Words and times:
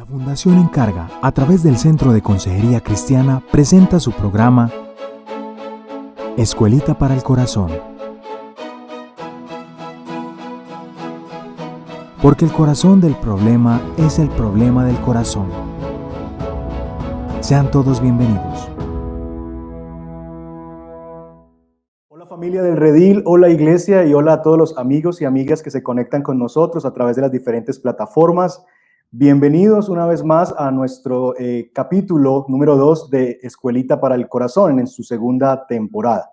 La 0.00 0.06
Fundación 0.06 0.58
Encarga, 0.58 1.10
a 1.20 1.30
través 1.30 1.62
del 1.62 1.76
Centro 1.76 2.14
de 2.14 2.22
Consejería 2.22 2.80
Cristiana, 2.80 3.42
presenta 3.52 4.00
su 4.00 4.12
programa 4.12 4.72
Escuelita 6.38 6.96
para 6.96 7.12
el 7.12 7.22
Corazón. 7.22 7.70
Porque 12.22 12.46
el 12.46 12.50
corazón 12.50 13.02
del 13.02 13.14
problema 13.14 13.78
es 13.98 14.18
el 14.18 14.30
problema 14.30 14.86
del 14.86 14.98
corazón. 15.02 15.50
Sean 17.40 17.70
todos 17.70 18.00
bienvenidos. 18.00 18.70
Hola 22.08 22.24
familia 22.26 22.62
del 22.62 22.78
Redil, 22.78 23.22
hola 23.26 23.50
iglesia 23.50 24.06
y 24.06 24.14
hola 24.14 24.32
a 24.32 24.40
todos 24.40 24.56
los 24.56 24.78
amigos 24.78 25.20
y 25.20 25.26
amigas 25.26 25.62
que 25.62 25.70
se 25.70 25.82
conectan 25.82 26.22
con 26.22 26.38
nosotros 26.38 26.86
a 26.86 26.94
través 26.94 27.16
de 27.16 27.22
las 27.22 27.30
diferentes 27.30 27.78
plataformas. 27.78 28.64
Bienvenidos 29.12 29.88
una 29.88 30.06
vez 30.06 30.22
más 30.22 30.54
a 30.56 30.70
nuestro 30.70 31.34
eh, 31.36 31.72
capítulo 31.74 32.46
número 32.46 32.76
2 32.76 33.10
de 33.10 33.40
Escuelita 33.42 34.00
para 34.00 34.14
el 34.14 34.28
Corazón 34.28 34.78
en 34.78 34.86
su 34.86 35.02
segunda 35.02 35.66
temporada. 35.66 36.30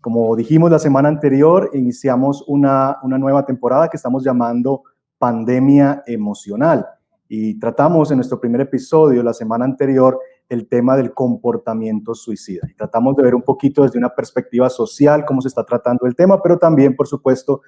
Como 0.00 0.34
dijimos 0.34 0.70
la 0.70 0.78
semana 0.78 1.10
anterior, 1.10 1.68
iniciamos 1.74 2.42
una, 2.48 2.96
una 3.02 3.18
nueva 3.18 3.44
temporada 3.44 3.88
que 3.88 3.98
estamos 3.98 4.24
llamando 4.24 4.84
pandemia 5.18 6.04
emocional. 6.06 6.86
Y 7.28 7.58
tratamos 7.58 8.10
en 8.10 8.16
nuestro 8.16 8.40
primer 8.40 8.62
episodio, 8.62 9.22
la 9.22 9.34
semana 9.34 9.66
anterior, 9.66 10.18
el 10.48 10.68
tema 10.68 10.96
del 10.96 11.12
comportamiento 11.12 12.14
suicida. 12.14 12.66
Y 12.70 12.74
tratamos 12.74 13.14
de 13.16 13.24
ver 13.24 13.34
un 13.34 13.42
poquito 13.42 13.82
desde 13.82 13.98
una 13.98 14.14
perspectiva 14.14 14.70
social 14.70 15.26
cómo 15.26 15.42
se 15.42 15.48
está 15.48 15.64
tratando 15.64 16.06
el 16.06 16.16
tema, 16.16 16.40
pero 16.42 16.56
también, 16.56 16.96
por 16.96 17.08
supuesto, 17.08 17.60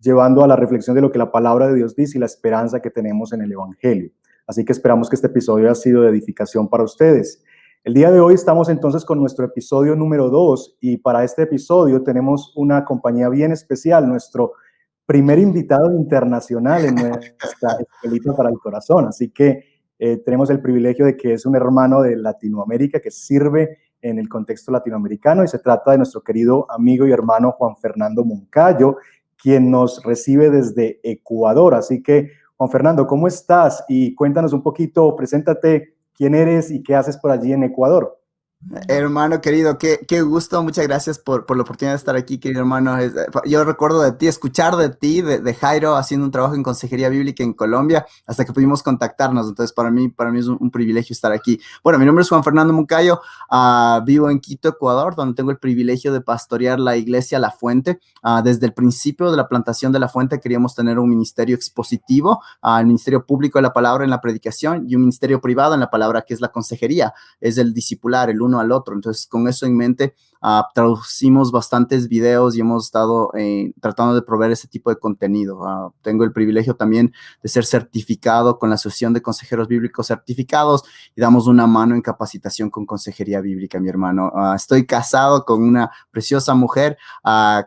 llevando 0.00 0.42
a 0.42 0.46
la 0.46 0.56
reflexión 0.56 0.96
de 0.96 1.02
lo 1.02 1.12
que 1.12 1.18
la 1.18 1.30
palabra 1.30 1.68
de 1.68 1.74
Dios 1.74 1.94
dice 1.94 2.18
y 2.18 2.20
la 2.20 2.26
esperanza 2.26 2.80
que 2.80 2.90
tenemos 2.90 3.32
en 3.32 3.42
el 3.42 3.52
Evangelio. 3.52 4.10
Así 4.46 4.64
que 4.64 4.72
esperamos 4.72 5.08
que 5.08 5.16
este 5.16 5.28
episodio 5.28 5.66
haya 5.66 5.74
sido 5.74 6.02
de 6.02 6.10
edificación 6.10 6.68
para 6.68 6.82
ustedes. 6.82 7.42
El 7.84 7.94
día 7.94 8.10
de 8.10 8.20
hoy 8.20 8.34
estamos 8.34 8.68
entonces 8.68 9.04
con 9.04 9.20
nuestro 9.20 9.44
episodio 9.44 9.96
número 9.96 10.28
2 10.28 10.78
y 10.80 10.96
para 10.98 11.24
este 11.24 11.42
episodio 11.42 12.02
tenemos 12.02 12.52
una 12.56 12.84
compañía 12.84 13.28
bien 13.28 13.52
especial, 13.52 14.08
nuestro 14.08 14.52
primer 15.06 15.38
invitado 15.38 15.92
internacional 15.92 16.84
en 16.84 16.94
nuestra 16.94 17.78
escuelita 17.80 18.34
para 18.34 18.50
el 18.50 18.58
corazón. 18.58 19.06
Así 19.06 19.30
que 19.30 19.64
eh, 19.98 20.16
tenemos 20.18 20.50
el 20.50 20.60
privilegio 20.60 21.04
de 21.04 21.16
que 21.16 21.32
es 21.32 21.46
un 21.46 21.56
hermano 21.56 22.02
de 22.02 22.16
Latinoamérica 22.16 23.00
que 23.00 23.10
sirve 23.10 23.78
en 24.02 24.18
el 24.18 24.28
contexto 24.28 24.72
latinoamericano 24.72 25.44
y 25.44 25.48
se 25.48 25.58
trata 25.58 25.92
de 25.92 25.98
nuestro 25.98 26.22
querido 26.22 26.66
amigo 26.70 27.06
y 27.06 27.12
hermano 27.12 27.52
Juan 27.52 27.76
Fernando 27.76 28.24
Moncayo, 28.24 28.96
quien 29.42 29.70
nos 29.70 30.02
recibe 30.02 30.50
desde 30.50 31.00
Ecuador. 31.02 31.74
Así 31.74 32.02
que, 32.02 32.30
Juan 32.56 32.70
Fernando, 32.70 33.06
¿cómo 33.06 33.26
estás? 33.26 33.84
Y 33.88 34.14
cuéntanos 34.14 34.52
un 34.52 34.62
poquito, 34.62 35.16
preséntate 35.16 35.94
quién 36.14 36.34
eres 36.34 36.70
y 36.70 36.82
qué 36.82 36.94
haces 36.94 37.16
por 37.16 37.30
allí 37.30 37.52
en 37.52 37.64
Ecuador. 37.64 38.19
Hermano 38.88 39.40
querido, 39.40 39.78
qué, 39.78 40.00
qué 40.06 40.20
gusto, 40.20 40.62
muchas 40.62 40.86
gracias 40.86 41.18
por, 41.18 41.46
por, 41.46 41.56
la 41.56 41.62
oportunidad 41.62 41.94
de 41.94 41.96
estar 41.96 42.14
aquí, 42.14 42.36
querido 42.36 42.60
hermano. 42.60 42.98
Eh, 43.00 43.10
yo 43.46 43.64
recuerdo 43.64 44.02
de 44.02 44.12
ti, 44.12 44.26
escuchar 44.26 44.76
de 44.76 44.90
ti, 44.90 45.22
de, 45.22 45.54
Jairo, 45.54 45.96
haciendo 45.96 46.26
un 46.26 46.30
trabajo 46.30 46.54
en 46.54 46.62
consejería 46.62 47.08
bíblica 47.08 47.42
en 47.42 47.54
Colombia, 47.54 48.04
hasta 48.26 48.44
que 48.44 48.52
pudimos 48.52 48.82
contactarnos. 48.82 49.48
Entonces, 49.48 49.72
para 49.72 49.90
mí, 49.90 50.08
para 50.08 50.30
mí 50.30 50.40
es 50.40 50.46
un, 50.46 50.70
privilegio 50.70 51.14
estar 51.14 51.32
aquí. 51.32 51.58
Bueno, 51.82 51.98
mi 51.98 52.04
nombre 52.04 52.22
es 52.22 52.28
Juan 52.28 52.44
Fernando 52.44 52.74
Mucayo, 52.74 53.22
uh, 53.50 54.04
vivo 54.04 54.28
en 54.28 54.38
Quito, 54.38 54.68
Ecuador, 54.68 55.16
donde 55.16 55.34
tengo 55.34 55.50
el 55.50 55.58
privilegio 55.58 56.12
de 56.12 56.20
pastorear 56.20 56.78
la 56.78 56.98
iglesia 56.98 57.38
La 57.38 57.50
Fuente. 57.50 57.98
Uh, 58.22 58.42
desde 58.42 58.66
el 58.66 58.74
principio 58.74 59.30
de 59.30 59.38
la 59.38 59.48
plantación 59.48 59.90
de 59.90 59.98
La 60.00 60.08
Fuente 60.08 60.38
queríamos 60.38 60.74
tener 60.74 60.98
un 60.98 61.08
ministerio 61.08 61.56
expositivo, 61.56 62.42
uh, 62.62 62.76
el 62.76 62.86
ministerio 62.86 63.24
público 63.24 63.58
de 63.58 63.62
la 63.62 63.72
palabra 63.72 64.04
en 64.04 64.10
la 64.10 64.20
predicación 64.20 64.84
y 64.86 64.96
un 64.96 65.00
ministerio 65.00 65.40
privado 65.40 65.72
en 65.72 65.80
la 65.80 65.88
palabra, 65.88 66.20
que 66.22 66.34
es 66.34 66.42
la 66.42 66.48
consejería, 66.48 67.14
es 67.40 67.56
el 67.56 67.72
discipular, 67.72 68.28
el 68.28 68.42
al 68.58 68.72
otro. 68.72 68.94
Entonces, 68.94 69.26
con 69.26 69.46
eso 69.46 69.66
en 69.66 69.76
mente, 69.76 70.14
uh, 70.42 70.62
traducimos 70.74 71.52
bastantes 71.52 72.08
videos 72.08 72.56
y 72.56 72.60
hemos 72.60 72.86
estado 72.86 73.30
eh, 73.36 73.72
tratando 73.80 74.14
de 74.14 74.22
proveer 74.22 74.52
ese 74.52 74.66
tipo 74.66 74.90
de 74.90 74.96
contenido. 74.96 75.60
Uh, 75.60 75.92
tengo 76.02 76.24
el 76.24 76.32
privilegio 76.32 76.74
también 76.74 77.12
de 77.42 77.48
ser 77.48 77.64
certificado 77.64 78.58
con 78.58 78.70
la 78.70 78.76
Asociación 78.76 79.12
de 79.12 79.22
Consejeros 79.22 79.68
Bíblicos 79.68 80.08
Certificados 80.08 80.82
y 81.14 81.20
damos 81.20 81.46
una 81.46 81.66
mano 81.66 81.94
en 81.94 82.02
capacitación 82.02 82.70
con 82.70 82.86
consejería 82.86 83.40
bíblica, 83.40 83.78
mi 83.78 83.88
hermano. 83.88 84.32
Uh, 84.34 84.54
estoy 84.54 84.86
casado 84.86 85.44
con 85.44 85.62
una 85.62 85.90
preciosa 86.10 86.54
mujer 86.54 86.96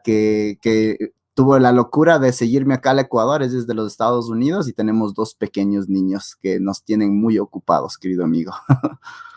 que, 0.03 0.57
que 0.61 1.13
tuvo 1.33 1.57
la 1.59 1.71
locura 1.71 2.19
de 2.19 2.31
seguirme 2.31 2.75
acá 2.75 2.91
al 2.91 2.99
Ecuador, 2.99 3.41
es 3.41 3.53
desde 3.53 3.73
los 3.73 3.91
Estados 3.91 4.29
Unidos 4.29 4.67
y 4.67 4.73
tenemos 4.73 5.13
dos 5.13 5.33
pequeños 5.35 5.89
niños 5.89 6.35
que 6.41 6.59
nos 6.59 6.83
tienen 6.83 7.19
muy 7.19 7.39
ocupados, 7.39 7.97
querido 7.97 8.23
amigo. 8.23 8.53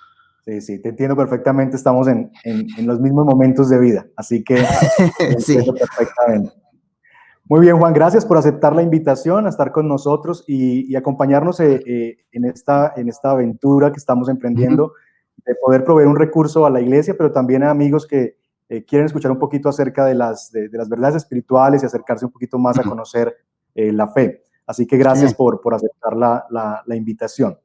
Sí, 0.46 0.60
sí, 0.60 0.78
te 0.80 0.90
entiendo 0.90 1.16
perfectamente. 1.16 1.76
Estamos 1.76 2.06
en, 2.06 2.30
en, 2.44 2.86
los 2.86 3.00
mismos 3.00 3.26
momentos 3.26 3.68
de 3.68 3.80
vida, 3.80 4.06
así 4.14 4.44
que 4.44 4.58
sí. 5.38 5.58
perfectamente. 5.72 6.52
Muy 7.48 7.60
bien, 7.60 7.78
Juan, 7.78 7.92
gracias 7.92 8.24
por 8.24 8.38
aceptar 8.38 8.72
la 8.74 8.82
invitación 8.82 9.46
a 9.46 9.48
estar 9.48 9.72
con 9.72 9.88
nosotros 9.88 10.44
y, 10.46 10.94
acompañarnos 10.94 11.58
eh, 11.58 11.82
eh, 11.84 12.18
en, 12.30 12.44
esta, 12.44 12.92
en 12.96 13.08
esta 13.08 13.32
aventura 13.32 13.90
que 13.90 13.98
estamos 13.98 14.28
emprendiendo 14.28 14.92
de 15.44 15.56
poder 15.56 15.82
proveer 15.84 16.08
un 16.08 16.16
recurso 16.16 16.64
a 16.64 16.70
la 16.70 16.80
iglesia, 16.80 17.16
pero 17.18 17.32
también 17.32 17.64
a 17.64 17.70
amigos 17.70 18.06
que 18.06 18.36
eh, 18.68 18.84
quieren 18.84 19.06
escuchar 19.06 19.32
un 19.32 19.40
poquito 19.40 19.68
acerca 19.68 20.04
de 20.04 20.14
las, 20.14 20.52
de, 20.52 20.68
las 20.70 20.88
verdades 20.88 21.16
espirituales 21.16 21.82
y 21.82 21.86
acercarse 21.86 22.24
un 22.24 22.30
poquito 22.32 22.56
más 22.56 22.78
a 22.78 22.84
conocer 22.84 23.36
la 23.74 24.08
fe. 24.08 24.44
Así 24.64 24.86
que 24.86 24.96
gracias 24.96 25.34
por, 25.34 25.60
por 25.60 25.74
aceptar 25.74 26.16
la, 26.16 26.46
la, 26.50 26.82
la 26.86 26.96
invitación. 26.96 27.58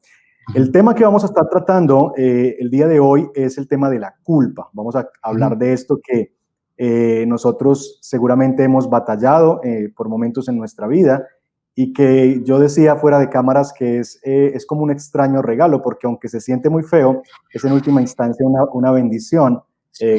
El 0.56 0.72
tema 0.72 0.96
que 0.96 1.06
vamos 1.06 1.24
a 1.24 1.28
estar 1.28 1.47
tratando 1.47 2.13
eh, 2.18 2.57
el 2.59 2.69
día 2.69 2.88
de 2.88 3.00
hoy 3.00 3.29
es 3.35 3.57
el 3.57 3.68
tema 3.69 3.90
de 3.90 4.00
la 4.00 4.16
culpa. 4.24 4.69
Vamos 4.74 4.96
a 4.96 5.07
hablar 5.22 5.57
de 5.57 5.72
esto 5.72 6.00
que 6.03 6.34
eh, 6.78 7.25
nosotros 7.25 8.00
seguramente 8.02 8.63
hemos 8.63 8.90
batallado 8.90 9.62
eh, 9.63 9.94
por 9.96 10.09
momentos 10.09 10.50
en 10.50 10.57
nuestra 10.57 10.88
vida 10.88 11.25
y 11.74 11.94
que 11.94 12.41
yo 12.44 12.59
decía 12.59 12.97
fuera 12.97 13.18
de 13.19 13.29
cámaras 13.29 13.72
que 13.72 14.00
es, 14.00 14.19
es 14.24 14.66
como 14.66 14.81
un 14.81 14.91
extraño 14.91 15.41
regalo, 15.41 15.81
porque 15.81 16.06
aunque 16.06 16.28
se 16.28 16.41
siente 16.41 16.69
muy 16.69 16.84
feo, 16.84 17.22
es 17.53 17.63
en 17.63 17.72
última 17.72 18.02
instancia 18.02 18.46
una, 18.46 18.66
una 18.73 18.91
bendición 18.91 19.62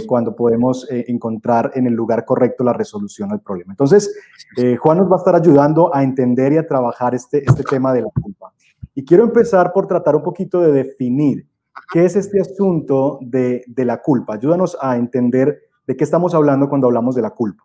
cuando 0.06 0.36
podemos 0.36 0.86
encontrar 0.90 1.72
en 1.74 1.88
el 1.88 1.92
lugar 1.92 2.24
correcto 2.24 2.62
la 2.62 2.72
resolución 2.72 3.30
del 3.30 3.40
problema. 3.40 3.72
Entonces, 3.72 4.16
Juan 4.78 4.98
nos 4.98 5.10
va 5.10 5.16
a 5.16 5.18
estar 5.18 5.34
ayudando 5.34 5.92
a 5.94 6.04
entender 6.04 6.52
y 6.52 6.58
a 6.58 6.66
trabajar 6.66 7.16
este, 7.16 7.42
este 7.44 7.64
tema 7.64 7.92
de 7.92 8.02
la 8.02 8.08
culpa. 8.10 8.52
Y 8.94 9.04
quiero 9.04 9.24
empezar 9.24 9.72
por 9.72 9.86
tratar 9.86 10.16
un 10.16 10.22
poquito 10.22 10.60
de 10.60 10.72
definir 10.72 11.46
qué 11.92 12.04
es 12.04 12.16
este 12.16 12.40
asunto 12.40 13.18
de, 13.22 13.64
de 13.66 13.84
la 13.84 14.02
culpa. 14.02 14.34
Ayúdanos 14.34 14.76
a 14.80 14.96
entender 14.96 15.58
de 15.86 15.96
qué 15.96 16.04
estamos 16.04 16.34
hablando 16.34 16.68
cuando 16.68 16.86
hablamos 16.86 17.14
de 17.14 17.22
la 17.22 17.30
culpa. 17.30 17.64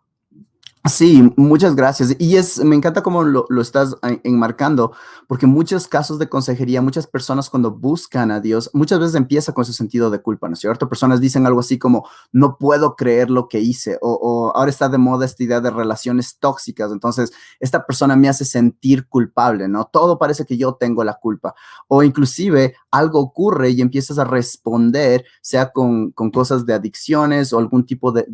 Sí, 0.84 1.32
muchas 1.36 1.74
gracias. 1.74 2.14
Y 2.18 2.36
es, 2.36 2.64
me 2.64 2.76
encanta 2.76 3.02
cómo 3.02 3.22
lo, 3.22 3.46
estás 3.60 3.96
enmarcando, 4.22 4.92
porque 5.26 5.46
muchos 5.46 5.88
casos 5.88 6.18
de 6.18 6.28
consejería, 6.28 6.80
muchas 6.80 7.06
personas 7.06 7.50
cuando 7.50 7.72
buscan 7.72 8.30
a 8.30 8.40
Dios, 8.40 8.70
muchas 8.72 8.98
veces 9.00 9.16
empieza 9.16 9.52
con 9.52 9.62
ese 9.62 9.72
sentido 9.72 10.08
de 10.08 10.22
culpa, 10.22 10.48
¿no 10.48 10.54
es 10.54 10.60
cierto? 10.60 10.88
Personas 10.88 11.20
dicen 11.20 11.46
algo 11.46 11.60
así 11.60 11.78
como, 11.78 12.08
no 12.32 12.56
puedo 12.58 12.96
creer 12.96 13.28
lo 13.28 13.48
que 13.48 13.60
hice, 13.60 13.98
o, 14.00 14.52
ahora 14.54 14.70
está 14.70 14.88
de 14.88 14.98
moda 14.98 15.26
esta 15.26 15.42
idea 15.42 15.60
de 15.60 15.70
relaciones 15.70 16.38
tóxicas, 16.38 16.90
entonces 16.92 17.32
esta 17.60 17.84
persona 17.84 18.16
me 18.16 18.28
hace 18.28 18.44
sentir 18.44 19.08
culpable, 19.08 19.68
¿no? 19.68 19.84
Todo 19.92 20.18
parece 20.18 20.46
que 20.46 20.56
yo 20.56 20.74
tengo 20.74 21.04
la 21.04 21.14
culpa, 21.14 21.54
o 21.88 22.02
inclusive 22.02 22.76
algo 22.90 23.20
ocurre 23.20 23.70
y 23.70 23.80
empiezas 23.82 24.18
a 24.18 24.24
responder, 24.24 25.24
sea 25.42 25.70
con, 25.70 26.12
cosas 26.32 26.64
de 26.64 26.74
adicciones 26.74 27.52
o 27.52 27.58
algún 27.58 27.84
tipo 27.84 28.12
de, 28.12 28.24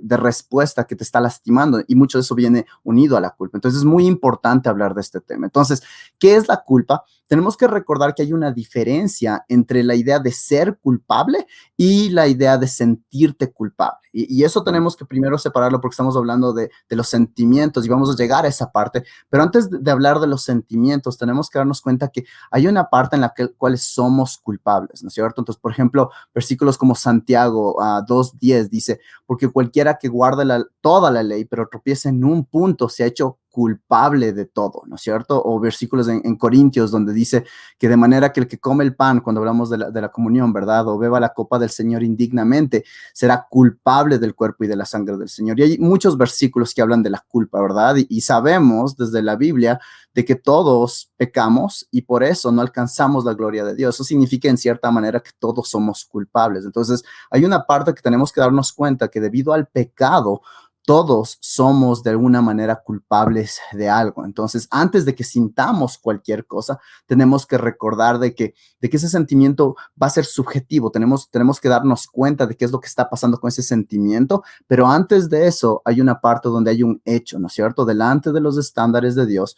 de 0.00 0.16
respuesta 0.16 0.84
que 0.84 0.94
te 0.94 1.02
está 1.02 1.20
lastimando 1.20 1.82
y 1.88 1.94
mucho 1.94 2.18
de 2.18 2.22
eso 2.22 2.34
viene 2.34 2.66
unido 2.84 3.16
a 3.16 3.20
la 3.20 3.30
culpa. 3.30 3.56
Entonces 3.56 3.80
es 3.80 3.84
muy 3.84 4.06
importante 4.06 4.68
hablar 4.68 4.94
de 4.94 5.00
este 5.00 5.20
tema. 5.20 5.46
Entonces, 5.46 5.82
¿qué 6.18 6.36
es 6.36 6.48
la 6.48 6.62
culpa? 6.62 7.04
Tenemos 7.28 7.56
que 7.56 7.66
recordar 7.66 8.14
que 8.14 8.22
hay 8.22 8.32
una 8.32 8.52
diferencia 8.52 9.44
entre 9.48 9.82
la 9.82 9.94
idea 9.94 10.18
de 10.18 10.32
ser 10.32 10.78
culpable 10.78 11.46
y 11.76 12.10
la 12.10 12.28
idea 12.28 12.56
de 12.58 12.68
sentirte 12.68 13.52
culpable. 13.52 14.06
Y, 14.12 14.44
eso 14.44 14.62
tenemos 14.62 14.96
que 14.96 15.04
primero 15.04 15.36
separarlo 15.36 15.78
porque 15.80 15.92
estamos 15.92 16.16
hablando 16.16 16.54
de, 16.54 16.70
los 16.88 17.08
sentimientos 17.08 17.84
y 17.84 17.88
vamos 17.90 18.10
a 18.10 18.16
llegar 18.16 18.46
a 18.46 18.48
esa 18.48 18.72
parte. 18.72 19.04
Pero 19.28 19.42
antes 19.42 19.68
de, 19.68 19.90
hablar 19.90 20.20
de 20.20 20.26
los 20.26 20.42
sentimientos, 20.42 21.18
tenemos 21.18 21.50
que 21.50 21.58
darnos 21.58 21.82
cuenta 21.82 22.08
que 22.08 22.24
hay 22.50 22.66
una 22.66 22.88
parte 22.88 23.16
en 23.16 23.22
la 23.22 23.34
que, 23.36 23.48
cuales 23.48 23.82
somos 23.82 24.38
culpables, 24.38 25.02
¿no 25.02 25.08
es 25.08 25.14
cierto? 25.14 25.42
Entonces, 25.42 25.60
por 25.60 25.72
ejemplo, 25.72 26.10
versículos 26.34 26.78
como 26.78 26.94
Santiago 26.94 27.82
a 27.82 28.02
2.10 28.06 28.70
dice, 28.70 29.00
porque 29.26 29.48
cualquiera 29.48 29.98
que 29.98 30.08
guarde 30.08 30.44
toda 30.80 31.10
la 31.10 31.22
ley, 31.22 31.44
pero 31.44 31.68
tropieza 31.68 32.08
en 32.08 32.24
un 32.24 32.46
punto, 32.46 32.88
se 32.88 33.04
ha 33.04 33.06
hecho 33.06 33.38
culpable 33.56 34.34
de 34.34 34.44
todo, 34.44 34.82
¿no 34.84 34.96
es 34.96 35.00
cierto? 35.00 35.42
O 35.42 35.58
versículos 35.58 36.08
en, 36.08 36.36
Corintios 36.36 36.90
donde 36.90 37.14
dice 37.14 37.46
que 37.78 37.88
de 37.88 37.96
manera 37.96 38.30
que 38.30 38.40
el 38.40 38.46
que 38.46 38.58
come 38.58 38.84
el 38.84 38.94
pan, 38.94 39.20
cuando 39.20 39.40
hablamos 39.40 39.70
de 39.70 39.78
la, 39.78 39.90
de 39.90 39.98
la 40.02 40.10
comunión, 40.10 40.52
¿verdad? 40.52 40.86
O 40.88 40.98
beba 40.98 41.18
la 41.20 41.30
copa 41.30 41.58
del 41.58 41.70
Señor 41.70 42.02
indignamente, 42.02 42.84
será 43.14 43.46
culpable 43.48 44.18
del 44.18 44.34
cuerpo 44.34 44.64
y 44.64 44.66
de 44.66 44.76
la 44.76 44.84
sangre 44.84 45.16
del 45.16 45.30
Señor. 45.30 45.58
Y 45.58 45.62
hay 45.62 45.78
muchos 45.78 46.18
versículos 46.18 46.74
que 46.74 46.82
hablan 46.82 47.02
de 47.02 47.08
la 47.08 47.24
culpa, 47.26 47.58
¿verdad? 47.62 47.96
Y, 47.96 48.06
y 48.10 48.20
sabemos 48.20 48.94
desde 48.94 49.22
la 49.22 49.36
Biblia 49.36 49.80
de 50.12 50.26
que 50.26 50.34
todos 50.34 51.10
pecamos 51.16 51.88
y 51.90 52.02
por 52.02 52.24
eso 52.24 52.52
no 52.52 52.60
alcanzamos 52.60 53.24
la 53.24 53.32
gloria 53.32 53.64
de 53.64 53.74
Dios. 53.74 53.94
Eso 53.94 54.04
significa 54.04 54.50
en 54.50 54.58
cierta 54.58 54.90
manera 54.90 55.20
que 55.20 55.30
todos 55.38 55.70
somos 55.70 56.04
culpables. 56.04 56.66
Entonces, 56.66 57.02
hay 57.30 57.46
una 57.46 57.64
parte 57.64 57.94
que 57.94 58.02
tenemos 58.02 58.32
que 58.32 58.42
darnos 58.42 58.74
cuenta 58.74 59.08
que 59.08 59.20
debido 59.20 59.54
al 59.54 59.66
pecado, 59.66 60.42
todos 60.86 61.36
somos 61.40 62.04
de 62.04 62.10
alguna 62.10 62.40
manera 62.40 62.76
culpables 62.76 63.58
de 63.72 63.90
algo. 63.90 64.24
Entonces, 64.24 64.68
antes 64.70 65.04
de 65.04 65.16
que 65.16 65.24
sintamos 65.24 65.98
cualquier 65.98 66.46
cosa, 66.46 66.78
tenemos 67.06 67.44
que 67.44 67.58
recordar 67.58 68.20
de 68.20 68.36
que, 68.36 68.54
de 68.80 68.88
que 68.88 68.96
ese 68.96 69.08
sentimiento 69.08 69.74
va 70.00 70.06
a 70.06 70.10
ser 70.10 70.24
subjetivo. 70.24 70.92
Tenemos, 70.92 71.28
tenemos 71.28 71.60
que 71.60 71.68
darnos 71.68 72.06
cuenta 72.06 72.46
de 72.46 72.56
qué 72.56 72.64
es 72.64 72.70
lo 72.70 72.78
que 72.78 72.86
está 72.86 73.10
pasando 73.10 73.38
con 73.38 73.48
ese 73.48 73.64
sentimiento, 73.64 74.44
pero 74.68 74.86
antes 74.86 75.28
de 75.28 75.48
eso 75.48 75.82
hay 75.84 76.00
una 76.00 76.20
parte 76.20 76.48
donde 76.48 76.70
hay 76.70 76.84
un 76.84 77.02
hecho, 77.04 77.40
¿no 77.40 77.48
es 77.48 77.52
cierto? 77.52 77.84
Delante 77.84 78.30
de 78.30 78.40
los 78.40 78.56
estándares 78.56 79.16
de 79.16 79.26
Dios, 79.26 79.56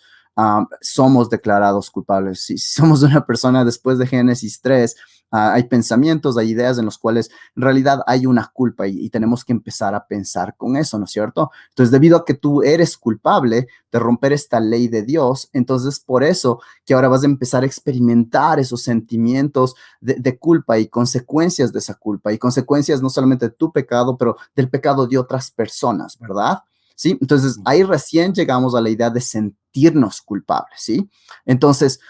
somos 0.81 1.29
declarados 1.31 1.91
culpables. 1.91 2.41
Si 2.41 2.59
somos 2.59 3.03
una 3.03 3.27
persona 3.27 3.65
después 3.65 3.99
de 3.99 4.07
Génesis 4.07 4.61
3, 4.61 4.97
ah, 5.31 5.55
hay 5.55 5.65
pensamientos, 5.65 6.37
hay 6.37 6.51
ideas 6.51 6.79
en 6.79 6.85
los 6.85 6.99
cuales 6.99 7.31
en 7.57 7.63
realidad 7.63 8.01
hay 8.07 8.27
una 8.27 8.51
culpa 8.53 8.87
y, 8.87 9.09
tenemos 9.11 9.45
que 9.45 9.53
empezar 9.53 9.95
a 9.95 10.07
pensar 10.07 10.57
con 10.57 10.77
eso, 10.77 10.99
¿no 10.99 11.07
es 11.07 11.11
cierto? 11.11 11.51
Entonces, 11.71 11.91
debido 11.91 12.17
a 12.17 12.25
que 12.25 12.35
tú 12.35 12.63
eres 12.63 12.97
culpable 12.97 13.69
de 13.91 13.99
romper 13.99 14.33
esta 14.33 14.61
ley 14.61 14.89
de 14.89 15.03
Dios, 15.03 15.49
entonces 15.53 15.99
por 16.01 16.25
eso 16.25 16.61
que 16.85 16.95
ahora 16.95 17.09
vas 17.09 17.23
a 17.23 17.27
empezar 17.27 17.63
a 17.63 17.67
experimentar 17.67 18.61
esos 18.61 18.83
sentimientos 18.83 19.75
de, 20.01 20.15
de 20.15 20.39
culpa 20.39 20.79
y 20.79 20.89
consecuencias 20.89 21.73
de 21.73 21.79
esa 21.79 21.95
culpa 21.95 22.33
y 22.33 22.39
consecuencias 22.39 23.03
no 23.03 23.11
solamente 23.11 23.49
de 23.49 23.55
tu 23.55 23.73
pecado, 23.73 24.17
pero 24.17 24.37
del 24.55 24.69
pecado 24.69 25.07
de 25.07 25.19
otras 25.19 25.51
personas, 25.51 26.19
¿verdad? 26.19 26.59
¿sí? 26.99 27.17
Entonces, 27.21 27.61
ahí 27.65 27.85
recién 27.85 28.35
llegamos 28.35 28.75
a 28.75 28.81
la 28.81 28.91
idea 28.91 29.09
de 29.09 29.21
sentirnos 29.21 30.21
culpables, 30.21 30.81
¿sí? 30.81 31.09
Entonces, 31.47 32.01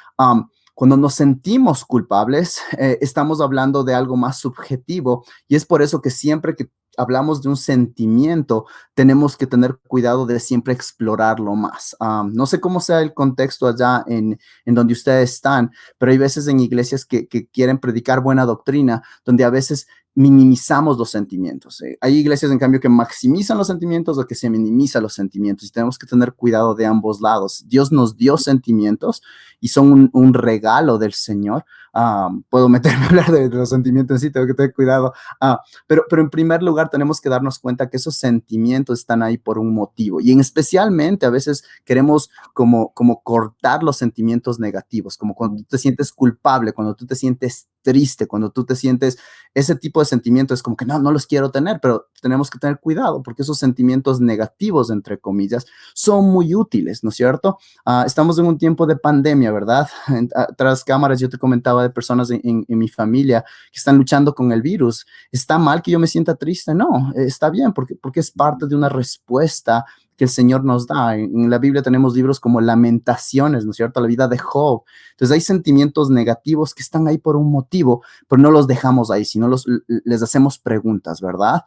cuando 0.78 0.96
nos 0.96 1.14
sentimos 1.14 1.84
culpables, 1.84 2.60
eh, 2.78 2.98
estamos 3.00 3.40
hablando 3.40 3.82
de 3.82 3.94
algo 3.94 4.16
más 4.16 4.38
subjetivo 4.38 5.25
y 5.48 5.56
es 5.56 5.66
por 5.66 5.82
eso 5.82 6.00
que 6.00 6.10
siempre 6.10 6.54
que 6.54 6.70
hablamos 6.96 7.42
de 7.42 7.48
un 7.48 7.56
sentimiento, 7.56 8.64
tenemos 8.94 9.36
que 9.36 9.48
tener 9.48 9.80
cuidado 9.88 10.25
de 10.25 10.38
siempre 10.38 10.72
explorarlo 10.72 11.56
más. 11.56 11.96
no 12.32 12.46
sé 12.46 12.60
cómo 12.60 12.78
sea 12.78 13.00
el 13.00 13.12
contexto 13.12 13.66
allá 13.66 14.04
en, 14.06 14.38
en, 14.64 14.75
donde 14.76 14.92
ustedes 14.92 15.32
están, 15.32 15.72
pero 15.98 16.12
hay 16.12 16.19
veces 16.19 16.46
en 16.46 16.60
iglesias 16.60 17.04
que, 17.04 17.26
que, 17.26 17.48
quieren 17.48 17.78
predicar 17.78 18.20
buena 18.20 18.46
doctrina, 18.46 19.02
donde 19.25 19.42
a 19.42 19.50
veces 19.50 19.88
minimizamos 20.19 20.99
los 20.99 21.11
sentimientos. 21.11 21.81
¿eh? 21.81 21.97
Hay 22.00 22.17
iglesias, 22.17 22.50
en 22.50 22.59
cambio, 22.59 22.81
que 22.81 22.88
maximizan 22.88 23.56
los 23.56 23.69
sentimientos 23.69 24.19
o 24.19 24.26
que 24.26 24.35
se 24.35 24.50
minimizan 24.50 25.05
los 25.05 25.15
sentimientos 25.15 25.69
y 25.69 25.70
tenemos 25.70 25.97
que 25.97 26.09
tener 26.09 26.32
cuidado 26.32 26.75
de 26.75 26.87
ambos 26.87 27.20
lados. 27.20 27.62
Dios 27.69 27.93
nos 27.93 28.17
dio 28.17 28.37
sentimientos 28.37 29.23
y 29.61 29.69
son 29.69 30.11
un, 30.12 30.35
regalo 30.35 30.99
del 30.99 31.12
Señor. 31.12 31.65
Ah, 31.94 32.31
puedo 32.50 32.69
meterme 32.69 32.99
a 33.05 33.09
hablar 33.09 33.31
de, 33.31 33.49
los 33.49 33.70
sentimientos, 33.70 34.20
sí, 34.20 34.31
tengo 34.31 34.49
que 34.49 34.55
tener 34.55 34.75
cuidado. 34.75 35.12
Ah, 35.41 35.61
pero, 35.87 36.05
pero 36.11 36.21
en 36.21 36.31
primer 36.31 36.64
lugar, 36.64 36.91
tenemos 36.91 37.21
que 37.21 37.29
darnos 37.29 37.61
cuenta 37.61 37.88
que 37.88 37.97
esos 37.97 38.17
sentimientos 38.17 38.99
están 38.99 39.23
ahí 39.23 39.38
por 39.38 39.56
un 39.56 39.73
motivo 39.73 40.21
y 40.21 40.32
en 40.32 40.41
especialmente 40.41 41.26
a 41.26 41.31
veces 41.31 41.62
queremos 41.85 42.29
como, 42.55 42.93
como 42.93 43.23
cortar 43.23 43.85
los 43.85 43.97
sentimientos 43.97 44.59
negativos, 44.59 45.17
como 45.17 45.37
cuando 45.37 45.59
tú 45.59 45.64
te 45.64 45.79
sientes 45.79 46.11
culpable, 46.11 46.73
cuando 46.73 46.97
tú 46.97 47.06
te 47.06 47.14
sientes 47.14 47.69
triste, 47.82 48.26
cuando 48.26 48.50
tú 48.50 48.64
te 48.64 48.76
sientes 48.76 49.19
ese 49.55 49.75
tipo 49.75 50.00
de 50.00 50.06
sentimientos, 50.08 50.58
es 50.58 50.62
como 50.62 50.76
que 50.76 50.84
no, 50.84 50.99
no 50.99 51.12
los 51.12 51.26
quiero 51.26 51.50
tener, 51.50 51.78
pero 51.81 52.08
tenemos 52.20 52.50
que 52.50 52.58
tener 52.58 52.78
cuidado 52.81 53.22
porque 53.22 53.43
esos 53.43 53.58
sentimientos 53.58 54.20
negativos, 54.20 54.90
entre 54.90 55.19
comillas, 55.19 55.66
son 55.94 56.26
muy 56.26 56.55
útiles, 56.55 57.05
¿no 57.05 57.10
es 57.10 57.16
cierto? 57.16 57.58
Ah, 57.84 58.05
estamos 58.06 58.38
en 58.38 58.46
un 58.46 58.58
tiempo 58.58 58.87
de 58.87 58.96
pandemia, 58.96 59.52
¿verdad? 59.52 59.88
Ah, 60.34 60.49
tras 60.56 60.84
cámaras 60.84 61.20
yo 61.20 61.28
te 61.28 61.38
comentaba 61.38 61.82
de 61.82 61.90
personas 61.90 62.31
en, 62.31 62.64
mi 62.69 62.88
familia 62.88 63.44
que 63.72 63.78
están 63.78 63.96
luchando 63.96 64.34
con 64.34 64.52
el 64.52 64.62
virus. 64.62 65.06
¿Está 65.32 65.58
mal 65.58 65.81
que 65.81 65.90
yo 65.90 65.99
me 65.99 66.06
sienta 66.06 66.34
triste? 66.34 66.75
No, 66.75 67.12
está 67.14 67.50
bien 67.50 67.72
porque, 67.72 67.94
porque 67.94 68.20
es 68.20 68.31
parte 68.31 68.66
de 68.66 68.75
una 68.75 68.88
respuesta 68.88 69.84
que 70.19 70.25
el 70.25 70.31
Señor 70.31 70.65
nos 70.65 70.88
da. 70.88 71.15
En, 71.15 71.49
la 71.49 71.59
Biblia 71.59 71.81
tenemos 71.81 72.15
libros 72.15 72.41
como 72.41 72.61
Lamentaciones, 72.61 73.65
¿no 73.65 73.70
es 73.70 73.76
cierto? 73.76 74.00
La 74.00 74.09
vida 74.09 74.26
de 74.26 74.37
Job. 74.37 74.82
Entonces 75.12 75.32
hay 75.32 75.41
sentimientos 75.41 76.11
negativos 76.11 76.75
que 76.75 76.82
están 76.82 77.06
ahí 77.06 77.19
por 77.19 77.37
un 77.37 77.53
motivo, 77.53 78.03
pero 78.26 78.43
no 78.43 78.50
los 78.50 78.67
dejamos 78.67 79.12
ahí, 79.12 79.25
sino 79.25 79.47
los, 79.47 79.65
les 79.87 80.23
hacemos 80.23 80.59
preguntas, 80.59 81.20
¿verdad? 81.23 81.62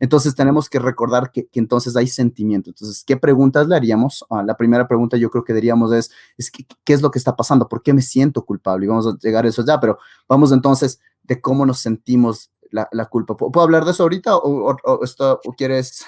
entonces 0.00 0.34
tenemos 0.34 0.70
que 0.70 0.78
recordar 0.78 1.30
que, 1.30 1.46
entonces 1.52 1.94
hay 1.96 2.06
sentimientos. 2.06 2.72
Entonces, 2.72 3.04
¿qué 3.06 3.18
preguntas 3.18 3.66
le 3.68 3.76
haríamos? 3.76 4.24
Ah, 4.30 4.42
la 4.42 4.56
primera 4.56 4.88
pregunta 4.88 5.18
yo 5.18 5.30
creo 5.30 5.44
que 5.44 5.52
diríamos 5.52 5.92
es, 5.92 6.10
es 6.38 6.50
¿qué, 6.50 6.92
es 6.92 7.02
lo 7.02 7.10
que 7.10 7.18
está 7.18 7.36
pasando? 7.36 7.68
¿Por 7.68 7.82
qué 7.82 7.92
me 7.92 8.00
siento 8.00 8.44
culpable? 8.46 8.86
Y 8.86 8.88
vamos 8.88 9.06
a 9.06 9.16
llegar 9.20 9.44
a 9.44 9.48
eso 9.48 9.62
ya, 9.64 9.78
pero 9.78 9.98
vamos 10.26 10.52
entonces 10.52 11.00
de 11.22 11.40
cómo 11.40 11.66
nos 11.66 11.80
sentimos 11.80 12.50
la, 12.70 12.86
culpa. 13.06 13.36
¿Puedo 13.36 13.62
hablar 13.62 13.84
de 13.84 13.90
eso 13.90 14.02
ahorita 14.02 14.36
o, 14.36 15.04
esto, 15.04 15.40
o 15.44 15.52
quieres... 15.52 16.06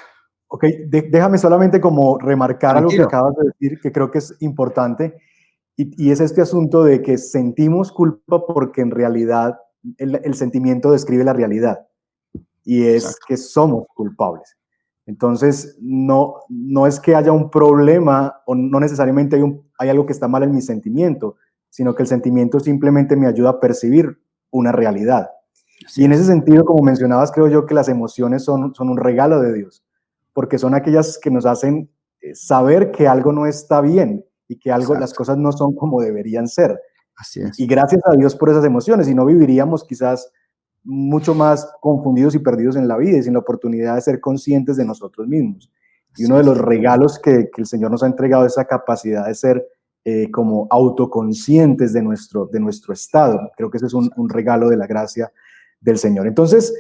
Ok, 0.55 0.67
déjame 0.87 1.37
solamente 1.37 1.81
como 1.81 2.17
remarcar 2.17 2.77
algo 2.77 2.89
que 2.89 3.03
acabas 3.03 3.35
de 3.35 3.47
decir 3.49 3.81
que 3.81 3.91
creo 3.91 4.13
que 4.13 4.19
es 4.19 4.37
importante 4.39 5.17
y, 5.75 6.13
es 6.13 6.21
este 6.21 6.43
asunto 6.43 6.85
de 6.85 7.03
que 7.03 7.19
sentimos 7.19 7.91
culpa 7.91 8.47
porque 8.47 8.81
en 8.81 8.93
realidad 8.93 9.59
el, 9.99 10.35
sentimiento 10.35 10.93
describe 10.93 11.25
la 11.25 11.33
realidad 11.33 11.89
y 12.63 12.85
es 12.85 13.19
que 13.27 13.37
somos 13.37 13.89
culpables. 13.97 14.57
Entonces, 15.07 15.77
no, 15.81 16.37
no 16.49 16.87
es 16.87 17.01
que 17.01 17.17
haya 17.17 17.33
un 17.33 17.51
problema 17.51 18.41
o 18.47 18.55
no 18.55 18.79
necesariamente 18.79 19.35
hay, 19.35 19.43
un, 19.43 19.69
hay 19.77 19.89
algo 19.89 20.07
que 20.07 20.13
está 20.13 20.29
mal 20.29 20.45
en 20.45 20.55
mi 20.55 20.63
sentimiento, 20.63 21.35
sino 21.69 21.97
que 21.97 22.05
el 22.05 22.09
sentimiento 22.09 22.61
simplemente 22.61 23.17
me 23.17 23.27
ayuda 23.27 23.51
a 23.51 23.61
percibir 23.61 24.21
una 24.53 24.71
realidad. 24.71 25.31
y 25.97 26.05
en 26.05 26.13
ese 26.13 26.25
sentido, 26.25 26.65
como 26.65 26.85
mencionabas, 26.85 27.33
creo 27.33 27.49
yo 27.49 27.67
que 27.67 27.75
las 27.75 27.89
emociones 27.89 28.45
son, 28.45 28.73
son 28.73 28.89
un 28.89 28.99
regalo 28.99 29.41
de 29.41 29.53
Dios 29.53 29.84
porque 30.35 30.59
son 30.59 30.75
aquellas 30.75 31.19
que 31.19 31.31
nos 31.31 31.47
hacen 31.47 31.89
eh, 32.21 32.35
saber 32.35 32.91
que 32.91 33.09
algo 33.09 33.33
no 33.33 33.47
está 33.47 33.81
bien 33.81 34.23
y 34.47 34.59
que 34.59 34.71
algo, 34.71 34.95
las 34.95 35.15
cosas 35.15 35.39
no 35.39 35.53
son 35.53 35.75
como 35.75 36.03
deberían 36.03 36.49
ser. 36.49 36.79
Así 37.17 37.41
es. 37.41 37.59
Y 37.59 37.67
gracias 37.67 38.03
a 38.05 38.13
Dios 38.13 38.37
por 38.37 38.51
esas 38.51 38.65
emociones, 38.65 39.09
y 39.09 39.15
no 39.15 39.25
viviríamos 39.25 39.85
quizás 39.85 40.31
mucho 40.83 41.35
más 41.35 41.67
confundidos 41.81 42.35
y 42.35 42.41
perdidos 42.41 42.77
en 42.77 42.89
la 42.89 42.99
vida 42.99 43.17
y 43.17 43.23
sin 43.23 43.33
la 43.33 43.39
oportunidad 43.39 43.95
de 43.95 44.03
ser 44.03 44.21
conscientes 44.21 44.77
de 44.77 44.85
nosotros 44.85 45.27
mismos. 45.27 45.73
Y 46.17 46.27
uno 46.27 46.37
de 46.37 46.45
los 46.45 46.59
regalos 46.59 47.19
que, 47.19 47.51
el 47.57 47.67
Señor 47.67 47.91
nos 47.91 48.03
ha 48.03 48.07
entregado 48.07 48.45
es 48.45 48.53
esa 48.53 48.67
capacidad 48.67 49.27
de 49.27 49.35
ser 49.35 49.67
eh, 50.05 50.31
como 50.31 50.67
autoconscientes 50.71 51.93
de 51.93 52.03
nuestro, 52.03 52.47
de 52.47 52.61
nuestro 52.61 52.93
estado. 52.93 53.51
Creo 53.57 53.71
que 53.71 53.79
ese 53.79 53.87
es 53.87 53.95
un, 53.95 54.11
un 54.17 54.29
regalo 54.29 54.69
de 54.69 54.77
la 54.77 54.87
gracia 54.87 55.33
del 55.81 55.99
Señor. 55.99 56.27
Entonces, 56.27 56.75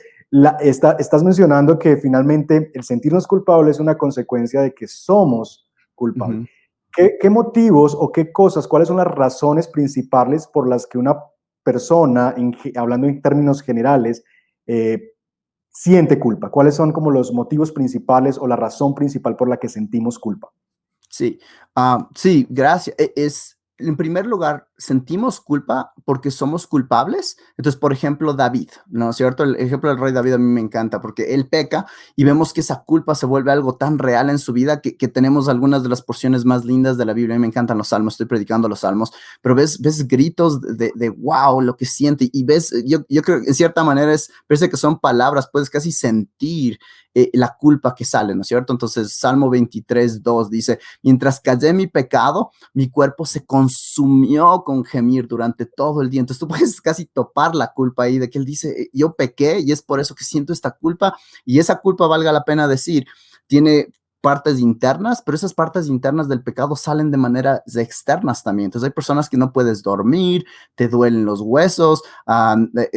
estás 0.60 1.22
mencionando 1.22 1.78
que 1.78 1.96
finalmente 1.96 2.70
el 2.74 2.82
sentirnos 2.82 3.26
culpables 3.26 3.76
es 3.76 3.80
una 3.80 3.96
consecuencia 3.96 4.62
de 4.62 4.74
que 4.74 4.88
somos 4.88 5.70
culpables. 5.94 6.48
¿Qué, 7.20 7.28
motivos 7.28 7.96
o 7.98 8.12
qué 8.12 8.32
cosas, 8.32 8.68
cuáles 8.68 8.88
son 8.88 8.98
las 8.98 9.08
razones 9.08 9.66
principales 9.66 10.46
por 10.46 10.68
las 10.68 10.86
que 10.86 10.98
una 10.98 11.18
persona, 11.64 12.34
hablando 12.76 13.08
en 13.08 13.20
términos 13.20 13.62
generales, 13.62 14.24
eh, 14.66 15.14
siente 15.70 16.20
culpa? 16.20 16.50
¿Cuáles 16.50 16.76
son 16.76 16.92
como 16.92 17.10
los 17.10 17.32
motivos 17.32 17.72
principales 17.72 18.38
o 18.38 18.46
la 18.46 18.54
razón 18.54 18.94
principal 18.94 19.34
por 19.34 19.48
la 19.48 19.56
que 19.56 19.68
sentimos 19.68 20.20
culpa? 20.20 20.52
Sí, 21.08 21.38
ah, 21.74 22.08
sí, 22.14 22.46
gracias. 22.48 22.96
E, 22.98 23.12
es, 23.16 23.53
en 23.78 23.97
primer 23.97 24.26
lugar, 24.26 24.69
sentimos 24.78 25.40
culpa 25.40 25.93
porque 26.04 26.31
somos 26.31 26.66
culpables. 26.66 27.37
Entonces, 27.57 27.78
por 27.78 27.93
ejemplo, 27.93 28.33
David, 28.33 28.69
¿no 28.87 29.11
es 29.11 29.16
cierto? 29.16 29.43
El 29.43 29.57
ejemplo 29.57 29.90
del 29.90 29.99
rey 29.99 30.12
David 30.12 30.35
a 30.35 30.38
mí 30.38 30.45
me 30.45 30.61
encanta 30.61 31.00
porque 31.00 31.35
él 31.35 31.49
peca 31.49 31.87
y 32.14 32.25
vemos 32.25 32.52
que 32.52 32.61
esa 32.61 32.85
culpa 32.85 33.14
se 33.14 33.26
vuelve 33.26 33.50
algo 33.50 33.76
tan 33.76 33.99
real 33.99 34.31
en 34.31 34.38
su 34.38 34.52
vida 34.52 34.81
que, 34.81 34.93
tenemos 35.09 35.49
algunas 35.49 35.83
de 35.83 35.88
las 35.88 36.02
porciones 36.02 36.45
más 36.45 36.64
lindas 36.64 36.97
de 36.97 37.04
la 37.04 37.12
Biblia. 37.12 37.35
A 37.35 37.38
mí 37.38 37.43
me 37.43 37.49
encantan 37.49 37.78
los 37.78 37.88
salmos, 37.88 38.14
estoy 38.14 38.26
predicando 38.26 38.69
los 38.69 38.81
salmos, 38.81 39.12
pero 39.43 39.54
ves, 39.54 39.81
ves 39.81 40.09
gritos 40.09 40.61
de, 40.61 40.93
de, 40.95 41.11
wow, 41.11 41.61
lo 41.61 41.76
que 41.76 41.85
siente 41.85 42.28
y 42.33 42.45
ves, 42.45 42.73
yo, 42.87 43.00
yo 43.09 43.23
creo 43.23 43.40
que 43.43 43.49
en 43.49 43.54
cierta 43.54 43.85
manera 43.85 44.12
es, 44.12 44.31
parece 44.49 44.71
que 44.71 44.76
son 44.76 44.99
palabras, 44.99 45.49
puedes 45.52 45.71
casi 45.71 45.93
sentir 45.93 46.78
eh, 47.16 47.31
la 47.33 47.57
culpa 47.57 47.95
que 47.95 48.04
sale, 48.04 48.35
¿no 48.35 48.43
es 48.43 48.49
cierto? 48.49 48.73
Entonces, 48.73 49.12
Salmo 49.12 49.49
23, 49.49 50.21
2 50.21 50.50
dice, 50.50 50.81
mientras 51.00 51.38
callé 51.38 51.73
mi 51.73 51.87
pecado, 51.87 52.50
mi 52.73 52.90
cuerpo 52.90 53.25
se 53.25 53.45
consumió 53.45 53.63
con 54.64 54.85
gemir 54.85 55.26
durante 55.26 55.66
todo 55.66 56.02
el 56.02 56.11
día. 56.11 56.21
Entonces, 56.21 56.40
tú 56.40 56.49
puedes 56.49 56.80
casi 56.80 57.06
topar 57.06 57.54
la 57.54 57.73
culpa 57.73 58.04
ahí 58.04 58.18
de 58.18 58.30
que 58.30 58.38
él 58.38 58.44
dice, 58.44 58.71
eh, 58.71 58.90
yo 58.92 59.14
pequé 59.14 59.61
y 59.61 59.73
es 59.73 59.83
por 59.83 60.00
eso 60.00 60.14
que 60.14 60.25
siento 60.25 60.52
esta 60.52 60.73
culpa 60.73 61.16
y 61.44 61.59
esa 61.59 61.80
culpa, 61.80 62.06
valga 62.06 62.33
la 62.33 62.44
pena 62.44 62.68
decir, 62.68 63.06
tiene 63.47 63.88
partes 64.25 64.59
internas, 64.59 65.21
pero 65.21 65.37
esas 65.37 65.52
partes 65.52 65.87
internas 65.87 66.28
del 66.31 66.43
pecado 66.43 66.76
salen 66.76 67.11
de 67.11 67.19
maneras 67.19 67.61
externas 67.76 68.43
también. 68.43 68.69
Entonces 68.69 68.87
hay 68.87 68.95
personas 68.95 69.28
que 69.28 69.37
no 69.37 69.52
puedes 69.52 69.83
dormir, 69.83 70.47
te 70.75 70.88
duelen 70.88 71.26
los 71.26 71.43
huesos, 71.43 72.02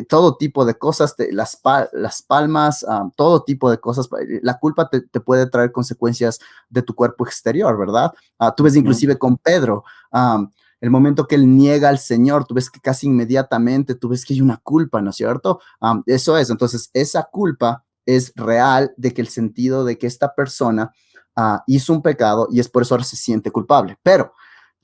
todo 0.08 0.38
tipo 0.38 0.64
de 0.64 0.78
cosas, 0.78 1.16
las, 1.32 1.60
las 1.92 2.22
palmas, 2.22 2.86
todo 3.18 3.44
tipo 3.44 3.70
de 3.70 3.78
cosas. 3.78 4.08
La 4.42 4.58
culpa 4.58 4.90
te, 4.90 5.02
puede 5.20 5.48
traer 5.48 5.74
consecuencias 5.74 6.40
de 6.70 6.82
tu 6.82 6.96
cuerpo 6.96 7.26
exterior, 7.26 7.78
¿verdad? 7.78 8.14
Ah, 8.40 8.56
tú 8.56 8.64
ves 8.64 8.78
inclusive 8.78 9.18
con 9.18 9.36
Pedro 9.36 9.84
el 10.80 10.92
momento 10.92 11.28
que 11.28 11.36
él 11.36 11.58
niega 11.58 11.90
al 11.90 12.00
Señor, 12.00 12.46
tú 12.46 12.54
ves 12.54 12.70
que 12.70 12.80
casi 12.80 13.08
inmediatamente, 13.08 13.96
tú 13.96 14.08
ves 14.08 14.24
que 14.24 14.34
hay 14.34 14.42
una 14.42 14.58
culpa, 14.58 15.02
¿no 15.02 15.10
es 15.10 15.18
cierto? 15.18 15.60
eso 16.06 16.38
es, 16.38 16.50
entonces 16.50 16.90
esa 16.94 17.24
culpa 17.24 17.84
es 18.08 18.32
real 18.36 18.94
de 18.98 19.14
que 19.14 19.22
el 19.22 19.28
sentido 19.28 19.84
de 19.84 19.98
que 19.98 20.08
esta 20.08 20.34
persona 20.34 20.94
ah, 21.38 21.64
hizo 21.68 21.94
un 21.94 22.02
pecado 22.02 22.50
y 22.52 22.60
es 22.60 22.68
por 22.68 22.82
eso 22.82 22.96
ahora 22.96 23.06
se 23.06 23.16
siente 23.16 23.52
culpable. 23.52 23.98
Pero 24.04 24.34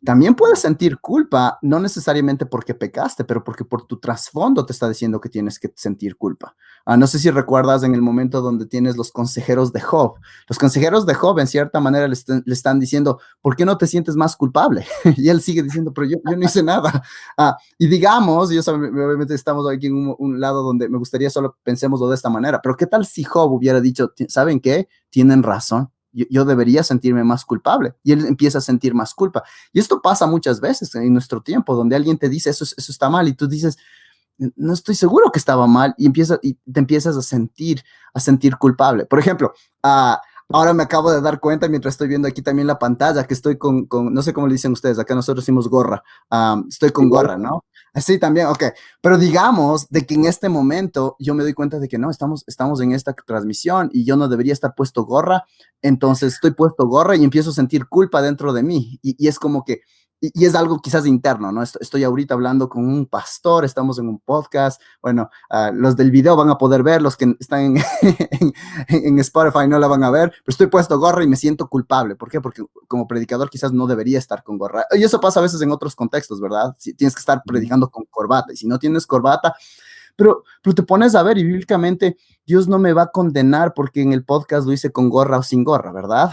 también 0.03 0.36
puedes 0.36 0.60
sentir 0.60 1.00
culpa, 1.00 1.57
no 1.62 1.79
necesariamente 1.79 2.45
porque 2.45 2.74
pecaste, 2.74 3.24
pero 3.24 3.41
porque 3.41 3.63
por 3.63 3.88
tu 3.88 4.00
trasfondo 4.00 4.65
te 4.65 4.74
está 4.74 4.89
diciendo 4.89 5.22
que 5.22 5.29
tienes 5.29 5.60
que 5.60 5.72
sentir 5.75 6.17
culpa. 6.17 6.57
Ah, 6.86 6.98
no 6.98 7.07
sé 7.07 7.19
si 7.19 7.31
recuerdas 7.31 7.83
en 7.83 7.95
el 7.95 8.01
momento 8.01 8.41
donde 8.41 8.65
tienes 8.65 8.98
los 8.98 9.13
consejeros 9.13 9.72
de 9.72 9.79
Job. 9.79 10.15
Los 10.50 10.60
consejeros 10.60 11.05
de 11.05 11.13
Job, 11.13 11.39
en 11.39 11.48
cierta 11.48 11.79
manera, 11.79 12.10
le, 12.10 12.15
están 12.48 12.81
diciendo, 12.81 13.22
¿por 13.41 13.55
qué 13.55 13.63
no 13.63 13.77
te 13.77 13.88
sientes 13.88 14.17
más 14.17 14.36
culpable? 14.36 14.86
y 15.15 15.29
él 15.29 15.41
sigue 15.41 15.63
diciendo, 15.63 15.93
pero 15.93 16.07
yo, 16.07 16.17
no 16.24 16.43
hice 16.43 16.63
nada. 16.63 17.01
Ah, 17.38 17.57
y 17.77 17.88
digamos, 17.88 18.51
y 18.51 18.57
obviamente 18.57 19.33
estamos 19.33 19.65
aquí 19.72 19.88
en 19.88 19.95
un, 19.95 20.15
un, 20.19 20.39
lado 20.41 20.63
donde 20.63 20.89
me 20.89 20.98
gustaría 20.98 21.29
solo 21.29 21.55
pensémoslo 21.63 22.10
de 22.10 22.15
esta 22.15 22.29
manera, 22.29 22.62
pero 22.62 22.75
¿qué 22.75 22.88
tal 22.88 23.05
si 23.05 23.24
Job 23.24 23.53
hubiera 23.53 23.79
dicho, 23.79 24.12
¿saben 24.27 24.60
qué? 24.60 24.89
Tienen 25.10 25.43
razón 25.43 25.93
yo, 26.13 26.46
debería 26.46 26.84
sentirme 26.84 27.24
más 27.24 27.43
culpable. 27.46 27.96
Y 28.03 28.12
él 28.12 28.25
empieza 28.25 28.60
a 28.60 28.62
sentir 28.62 28.93
más 28.93 29.13
culpa. 29.13 29.43
Y 29.72 29.79
esto 29.79 30.01
pasa 30.01 30.27
muchas 30.27 30.62
veces 30.62 30.93
en 30.96 31.12
nuestro 31.13 31.41
tiempo, 31.41 31.75
donde 31.75 31.96
alguien 31.96 32.17
te 32.17 32.29
dice, 32.29 32.50
eso, 32.50 32.63
eso 32.63 32.91
está 32.91 33.10
mal, 33.10 33.27
y 33.27 33.34
tú 33.34 33.48
dices, 33.48 33.77
no 34.55 34.74
estoy 34.74 34.96
seguro 34.96 35.32
que 35.32 35.39
estaba 35.39 35.67
mal, 35.67 35.96
y, 35.98 36.05
empieza, 36.05 36.39
y 36.41 36.53
te 36.53 36.79
empiezas 36.79 37.17
a 37.17 37.22
sentir, 37.22 37.84
a 38.13 38.20
sentir 38.20 38.58
culpable. 38.58 39.05
Por 39.05 39.20
ejemplo, 39.20 39.53
a... 39.82 40.22
Ahora 40.50 40.74
me 40.74 40.84
acabo 40.84 41.12
de 41.12 41.22
dar 41.22 41.39
cuenta 41.39 41.67
mientras 41.67 41.93
estoy 41.96 42.10
viendo 42.10 42.27
aquí 42.27 42.41
también 42.43 42.67
la 42.67 42.77
pantalla 42.77 43.24
que 43.24 43.34
estoy 43.34 43.58
con, 43.58 43.86
con 43.88 44.13
no 44.13 44.22
sé 44.22 44.34
cómo 44.34 44.46
le 44.46 44.53
dicen 44.53 44.74
ustedes, 44.74 45.00
acá 45.00 45.15
nosotros 45.15 45.43
decimos 45.43 45.67
gorra, 45.67 46.03
estoy 46.70 46.91
con 46.91 47.10
gorra, 47.10 47.38
¿no? 47.38 47.63
Sí, 48.02 48.18
también, 48.18 48.48
ok. 48.48 48.64
Pero 49.02 49.20
digamos 49.20 49.88
de 49.90 50.04
que 50.06 50.16
en 50.16 50.26
este 50.26 50.50
momento 50.50 51.16
yo 51.20 51.36
me 51.36 51.44
doy 51.44 51.54
cuenta 51.54 51.78
de 51.78 51.88
que 51.88 52.00
no, 52.00 52.10
estamos, 52.10 52.44
estamos 52.48 52.82
en 52.82 52.92
esta 52.92 53.14
transmisión 53.14 53.90
y 53.94 54.04
yo 54.04 54.18
no 54.18 54.28
debería 54.28 54.52
estar 54.54 54.74
puesto 54.76 55.04
gorra, 55.06 55.44
entonces 55.84 56.34
estoy 56.34 56.52
puesto 56.52 56.88
gorra 56.88 57.16
y 57.16 57.24
empiezo 57.24 57.52
a 57.52 57.54
sentir 57.54 57.86
culpa 57.88 58.24
dentro 58.24 58.52
de 58.52 58.64
mí 58.64 59.00
y, 59.04 59.16
y 59.24 59.28
es 59.28 59.38
como 59.38 59.64
que 59.64 59.82
y, 60.24 60.46
es 60.46 60.56
algo 60.56 60.80
quizás 60.80 61.06
interno, 61.06 61.51
¿no? 61.51 61.62
Estoy 61.62 62.03
ahorita 62.06 62.34
hablando 62.34 62.70
con 62.70 62.88
un 62.88 63.06
pastor, 63.06 63.65
estamos 63.65 64.00
en 64.00 64.08
un 64.08 64.20
podcast, 64.20 64.82
bueno, 65.01 65.30
ah, 65.50 65.72
los 65.74 65.98
del 65.98 66.12
video 66.12 66.38
van 66.38 66.50
a 66.50 66.58
poder 66.58 66.82
ver, 66.82 67.01
los 67.01 67.18
que 67.18 67.36
están 67.42 67.75
en, 68.88 69.20
Spotify 69.20 69.68
no 69.68 69.80
la 69.80 69.88
van 69.88 70.03
a 70.03 70.10
ver, 70.10 70.30
pero 70.30 70.44
estoy 70.48 70.68
puesto 70.68 70.98
gorra 70.98 71.25
y 71.25 71.27
me 71.27 71.36
siento 71.36 71.68
culpable. 71.68 72.15
¿Por 72.15 72.30
qué? 72.30 72.39
Porque 72.39 72.63
como 72.88 73.06
predicador 73.06 73.50
quizás 73.50 73.74
no 73.74 73.86
debería 73.86 74.18
estar 74.18 74.44
con 74.44 74.58
gorra. 74.58 74.86
Y 74.92 75.03
eso 75.03 75.20
pasa 75.20 75.42
a 75.42 75.44
veces 75.44 75.62
en 75.62 75.72
otros 75.72 75.94
contextos, 75.94 76.39
¿verdad? 76.39 76.74
Si 76.80 76.94
tienes 76.94 77.15
que 77.15 77.20
estar 77.20 77.42
predicando 77.46 77.89
con 77.89 78.06
corbata 78.06 78.53
y 78.53 78.56
si 78.56 78.65
no 78.65 78.80
tienes 78.80 79.06
corbata, 79.06 79.56
pero, 80.15 80.44
pero 80.62 80.74
te 80.74 80.84
pones 80.84 81.15
a 81.15 81.24
ver 81.24 81.38
y 81.38 81.44
bíblicamente 81.44 82.15
Dios 82.46 82.70
no 82.70 82.80
me 82.80 82.94
va 82.94 83.03
a 83.03 83.12
condenar 83.12 83.74
porque 83.74 84.01
en 84.01 84.13
el 84.13 84.24
podcast 84.24 84.65
lo 84.65 84.72
hice 84.72 84.89
con 84.89 85.10
gorra 85.10 85.39
o 85.39 85.44
sin 85.44 85.65
gorra, 85.65 85.92
¿verdad? 85.92 86.32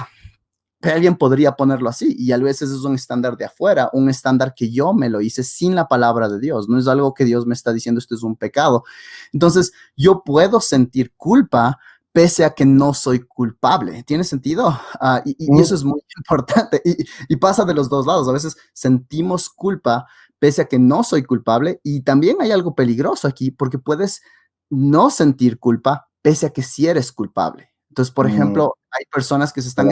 Alguien 0.82 1.16
podría 1.16 1.52
ponerlo 1.52 1.88
así 1.88 2.14
y 2.18 2.32
a 2.32 2.38
veces 2.38 2.70
es 2.70 2.84
un 2.84 2.94
estándar 2.94 3.36
de 3.36 3.44
afuera, 3.44 3.90
un 3.92 4.08
estándar 4.08 4.54
que 4.54 4.70
yo 4.70 4.94
me 4.94 5.10
lo 5.10 5.20
hice 5.20 5.42
sin 5.42 5.74
la 5.74 5.88
palabra 5.88 6.28
de 6.28 6.40
Dios, 6.40 6.68
no 6.68 6.78
es 6.78 6.88
algo 6.88 7.12
que 7.12 7.24
Dios 7.24 7.46
me 7.46 7.54
está 7.54 7.72
diciendo 7.72 7.98
esto 7.98 8.14
es 8.14 8.22
un 8.22 8.36
pecado. 8.36 8.84
Entonces, 9.32 9.72
yo 9.96 10.22
puedo 10.24 10.60
sentir 10.60 11.12
culpa 11.16 11.78
pese 12.12 12.44
a 12.44 12.50
que 12.50 12.66
no 12.66 12.94
soy 12.94 13.20
culpable. 13.20 14.02
¿Tiene 14.02 14.24
sentido? 14.24 14.78
Ah, 15.00 15.22
y, 15.24 15.60
eso 15.60 15.74
es 15.74 15.84
muy 15.84 16.00
importante 16.16 16.80
y, 16.84 16.96
y 17.28 17.36
pasa 17.36 17.64
de 17.64 17.74
los 17.74 17.88
dos 17.88 18.06
lados. 18.06 18.28
A 18.28 18.32
veces 18.32 18.56
sentimos 18.72 19.48
culpa 19.48 20.06
pese 20.38 20.62
a 20.62 20.64
que 20.64 20.78
no 20.78 21.04
soy 21.04 21.22
culpable 21.22 21.80
y 21.84 22.00
también 22.00 22.38
hay 22.40 22.50
algo 22.50 22.74
peligroso 22.74 23.28
aquí 23.28 23.50
porque 23.50 23.78
puedes 23.78 24.22
no 24.70 25.10
sentir 25.10 25.58
culpa 25.58 26.08
pese 26.22 26.46
a 26.46 26.50
que 26.50 26.62
sí 26.62 26.86
eres 26.86 27.12
culpable. 27.12 27.70
Entonces, 27.90 28.12
por 28.14 28.26
mm. 28.26 28.30
ejemplo, 28.30 28.76
hay 28.90 29.04
personas 29.12 29.52
que 29.52 29.62
se 29.62 29.68
están 29.68 29.90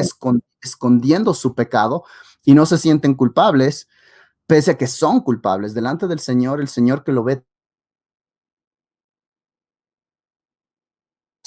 escondiendo 0.61 1.35
su 1.35 1.55
pecado 1.55 2.05
y 2.45 2.55
no 2.55 2.64
se 2.64 2.78
sienten 2.78 3.14
culpables, 3.14 3.88
pese 4.47 4.73
a 4.73 4.78
que 4.78 4.87
son 4.87 5.21
culpables 5.21 5.75
delante 5.75 6.07
del 6.07 6.21
Señor, 6.21 6.61
el 6.61 6.69
Señor 6.69 7.05
que 7.05 7.12
lo 7.12 7.25
ve. 7.25 7.45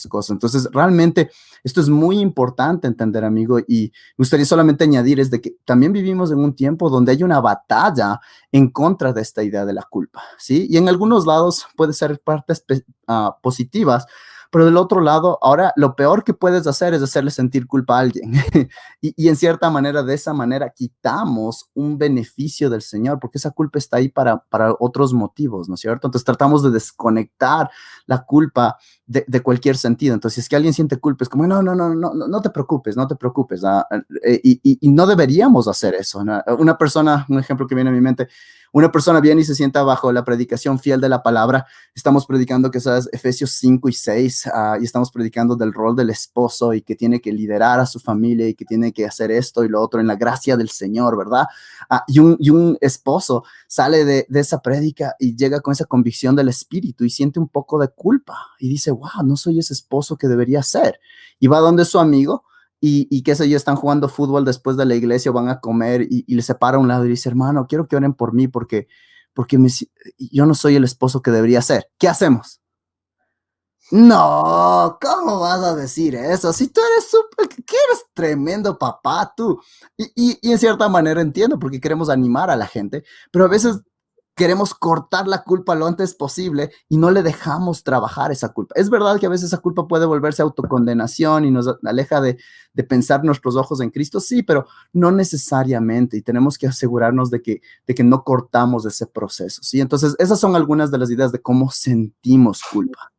Cosas. 0.10 0.32
Entonces, 0.32 0.68
realmente 0.72 1.30
esto 1.64 1.80
es 1.80 1.88
muy 1.88 2.18
importante 2.20 2.88
entender, 2.88 3.24
amigo, 3.24 3.60
y 3.60 3.92
me 4.18 4.24
gustaría 4.24 4.48
solamente 4.48 4.84
añadir 4.84 5.20
es 5.20 5.30
de 5.30 5.42
que 5.42 5.58
también 5.64 5.94
vivimos 5.94 6.32
en 6.32 6.40
un 6.40 6.56
tiempo 6.56 6.90
donde 6.90 7.12
hay 7.12 7.22
una 7.22 7.40
batalla 7.40 8.20
en 8.52 8.72
contra 8.72 9.14
de 9.14 9.22
esta 9.22 9.44
idea 9.44 9.64
de 9.64 9.74
la 9.74 9.84
culpa, 9.84 10.24
¿sí? 10.40 10.66
Y 10.72 10.78
en 10.78 10.90
algunos 10.90 11.28
lados 11.28 11.68
puede 11.76 11.94
ser 11.94 12.20
partes 12.20 12.66
uh, 13.08 13.30
positivas, 13.44 14.08
pero 14.52 14.66
del 14.66 14.76
otro 14.76 15.00
lado, 15.00 15.40
ahora 15.42 15.72
lo 15.78 15.96
peor 15.96 16.26
que 16.26 16.34
puedes 16.34 16.68
hacer 16.68 16.94
es 16.94 17.02
hacerle 17.02 17.32
sentir 17.32 17.68
culpa 17.68 17.96
a 17.96 18.00
alguien. 18.02 18.34
y, 19.02 19.28
en 19.30 19.36
cierta 19.38 19.70
manera, 19.70 20.04
de 20.04 20.14
esa 20.14 20.34
manera, 20.34 20.70
quitamos 20.70 21.70
un 21.74 21.98
beneficio 21.98 22.70
del 22.70 22.82
Señor, 22.82 23.20
porque 23.20 23.38
esa 23.38 23.52
culpa 23.52 23.80
está 23.80 23.98
ahí 23.98 24.10
para, 24.10 24.44
para 24.50 24.76
otros 24.78 25.14
motivos, 25.14 25.70
¿no 25.70 25.76
es 25.76 25.82
cierto? 25.82 26.08
Entonces 26.08 26.26
tratamos 26.26 26.64
de 26.64 26.72
desconectar 26.72 27.70
la 28.06 28.26
culpa 28.26 28.78
de, 29.06 29.42
cualquier 29.42 29.78
sentido. 29.78 30.14
Entonces, 30.14 30.36
si 30.36 30.42
es 30.42 30.50
que 30.50 30.58
alguien 30.58 30.74
siente 30.74 30.98
culpa, 30.98 31.24
es 31.24 31.30
como, 31.30 31.48
no, 31.48 31.64
no, 31.64 31.74
no, 31.74 31.96
no, 31.96 32.14
no 32.14 32.42
te 32.42 32.50
preocupes, 32.50 32.98
no 32.98 33.08
te 33.08 33.16
preocupes. 33.16 33.62
Eh, 34.24 34.42
y, 34.44 34.60
y, 34.82 34.90
no 34.90 35.08
deberíamos 35.08 35.70
hacer 35.70 35.96
eso. 35.96 36.22
Una 36.60 36.78
persona, 36.78 37.26
un 37.30 37.40
ejemplo 37.40 37.68
que 37.68 37.76
viene 37.76 37.90
a 37.90 37.94
mi 37.94 38.02
mente, 38.02 38.28
una 38.74 38.92
persona 38.92 39.20
viene 39.20 39.42
y 39.42 39.44
se 39.44 39.56
sienta 39.56 39.84
bajo 39.84 40.12
la 40.12 40.24
predicación 40.24 40.80
fiel 40.80 41.02
de 41.02 41.10
la 41.10 41.24
palabra. 41.24 41.66
Estamos 41.94 42.26
predicando 42.26 42.72
que 42.72 42.80
sabes 42.80 43.10
Efesios 43.12 43.52
5 43.52 43.90
y 43.90 43.94
6 43.94 44.48
ah, 44.54 44.78
y 44.80 44.86
estamos 44.86 45.12
predicando 45.12 45.56
del 45.56 45.74
rol 45.74 45.96
del 45.96 46.10
esposo 46.10 46.74
y 46.74 46.82
que 46.82 46.96
tiene 46.96 47.20
que 47.20 47.34
liderar 47.34 47.80
a 47.80 47.86
su 47.86 48.00
familia 48.00 48.48
y 48.48 48.54
que 48.54 48.64
tiene 48.64 48.94
que 48.94 49.06
hacer 49.06 49.30
esto 49.30 49.66
y 49.66 49.70
lo 49.70 49.82
otro 49.82 50.00
en 50.00 50.08
la 50.08 50.16
gracia 50.16 50.56
del 50.56 50.70
Señor, 50.70 51.18
¿verdad? 51.18 51.48
Ah, 51.90 52.04
y, 52.08 52.20
un, 52.20 52.38
y, 52.40 52.50
un, 52.50 52.78
esposo 52.80 53.44
sale 53.68 54.06
de, 54.06 54.26
de 54.30 54.40
esa 54.40 54.62
prédica 54.62 55.16
y 55.20 55.36
llega 55.36 55.60
con 55.60 55.74
esa 55.74 55.86
convicción 55.86 56.36
del 56.36 56.48
espíritu 56.48 57.04
y 57.04 57.10
siente 57.10 57.40
un 57.40 57.50
poco 57.50 57.78
de 57.78 57.90
culpa 57.90 58.38
y 58.60 58.70
dice, 58.70 58.92
wow, 58.92 59.24
no 59.26 59.36
soy 59.36 59.60
ese 59.60 59.74
esposo 59.74 60.18
que 60.18 60.28
debería 60.28 60.64
ser. 60.64 61.00
Y 61.40 61.48
va 61.48 61.60
donde 61.60 61.84
su 61.84 62.00
amigo 62.00 62.46
y, 62.82 63.22
qué 63.22 63.36
sé 63.36 63.48
yo, 63.48 63.56
están 63.56 63.76
jugando 63.76 64.10
fútbol 64.10 64.44
después 64.44 64.76
de 64.76 64.86
la 64.86 64.96
iglesia 64.96 65.30
o 65.30 65.34
van 65.36 65.50
a 65.50 65.60
comer 65.60 66.02
y, 66.10 66.26
y 66.28 66.36
le 66.36 66.42
separa 66.42 66.78
a 66.78 66.80
un 66.80 66.88
lado 66.88 67.06
y 67.06 67.10
dice, 67.10 67.30
hermano, 67.30 67.68
quiero 67.68 67.88
que 67.88 67.96
oren 67.96 68.14
por 68.14 68.34
mí 68.34 68.48
porque, 68.48 68.88
porque 69.34 69.58
yo 70.18 70.46
no 70.48 70.56
soy 70.56 70.76
el 70.76 70.84
esposo 70.84 71.22
que 71.22 71.30
debería 71.32 71.62
ser. 71.62 71.90
¿Qué 72.00 72.08
hacemos? 72.08 72.62
No, 73.92 74.98
¿cómo 75.02 75.42
vas 75.42 75.62
a 75.64 75.76
decir 75.76 76.16
eso? 76.16 76.54
Si 76.54 76.70
tú 76.70 76.80
eres 76.94 77.10
súper, 77.10 77.50
que 77.50 77.76
eres 77.90 78.06
tremendo 78.14 78.78
papá, 78.78 79.34
tú. 79.36 79.62
Y, 79.98 80.40
en 80.50 80.58
cierta 80.58 80.88
manera 80.88 81.20
entiendo 81.20 81.60
porque 81.60 81.82
queremos 81.82 82.10
animar 82.10 82.50
a 82.50 82.56
la 82.56 82.68
gente, 82.68 83.04
pero 83.32 83.46
a 83.46 83.48
veces 83.50 83.82
queremos 84.36 84.74
cortar 84.74 85.28
la 85.28 85.44
culpa 85.44 85.76
lo 85.76 85.86
antes 85.86 86.16
posible 86.16 86.72
y 86.90 86.98
no 86.98 87.12
le 87.12 87.24
dejamos 87.24 87.84
trabajar 87.84 88.32
esa 88.32 88.50
culpa. 88.50 88.74
Es 88.78 88.90
verdad 88.90 89.20
que 89.20 89.26
a 89.26 89.30
veces 89.30 89.48
esa 89.48 89.58
culpa 89.58 89.88
puede 89.88 90.06
volverse 90.06 90.42
autocondenación 90.42 91.46
y 91.46 91.52
nos 91.52 91.68
aleja 91.84 92.22
de, 92.22 92.38
pensar 92.88 93.24
nuestros 93.24 93.56
ojos 93.56 93.82
en 93.82 93.92
Cristo, 93.92 94.20
sí, 94.20 94.42
pero 94.42 94.66
no 94.94 95.12
necesariamente 95.12 96.18
y 96.18 96.22
tenemos 96.22 96.58
que 96.58 96.68
asegurarnos 96.68 97.30
de 97.30 97.42
que, 97.42 97.62
de 97.86 97.94
que 97.94 98.04
no 98.04 98.24
cortamos 98.24 98.86
ese 98.86 99.06
proceso, 99.06 99.62
¿sí? 99.62 99.80
Entonces, 99.82 100.16
esas 100.18 100.40
son 100.40 100.56
algunas 100.56 100.90
de 100.90 100.98
las 100.98 101.12
ideas 101.12 101.32
de 101.32 101.42
cómo 101.42 101.70
sentimos 101.70 102.64
culpa. 102.64 103.12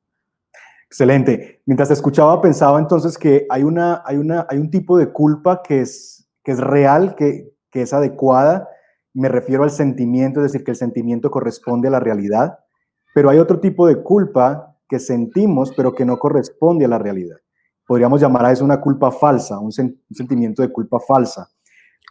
Excelente. 0.87 1.63
Mientras 1.65 1.91
escuchaba, 1.91 2.41
pensaba 2.43 2.79
entonces 2.79 3.17
que 3.17 3.47
hay, 3.49 3.63
una, 3.63 4.03
hay, 4.05 4.17
una, 4.17 4.47
hay 4.49 4.59
un 4.59 4.71
tipo 4.71 4.99
de 4.99 5.13
culpa 5.13 5.63
que 5.63 5.81
es, 5.81 6.27
que 6.43 6.53
es 6.53 6.59
real, 6.59 7.15
que, 7.15 7.55
que 7.71 7.83
es 7.83 7.93
adecuada, 7.93 8.69
me 9.15 9.29
refiero 9.29 9.63
al 9.63 9.71
sentimiento, 9.71 10.41
es 10.41 10.53
decir, 10.53 10.65
que 10.65 10.71
el 10.73 10.77
sentimiento 10.77 11.31
corresponde 11.31 11.89
a 11.89 11.91
la 11.91 12.01
realidad, 12.01 12.59
pero 13.15 13.31
hay 13.31 13.39
otro 13.39 13.61
tipo 13.61 13.87
de 13.87 14.03
culpa 14.03 14.77
que 14.89 14.99
sentimos, 14.99 15.73
pero 15.77 15.95
que 15.95 16.05
no 16.05 16.19
corresponde 16.19 16.85
a 16.85 16.89
la 16.89 16.99
realidad. 16.99 17.37
Podríamos 17.87 18.21
llamar 18.21 18.47
a 18.47 18.53
eso 18.53 18.65
una 18.65 18.81
culpa 18.81 19.11
falsa, 19.11 19.59
un, 19.59 19.73
sentimiento 19.73 20.63
de 20.63 20.71
culpa 20.71 20.99
falsa. 21.01 21.49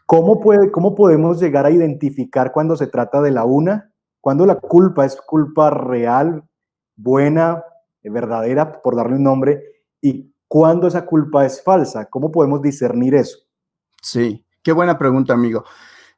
¿Cómo, 0.05 0.39
puede, 0.39 0.71
¿Cómo 0.71 0.93
podemos 0.93 1.39
llegar 1.39 1.65
a 1.65 1.71
identificar 1.71 2.51
cuando 2.51 2.75
se 2.75 2.87
trata 2.87 3.21
de 3.21 3.31
la 3.31 3.45
una? 3.45 3.91
Cuando 4.19 4.45
la 4.45 4.55
culpa 4.55 5.05
es 5.05 5.15
culpa 5.15 5.69
real, 5.69 6.43
buena, 6.95 7.63
verdadera, 8.03 8.81
por 8.81 8.95
darle 8.95 9.15
un 9.15 9.23
nombre, 9.23 9.63
y 10.01 10.33
cuándo 10.47 10.87
esa 10.87 11.05
culpa 11.05 11.45
es 11.45 11.63
falsa? 11.63 12.05
¿Cómo 12.05 12.31
podemos 12.31 12.61
discernir 12.61 13.15
eso? 13.15 13.37
Sí, 14.01 14.45
qué 14.63 14.71
buena 14.71 14.97
pregunta, 14.97 15.33
amigo. 15.33 15.63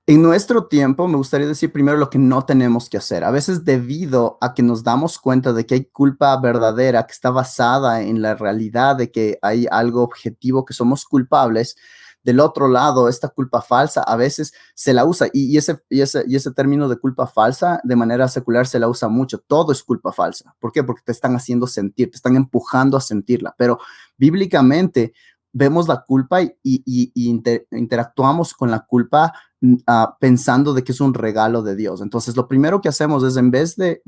En 0.06 0.22
nuestro 0.22 0.66
tiempo, 0.68 1.08
me 1.08 1.16
gustaría 1.16 1.48
decir 1.48 1.72
primero 1.72 1.98
lo 1.98 2.10
que 2.10 2.18
no 2.20 2.44
tenemos 2.46 2.90
que 2.90 2.98
hacer. 2.98 3.24
A 3.24 3.32
veces 3.32 3.64
debido 3.64 4.38
a 4.42 4.54
que 4.54 4.62
nos 4.62 4.84
damos 4.84 5.18
cuenta 5.18 5.54
de 5.54 5.66
que 5.66 5.76
hay 5.76 5.86
culpa 5.86 6.38
verdadera 6.42 7.06
que 7.06 7.14
está 7.14 7.30
basada 7.30 8.02
en 8.02 8.22
la 8.22 8.36
realidad 8.36 8.98
de 8.98 9.12
que 9.12 9.40
hay 9.42 9.66
algo 9.72 10.04
objetivo 10.04 10.66
que 10.66 10.74
somos 10.74 11.06
culpables, 11.06 11.78
del 12.24 12.40
otro 12.40 12.68
lado, 12.68 13.10
esta 13.10 13.28
culpa 13.30 13.62
falsa 13.62 14.02
a 14.02 14.16
veces 14.16 14.54
se 14.74 14.94
la 14.94 15.06
usa 15.06 15.28
y, 15.34 15.58
ese, 15.58 15.80
y, 15.90 16.02
ese, 16.02 16.24
y 16.26 16.38
ese 16.38 16.52
término 16.52 16.88
de 16.88 16.98
culpa 16.98 17.28
falsa 17.28 17.82
de 17.84 17.96
manera 17.98 18.30
secular 18.30 18.66
se 18.66 18.80
la 18.80 18.88
usa 18.88 19.10
mucho. 19.10 19.40
Todo 19.40 19.72
es 19.74 19.84
culpa 19.84 20.12
falsa. 20.14 20.56
¿Por 20.60 20.72
qué? 20.72 20.84
Porque 20.84 21.02
te 21.06 21.12
están 21.12 21.36
haciendo 21.36 21.68
sentir, 21.68 22.10
te 22.12 22.16
están 22.16 22.36
empujando 22.38 22.98
a 22.98 23.02
sentirla. 23.02 23.54
Pero 23.58 23.80
bíblicamente 24.18 25.14
vemos 25.52 25.88
la 25.88 26.04
culpa 26.04 26.42
y, 26.42 27.12
interactuamos 27.72 28.54
con 28.54 28.72
la 28.72 28.80
culpa 28.80 29.34
uh, 29.64 30.14
pensando 30.20 30.74
de 30.74 30.84
que 30.84 30.92
es 30.92 31.02
un 31.02 31.14
regalo 31.14 31.64
de 31.64 31.76
Dios. 31.76 32.02
Entonces, 32.02 32.36
lo 32.36 32.48
primero 32.48 32.82
que 32.82 32.90
hacemos 32.90 33.24
es 33.24 33.38
en 33.38 33.50
vez 33.50 33.76
de, 33.76 34.02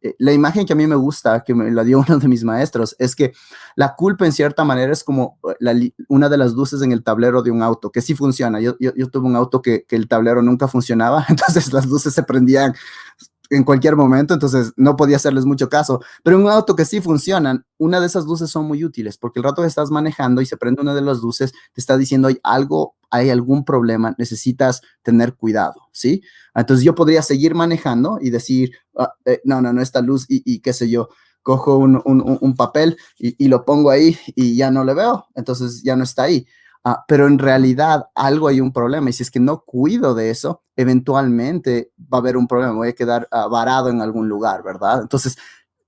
eh, 0.00 0.14
la 0.18 0.32
imagen 0.32 0.64
que 0.64 0.72
a 0.72 0.76
mí 0.76 0.86
me 0.86 0.96
gusta, 0.96 1.42
que 1.44 1.54
me 1.54 1.70
la 1.70 1.84
dio 1.84 1.98
uno 2.08 2.18
de 2.18 2.28
mis 2.28 2.44
maestros, 2.44 2.96
es 2.98 3.14
que 3.16 3.32
la 3.76 3.94
culpa 3.94 4.26
en 4.26 4.32
cierta 4.32 4.64
manera 4.64 4.92
es 4.92 5.04
como 5.04 5.38
eh, 5.60 5.92
una 6.08 6.28
de 6.28 6.38
las 6.38 6.52
luces 6.52 6.82
en 6.82 6.92
el 6.92 7.02
tablero 7.02 7.42
de 7.42 7.50
un 7.50 7.62
auto, 7.62 7.90
que 7.90 8.00
sí 8.00 8.14
funciona. 8.14 8.60
Yo, 8.60 8.76
yo, 8.78 8.92
tuve 9.10 9.26
un 9.26 9.36
auto 9.36 9.60
que 9.60 9.84
el 9.90 10.08
tablero 10.08 10.42
nunca 10.42 10.68
funcionaba, 10.68 11.26
entonces 11.28 11.72
las 11.72 11.86
luces 11.86 12.14
se 12.14 12.22
prendían 12.22 12.74
en 13.52 13.64
cualquier 13.64 13.96
momento, 13.96 14.32
entonces 14.32 14.72
no 14.76 14.96
podía 14.96 15.16
hacerles 15.16 15.44
mucho 15.44 15.68
caso. 15.68 16.00
Pero 16.22 16.36
en 16.36 16.44
un 16.44 16.50
auto 16.50 16.74
que 16.74 16.86
sí 16.86 17.00
funcionan, 17.00 17.64
una 17.78 18.00
de 18.00 18.06
esas 18.06 18.24
luces 18.24 18.50
son 18.50 18.66
muy 18.66 18.82
útiles 18.82 19.18
porque 19.18 19.40
el 19.40 19.44
rato 19.44 19.62
que 19.62 19.68
estás 19.68 19.90
manejando 19.90 20.40
y 20.40 20.46
se 20.46 20.56
prende 20.56 20.80
una 20.80 20.94
de 20.94 21.02
las 21.02 21.18
luces, 21.18 21.52
te 21.52 21.80
está 21.80 21.98
diciendo 21.98 22.28
hay 22.28 22.38
algo, 22.42 22.96
hay 23.10 23.28
algún 23.28 23.64
problema, 23.64 24.14
necesitas 24.16 24.80
tener 25.02 25.34
cuidado, 25.34 25.74
¿sí? 25.92 26.22
Entonces 26.54 26.84
yo 26.84 26.94
podría 26.94 27.20
seguir 27.22 27.54
manejando 27.54 28.18
y 28.20 28.30
decir, 28.30 28.72
ah, 28.96 29.12
eh, 29.26 29.40
no, 29.44 29.60
no, 29.60 29.72
no, 29.72 29.82
esta 29.82 30.00
luz 30.00 30.24
y, 30.28 30.60
qué 30.60 30.72
sé 30.72 30.88
yo 30.88 31.08
cojo 31.42 31.76
un, 31.76 32.00
un, 32.04 32.54
papel 32.54 32.96
y, 33.18 33.44
y, 33.44 33.48
lo 33.48 33.64
pongo 33.64 33.90
ahí 33.90 34.16
y 34.36 34.56
ya 34.56 34.70
no 34.70 34.84
le 34.84 34.94
veo, 34.94 35.26
entonces 35.34 35.82
ya 35.82 35.96
no 35.96 36.04
está 36.04 36.22
ahí. 36.22 36.46
Ah, 36.84 37.04
pero 37.06 37.28
en 37.28 37.38
realidad 37.38 38.08
algo 38.14 38.48
hay 38.48 38.60
un 38.60 38.72
problema 38.72 39.08
y 39.08 39.12
si 39.12 39.22
es 39.22 39.30
que 39.30 39.38
no 39.38 39.60
cuido 39.64 40.14
de 40.14 40.30
eso, 40.30 40.62
eventualmente 40.74 41.92
va 42.12 42.18
a 42.18 42.20
haber 42.20 42.36
un 42.36 42.48
problema, 42.48 42.72
voy 42.72 42.88
a 42.88 42.94
quedar 42.94 43.28
uh, 43.30 43.48
varado 43.48 43.88
en 43.88 44.00
algún 44.00 44.28
lugar, 44.28 44.64
¿verdad? 44.64 45.02
Entonces, 45.02 45.36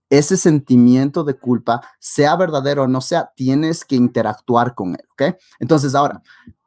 ese 0.09 0.37
sentimiento 0.37 1.25
de 1.25 1.35
culpa, 1.35 1.81
sea 1.99 2.37
verdadero 2.37 2.85
o 2.85 2.87
no 2.87 3.01
sea, 3.01 3.33
tienes 3.35 3.85
que 3.85 3.97
interactuar 3.97 4.75
con 4.77 4.91
él, 4.91 5.05
¿ok? 5.13 5.37
Entonces, 5.59 5.97
ahora, 5.97 6.23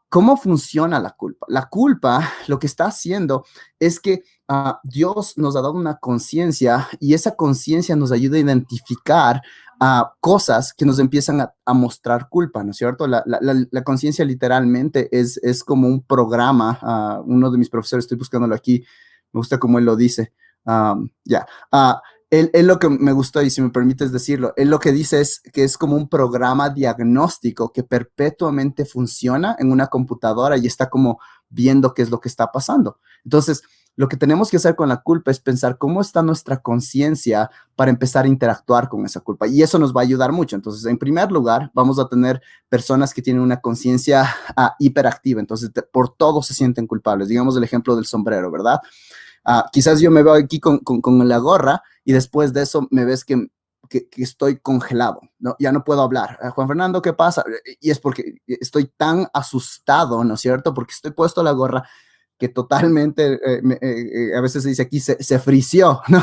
¿cómo 0.09 0.35
funciona 0.35 0.99
la 0.99 1.11
culpa? 1.11 1.45
La 1.49 1.69
culpa 1.69 2.29
lo 2.47 2.59
que 2.59 2.67
está 2.67 2.85
haciendo 2.87 3.45
es 3.79 3.99
que 4.01 4.23
uh, 4.49 4.73
Dios 4.83 5.37
nos 5.37 5.55
ha 5.55 5.61
dado 5.61 5.73
una 5.73 5.97
conciencia 5.97 6.87
y 6.99 7.13
esa 7.13 7.35
conciencia 7.35 7.95
nos 7.95 8.11
ayuda 8.11 8.37
a 8.37 8.41
identificar 8.41 9.41
a 9.79 10.13
cosas 10.19 10.73
que 10.73 10.85
nos 10.85 10.97
empiezan 10.99 11.41
a, 11.41 11.73
mostrar 11.73 12.29
culpa, 12.29 12.63
¿no 12.63 12.71
es 12.71 12.77
cierto? 12.77 13.05
La, 13.05 13.23
conciencia 13.83 14.25
literalmente 14.25 15.07
es, 15.11 15.37
es 15.43 15.63
como 15.63 15.87
un 15.87 16.01
programa, 16.01 17.21
uno 17.25 17.51
de 17.51 17.59
mis 17.59 17.69
profesores, 17.69 18.05
estoy 18.05 18.17
buscándolo 18.17 18.55
aquí, 18.55 18.83
me 19.31 19.39
gusta 19.39 19.59
cómo 19.59 19.77
él 19.77 19.85
lo 19.85 19.95
dice, 19.95 20.33
ya, 21.25 21.45
ah, 21.71 22.01
él, 22.29 22.51
lo 22.67 22.77
que 22.77 22.89
me 22.89 23.13
gustó, 23.13 23.41
y 23.41 23.49
si 23.49 23.61
me 23.61 23.69
permites 23.69 24.11
decirlo, 24.11 24.53
él 24.57 24.69
lo 24.69 24.79
que 24.79 24.91
dice 24.91 25.21
es 25.21 25.39
que 25.53 25.63
es 25.63 25.77
como 25.77 25.95
un 25.95 26.09
programa 26.09 26.69
diagnóstico 26.69 27.71
que 27.71 27.83
perpetuamente 27.83 28.83
funciona 28.85 29.55
en 29.59 29.71
una 29.71 29.87
computadora 29.87 30.57
y 30.57 30.67
está 30.67 30.89
como 30.89 31.19
viendo 31.47 31.93
qué 31.93 32.01
es 32.01 32.09
lo 32.09 32.19
que 32.19 32.27
está 32.27 32.51
pasando. 32.51 32.99
Entonces, 33.23 33.63
lo 33.97 34.07
que 34.07 34.15
tenemos 34.15 34.51
que 34.51 34.57
hacer 34.57 34.75
con 34.75 34.87
la 34.87 35.01
culpa 35.01 35.31
es 35.31 35.39
pensar 35.39 35.79
cómo 35.79 36.01
está 36.01 36.21
nuestra 36.21 36.61
conciencia 36.61 37.49
para 37.75 37.89
empezar 37.89 38.25
a 38.25 38.27
interactuar 38.27 38.89
con 38.89 39.03
esa 39.05 39.21
culpa. 39.21 39.47
Y 39.47 39.63
eso 39.63 39.79
nos 39.79 39.93
va 39.93 40.01
a 40.01 40.03
ayudar 40.03 40.31
mucho. 40.31 40.55
Entonces, 40.55 40.85
en 40.85 40.99
primer 40.99 41.31
lugar, 41.31 41.71
vamos 41.73 41.97
a 41.97 42.07
tener 42.07 42.39
personas 42.69 43.11
que 43.11 43.23
tienen 43.23 43.41
una 43.41 43.59
conciencia 43.59 44.29
ah, 44.55 44.75
hiperactiva. 44.77 45.39
Entonces, 45.41 45.71
por 45.91 46.15
todo 46.15 46.43
se 46.43 46.53
sienten 46.53 46.85
culpables. 46.85 47.27
Digamos 47.27 47.57
el 47.57 47.63
ejemplo 47.63 47.95
del 47.95 48.05
sombrero, 48.05 48.51
¿verdad? 48.51 48.79
Ah, 49.43 49.65
quizás 49.73 49.99
yo 49.99 50.11
me 50.11 50.21
veo 50.21 50.33
aquí 50.33 50.59
con, 50.59 50.79
la 51.27 51.37
gorra 51.39 51.81
y 52.05 52.13
después 52.13 52.53
de 52.53 52.61
eso 52.61 52.87
me 52.91 53.03
ves 53.03 53.25
que 53.25 53.47
que, 53.89 54.09
estoy 54.17 54.59
congelado, 54.59 55.21
¿no? 55.39 55.55
ya 55.59 55.71
no 55.71 55.85
puedo 55.85 56.01
hablar. 56.01 56.37
Ah, 56.41 56.49
Juan 56.49 56.67
Fernando, 56.67 57.01
¿qué 57.01 57.13
pasa? 57.13 57.45
Y 57.79 57.89
es 57.89 57.99
porque 57.99 58.35
estoy 58.45 58.91
tan 58.97 59.29
asustado, 59.33 60.25
¿no 60.25 60.33
es 60.33 60.41
cierto? 60.41 60.73
Porque 60.73 60.91
estoy 60.91 61.11
puesto 61.11 61.41
la 61.41 61.51
gorra 61.51 61.87
que 62.37 62.49
totalmente, 62.49 63.33
eh, 63.33 63.61
eh, 63.63 63.79
eh, 63.81 64.37
a 64.37 64.41
veces 64.41 64.63
se 64.63 64.69
dice 64.69 64.83
aquí, 64.83 64.99
se, 64.99 65.21
se 65.23 65.39
frició, 65.39 66.01
¿no? 66.07 66.21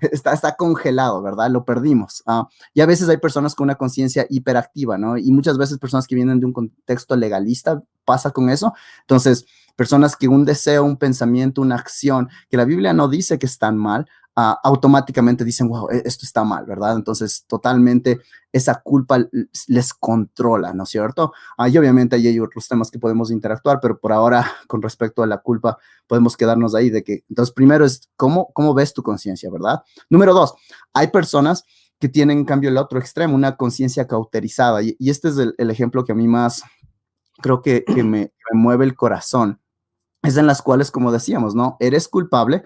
está, 0.00 0.32
está 0.32 0.56
congelado, 0.56 1.22
¿verdad? 1.22 1.50
Lo 1.50 1.64
perdimos. 1.64 2.22
Ah, 2.26 2.48
y 2.72 2.80
a 2.80 2.86
veces 2.86 3.08
hay 3.08 3.18
personas 3.18 3.54
con 3.54 3.64
una 3.64 3.74
conciencia 3.74 4.26
hiperactiva, 4.30 4.96
¿no? 4.98 5.18
Y 5.18 5.30
muchas 5.30 5.58
veces 5.58 5.78
personas 5.78 6.06
que 6.06 6.14
vienen 6.14 6.40
de 6.40 6.46
un 6.46 6.52
contexto 6.52 7.16
legalista 7.16 7.82
pasa 8.04 8.30
con 8.30 8.48
eso. 8.48 8.72
Entonces, 9.02 9.44
personas 9.76 10.16
que 10.16 10.28
un 10.28 10.44
deseo, 10.44 10.84
un 10.84 10.96
pensamiento, 10.96 11.60
una 11.60 11.76
acción, 11.76 12.28
que 12.48 12.56
la 12.56 12.64
Biblia 12.64 12.92
no 12.92 13.08
dice 13.08 13.38
que 13.38 13.46
están 13.46 13.76
mal, 13.76 14.08
Ah, 14.34 14.58
automáticamente 14.64 15.44
dicen, 15.44 15.68
wow, 15.68 15.90
e-, 15.90 16.02
esto 16.06 16.24
está 16.24 16.42
mal, 16.42 16.64
¿verdad? 16.64 16.96
Entonces, 16.96 17.44
totalmente 17.46 18.20
esa 18.50 18.80
culpa 18.82 19.18
les 19.66 19.94
controla, 19.94 20.72
¿no 20.72 20.84
es 20.84 20.88
cierto? 20.88 21.32
Ah, 21.58 21.68
y 21.68 21.76
obviamente 21.76 22.16
hay 22.16 22.40
otros 22.40 22.66
temas 22.66 22.90
que 22.90 22.98
podemos 22.98 23.30
interactuar, 23.30 23.78
pero 23.80 23.98
por 23.98 24.12
ahora, 24.12 24.46
con 24.68 24.80
respecto 24.80 25.22
a 25.22 25.26
la 25.26 25.38
culpa, 25.38 25.78
podemos 26.06 26.36
quedarnos 26.36 26.74
ahí 26.74 26.88
de 26.88 27.04
que, 27.04 27.24
entonces, 27.28 27.52
primero 27.54 27.84
es, 27.84 28.08
¿cómo, 28.16 28.50
cómo 28.54 28.72
ves 28.72 28.94
tu 28.94 29.02
conciencia, 29.02 29.50
verdad? 29.50 29.82
Número 30.08 30.32
dos, 30.32 30.54
hay 30.94 31.08
personas 31.08 31.64
que 31.98 32.08
tienen, 32.08 32.38
en 32.38 32.44
cambio, 32.46 32.70
el 32.70 32.78
otro 32.78 32.98
extremo, 32.98 33.34
una 33.34 33.56
conciencia 33.56 34.06
cauterizada. 34.06 34.82
Y, 34.82 34.96
este 34.98 35.28
es 35.28 35.36
el, 35.36 35.70
ejemplo 35.70 36.04
que 36.04 36.12
a 36.12 36.16
mí 36.16 36.26
más 36.26 36.62
creo 37.42 37.62
que, 37.62 37.84
me, 37.98 38.02
me 38.02 38.32
mueve 38.54 38.84
el 38.86 38.96
corazón. 38.96 39.60
Es 40.22 40.36
en 40.36 40.46
las 40.46 40.62
cuales, 40.62 40.90
como 40.90 41.12
decíamos, 41.12 41.54
¿no? 41.54 41.76
Eres 41.80 42.08
culpable, 42.08 42.64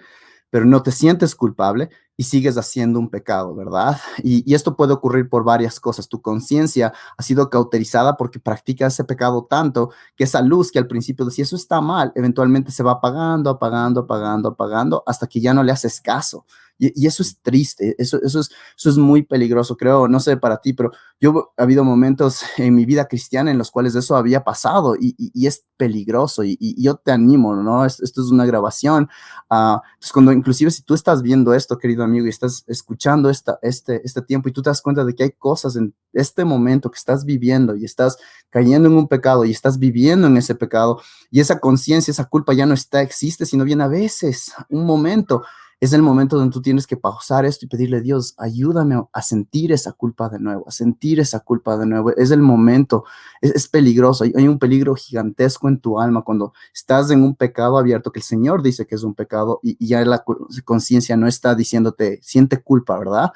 pero 0.50 0.64
no 0.64 0.82
te 0.82 0.92
sientes 0.92 1.34
culpable 1.34 1.90
y 2.16 2.24
sigues 2.24 2.56
haciendo 2.56 2.98
un 2.98 3.10
pecado, 3.10 3.54
¿verdad? 3.54 3.98
Y, 4.22 4.54
esto 4.54 4.76
puede 4.76 4.94
ocurrir 4.94 5.28
por 5.28 5.44
varias 5.44 5.78
cosas. 5.78 6.08
Tu 6.08 6.22
conciencia 6.22 6.92
ha 7.16 7.22
sido 7.22 7.50
cauterizada 7.50 8.16
porque 8.16 8.40
practicas 8.40 8.94
ese 8.94 9.04
pecado 9.04 9.46
tanto 9.48 9.90
que 10.16 10.24
esa 10.24 10.40
luz 10.40 10.72
que 10.72 10.78
al 10.78 10.86
principio 10.86 11.26
decía 11.26 11.44
eso 11.44 11.56
está 11.56 11.80
mal, 11.80 12.12
eventualmente 12.14 12.70
se 12.70 12.82
va 12.82 12.92
apagando, 12.92 13.50
apagando, 13.50 14.00
apagando, 14.00 14.48
apagando, 14.50 15.02
hasta 15.06 15.26
que 15.26 15.40
ya 15.40 15.52
no 15.52 15.62
le 15.62 15.72
haces 15.72 16.00
caso. 16.00 16.46
Y, 16.78 17.06
eso 17.06 17.22
es 17.22 17.40
triste, 17.40 17.94
eso, 17.98 18.18
eso, 18.22 18.40
es, 18.40 18.50
eso 18.76 18.90
es 18.90 18.96
muy 18.98 19.22
peligroso, 19.22 19.76
creo, 19.76 20.08
no 20.08 20.20
sé 20.20 20.36
para 20.36 20.58
ti, 20.58 20.72
pero 20.72 20.92
yo 21.20 21.52
ha 21.56 21.62
habido 21.62 21.84
momentos 21.84 22.42
en 22.58 22.74
mi 22.74 22.84
vida 22.84 23.06
cristiana 23.06 23.50
en 23.50 23.58
los 23.58 23.70
cuales 23.70 23.94
eso 23.94 24.16
había 24.16 24.44
pasado 24.44 24.96
y, 24.96 25.14
y 25.16 25.46
es 25.46 25.64
peligroso 25.76 26.42
y, 26.44 26.56
yo 26.82 26.96
te 26.96 27.12
animo, 27.12 27.54
¿no? 27.54 27.84
Esto, 27.84 28.04
es 28.04 28.30
una 28.30 28.46
grabación. 28.46 29.08
Uh, 29.50 29.78
entonces, 29.94 30.12
cuando 30.12 30.32
inclusive 30.32 30.70
si 30.70 30.82
tú 30.82 30.94
estás 30.94 31.22
viendo 31.22 31.54
esto, 31.54 31.78
querido 31.78 32.04
amigo, 32.04 32.26
y 32.26 32.30
estás 32.30 32.64
escuchando 32.66 33.30
esta, 33.30 33.58
este, 33.62 34.00
este 34.04 34.22
tiempo 34.22 34.48
y 34.48 34.52
tú 34.52 34.62
te 34.62 34.70
das 34.70 34.82
cuenta 34.82 35.04
de 35.04 35.14
que 35.14 35.24
hay 35.24 35.32
cosas 35.32 35.76
en 35.76 35.94
este 36.12 36.44
momento 36.44 36.90
que 36.90 36.98
estás 36.98 37.24
viviendo 37.24 37.76
y 37.76 37.84
estás 37.84 38.18
cayendo 38.50 38.88
en 38.88 38.96
un 38.96 39.08
pecado 39.08 39.44
y 39.44 39.50
estás 39.50 39.78
viviendo 39.78 40.26
en 40.26 40.36
ese 40.36 40.54
pecado 40.54 41.00
y 41.30 41.40
esa 41.40 41.60
conciencia, 41.60 42.10
esa 42.10 42.24
culpa 42.24 42.52
ya 42.54 42.66
no 42.66 42.74
está, 42.74 43.02
existe, 43.02 43.46
sino 43.46 43.64
bien 43.64 43.80
a 43.80 43.88
veces, 43.88 44.52
un 44.68 44.84
momento 44.84 45.42
es 45.78 45.92
el 45.92 46.00
momento 46.00 46.36
donde 46.36 46.52
tú 46.52 46.62
tienes 46.62 46.86
que 46.86 46.96
pausar 46.96 47.44
esto 47.44 47.66
y 47.66 47.68
pedirle, 47.68 48.00
Dios, 48.00 48.34
ayúdame 48.38 49.02
a 49.12 49.22
sentir 49.22 49.72
esa 49.72 49.92
culpa 49.92 50.28
de 50.30 50.38
nuevo, 50.38 50.64
a 50.66 50.70
sentir 50.70 51.20
esa 51.20 51.40
culpa 51.40 51.76
de 51.76 51.84
nuevo. 51.84 52.10
Es 52.16 52.30
el 52.30 52.40
momento, 52.40 53.04
es, 53.42 53.68
peligroso, 53.68 54.24
hay, 54.24 54.48
un 54.48 54.58
peligro 54.58 54.94
gigantesco 54.94 55.68
en 55.68 55.78
tu 55.78 56.00
alma 56.00 56.22
cuando 56.22 56.54
estás 56.74 57.10
en 57.10 57.22
un 57.22 57.34
pecado 57.34 57.76
abierto, 57.76 58.10
que 58.10 58.20
el 58.20 58.24
Señor 58.24 58.62
dice 58.62 58.86
que 58.86 58.94
es 58.94 59.02
un 59.02 59.14
pecado 59.14 59.60
y, 59.62 59.86
ya 59.86 60.02
la 60.04 60.24
conciencia 60.64 61.16
no 61.16 61.26
está 61.26 61.54
diciéndote, 61.54 62.20
siente 62.22 62.62
culpa, 62.62 62.98
¿verdad? 62.98 63.32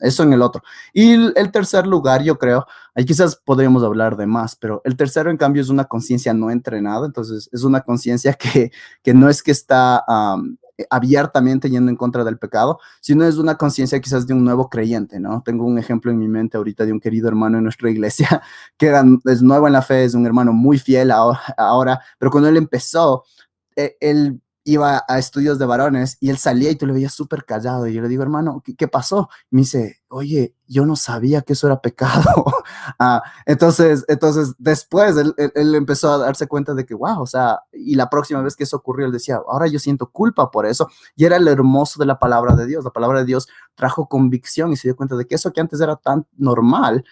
eso 0.00 0.24
en 0.24 0.32
el 0.32 0.42
otro. 0.42 0.62
Y 0.92 1.12
el, 1.12 1.52
tercer 1.52 1.86
lugar, 1.86 2.24
yo 2.24 2.36
creo, 2.36 2.66
ahí 2.96 3.04
quizás 3.04 3.36
podríamos 3.36 3.84
hablar 3.84 4.16
de 4.16 4.26
más, 4.26 4.56
pero 4.56 4.82
el 4.84 4.96
tercero, 4.96 5.30
en 5.30 5.36
cambio, 5.36 5.62
es 5.62 5.68
una 5.68 5.84
conciencia 5.84 6.34
no 6.34 6.50
entrenada, 6.50 7.06
entonces 7.06 7.48
es 7.52 7.62
una 7.62 7.82
conciencia 7.82 8.32
que, 8.34 8.72
que 9.04 9.14
no 9.14 9.28
es 9.28 9.40
que 9.40 9.52
está 9.52 10.04
abiertamente 10.90 11.70
yendo 11.70 11.90
en 11.90 11.96
contra 11.96 12.24
del 12.24 12.38
pecado, 12.38 12.78
sino 13.00 13.24
es 13.24 13.36
una 13.36 13.56
conciencia 13.56 14.00
quizás 14.00 14.26
de 14.26 14.34
un 14.34 14.44
nuevo 14.44 14.68
creyente, 14.68 15.20
¿no? 15.20 15.42
Tengo 15.44 15.64
un 15.64 15.78
ejemplo 15.78 16.10
en 16.10 16.18
mi 16.18 16.28
mente 16.28 16.56
ahorita 16.56 16.84
de 16.84 16.92
un 16.92 17.00
querido 17.00 17.28
hermano 17.28 17.58
en 17.58 17.64
nuestra 17.64 17.90
iglesia 17.90 18.42
que 18.76 18.92
es 19.26 19.42
nuevo 19.42 19.66
en 19.66 19.72
la 19.72 19.82
fe, 19.82 20.04
es 20.04 20.14
un 20.14 20.26
hermano 20.26 20.52
muy 20.52 20.78
fiel 20.78 21.10
ahora, 21.10 22.00
pero 22.18 22.30
cuando 22.30 22.48
él 22.48 22.56
empezó, 22.56 23.24
eh, 23.76 23.96
él 24.00 24.41
iba 24.64 25.04
a 25.08 25.18
estudios 25.18 25.58
de 25.58 25.66
varones 25.66 26.16
y 26.20 26.30
él 26.30 26.38
salía 26.38 26.70
y 26.70 26.76
tú 26.76 26.86
le 26.86 26.92
veías 26.92 27.12
súper 27.12 27.44
callado. 27.44 27.86
Y 27.86 27.94
yo 27.94 28.02
le 28.02 28.08
digo, 28.08 28.22
hermano, 28.22 28.62
¿qué, 28.64 28.88
pasó? 28.88 29.28
Y 29.50 29.56
me 29.56 29.62
dice, 29.62 30.02
oye, 30.08 30.54
yo 30.68 30.86
no 30.86 30.94
sabía 30.94 31.42
que 31.42 31.54
eso 31.54 31.66
era 31.66 31.80
pecado. 31.80 32.44
ah, 32.98 33.22
entonces, 33.44 34.04
entonces, 34.08 34.54
después 34.58 35.16
él, 35.16 35.34
él, 35.36 35.74
empezó 35.74 36.12
a 36.12 36.18
darse 36.18 36.46
cuenta 36.46 36.74
de 36.74 36.86
que, 36.86 36.94
wow, 36.94 37.20
o 37.20 37.26
sea, 37.26 37.60
y 37.72 37.96
la 37.96 38.08
próxima 38.08 38.40
vez 38.40 38.54
que 38.54 38.64
eso 38.64 38.76
ocurrió, 38.76 39.06
él 39.06 39.12
decía, 39.12 39.40
ahora 39.48 39.66
yo 39.66 39.78
siento 39.78 40.10
culpa 40.10 40.50
por 40.50 40.66
eso. 40.66 40.88
Y 41.16 41.24
era 41.24 41.36
el 41.36 41.48
hermoso 41.48 41.98
de 41.98 42.06
la 42.06 42.18
palabra 42.18 42.54
de 42.54 42.66
Dios. 42.66 42.84
La 42.84 42.92
palabra 42.92 43.20
de 43.20 43.24
Dios 43.24 43.48
trajo 43.74 44.08
convicción 44.08 44.72
y 44.72 44.76
se 44.76 44.88
dio 44.88 44.96
cuenta 44.96 45.16
de 45.16 45.26
que 45.26 45.34
eso 45.34 45.52
que 45.52 45.60
antes 45.60 45.80
era 45.80 45.96
tan 45.96 46.26
normal, 46.36 47.04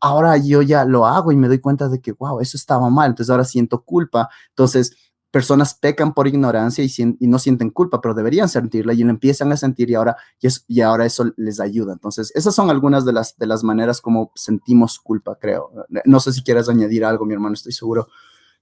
ahora 0.00 0.36
yo 0.36 0.62
ya 0.62 0.84
lo 0.84 1.06
hago 1.06 1.32
y 1.32 1.36
me 1.36 1.48
doy 1.48 1.58
cuenta 1.60 1.88
de 1.88 2.00
que, 2.00 2.12
wow, 2.12 2.40
eso 2.40 2.56
estaba 2.56 2.88
mal. 2.88 3.10
Entonces 3.10 3.30
ahora 3.30 3.44
siento 3.44 3.82
culpa. 3.84 4.30
Entonces, 4.50 4.96
personas 5.34 5.74
pecan 5.74 6.14
por 6.14 6.28
ignorancia 6.28 6.84
y, 6.84 7.26
no 7.26 7.40
sienten 7.40 7.70
culpa, 7.70 8.00
pero 8.00 8.14
deberían 8.14 8.48
sentirla 8.48 8.92
y 8.94 9.02
la 9.02 9.10
empiezan 9.10 9.50
a 9.50 9.56
sentir 9.56 9.90
y 9.90 9.94
ahora, 9.96 11.04
eso 11.04 11.24
les 11.36 11.58
ayuda. 11.58 11.92
Entonces, 11.92 12.30
esas 12.36 12.54
son 12.54 12.70
algunas 12.70 13.04
de 13.04 13.12
las, 13.12 13.64
maneras 13.64 14.00
como 14.00 14.30
sentimos 14.36 15.00
culpa, 15.00 15.36
creo. 15.40 15.72
No 16.04 16.20
sé 16.20 16.32
si 16.32 16.44
quieres 16.44 16.68
añadir 16.68 17.04
algo, 17.04 17.26
mi 17.26 17.34
hermano, 17.34 17.54
estoy 17.54 17.72
seguro 17.72 18.06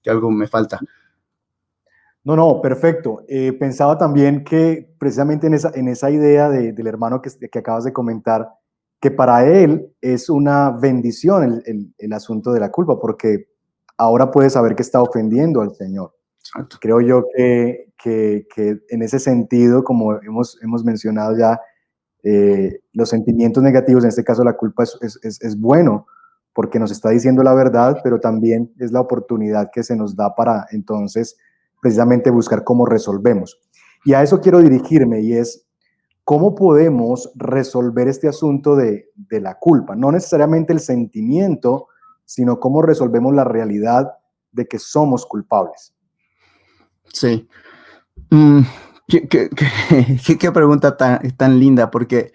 que 0.01 0.09
algo 0.09 0.31
me 0.31 0.47
falta. 0.47 0.79
No, 2.23 2.35
no, 2.35 2.59
perfecto. 2.59 3.21
Eh, 3.27 3.53
pensaba 3.53 3.95
también 3.95 4.43
que 4.43 4.95
precisamente 4.97 5.45
en 5.45 5.87
esa, 5.87 6.09
idea 6.09 6.49
del 6.49 6.87
hermano 6.87 7.21
que, 7.21 7.59
acabas 7.59 7.83
de 7.83 7.93
comentar, 7.93 8.49
que 8.99 9.11
para 9.11 9.45
él 9.45 9.93
es 10.01 10.27
una 10.27 10.71
bendición 10.71 11.61
el, 11.67 11.93
el 11.99 12.13
asunto 12.13 12.51
de 12.51 12.61
la 12.61 12.71
culpa, 12.71 12.99
porque 12.99 13.49
ahora 13.95 14.31
puede 14.31 14.49
saber 14.49 14.75
que 14.75 14.81
está 14.81 15.03
ofendiendo 15.03 15.61
al 15.61 15.75
Señor. 15.75 16.13
Creo 16.79 17.01
yo 17.01 17.25
que, 17.35 17.93
que, 18.03 18.79
en 18.89 19.01
ese 19.01 19.19
sentido, 19.19 19.83
como 19.83 20.21
hemos, 20.21 20.61
hemos 20.61 20.83
mencionado 20.83 21.37
ya, 21.37 21.59
eh, 22.23 22.79
los 22.93 23.09
sentimientos 23.09 23.61
negativos, 23.63 24.03
en 24.03 24.09
este 24.09 24.23
caso 24.23 24.43
la 24.43 24.55
culpa, 24.55 24.83
es, 24.83 25.19
es, 25.23 25.41
es, 25.41 25.59
bueno 25.59 26.07
porque 26.53 26.79
nos 26.79 26.91
está 26.91 27.09
diciendo 27.09 27.43
la 27.43 27.53
verdad, 27.53 27.97
pero 28.03 28.19
también 28.19 28.71
es 28.79 28.91
la 28.91 29.01
oportunidad 29.01 29.71
que 29.73 29.83
se 29.83 29.95
nos 29.95 30.15
da 30.15 30.33
para 30.35 30.67
entonces 30.71 31.35
precisamente 31.81 32.29
buscar 32.29 32.63
cómo 32.63 32.85
resolvemos. 32.85 33.59
Y 34.05 34.13
a 34.13 34.21
eso 34.21 34.39
quiero 34.39 34.59
dirigirme 34.59 35.21
y 35.21 35.33
es 35.33 35.65
cómo 36.23 36.55
podemos 36.55 37.31
resolver 37.35 38.07
este 38.07 38.27
asunto 38.29 38.75
de, 38.75 39.09
de 39.15 39.41
la 39.41 39.55
culpa, 39.59 39.95
no 39.95 40.11
necesariamente 40.11 40.71
el 40.71 40.79
sentimiento, 40.79 41.87
sino 42.23 42.59
cómo 42.59 42.81
resolvemos 42.81 43.33
la 43.33 43.43
realidad 43.43 44.13
de 44.51 44.65
que 44.67 44.79
somos 44.79 45.25
culpables. 45.25 45.93
Sí. 47.11 47.47
Mm, 48.29 48.61
¿qué, 49.07 49.49
pregunta 50.53 50.97
tan, 50.97 51.59
linda, 51.59 51.91
porque 51.91 52.33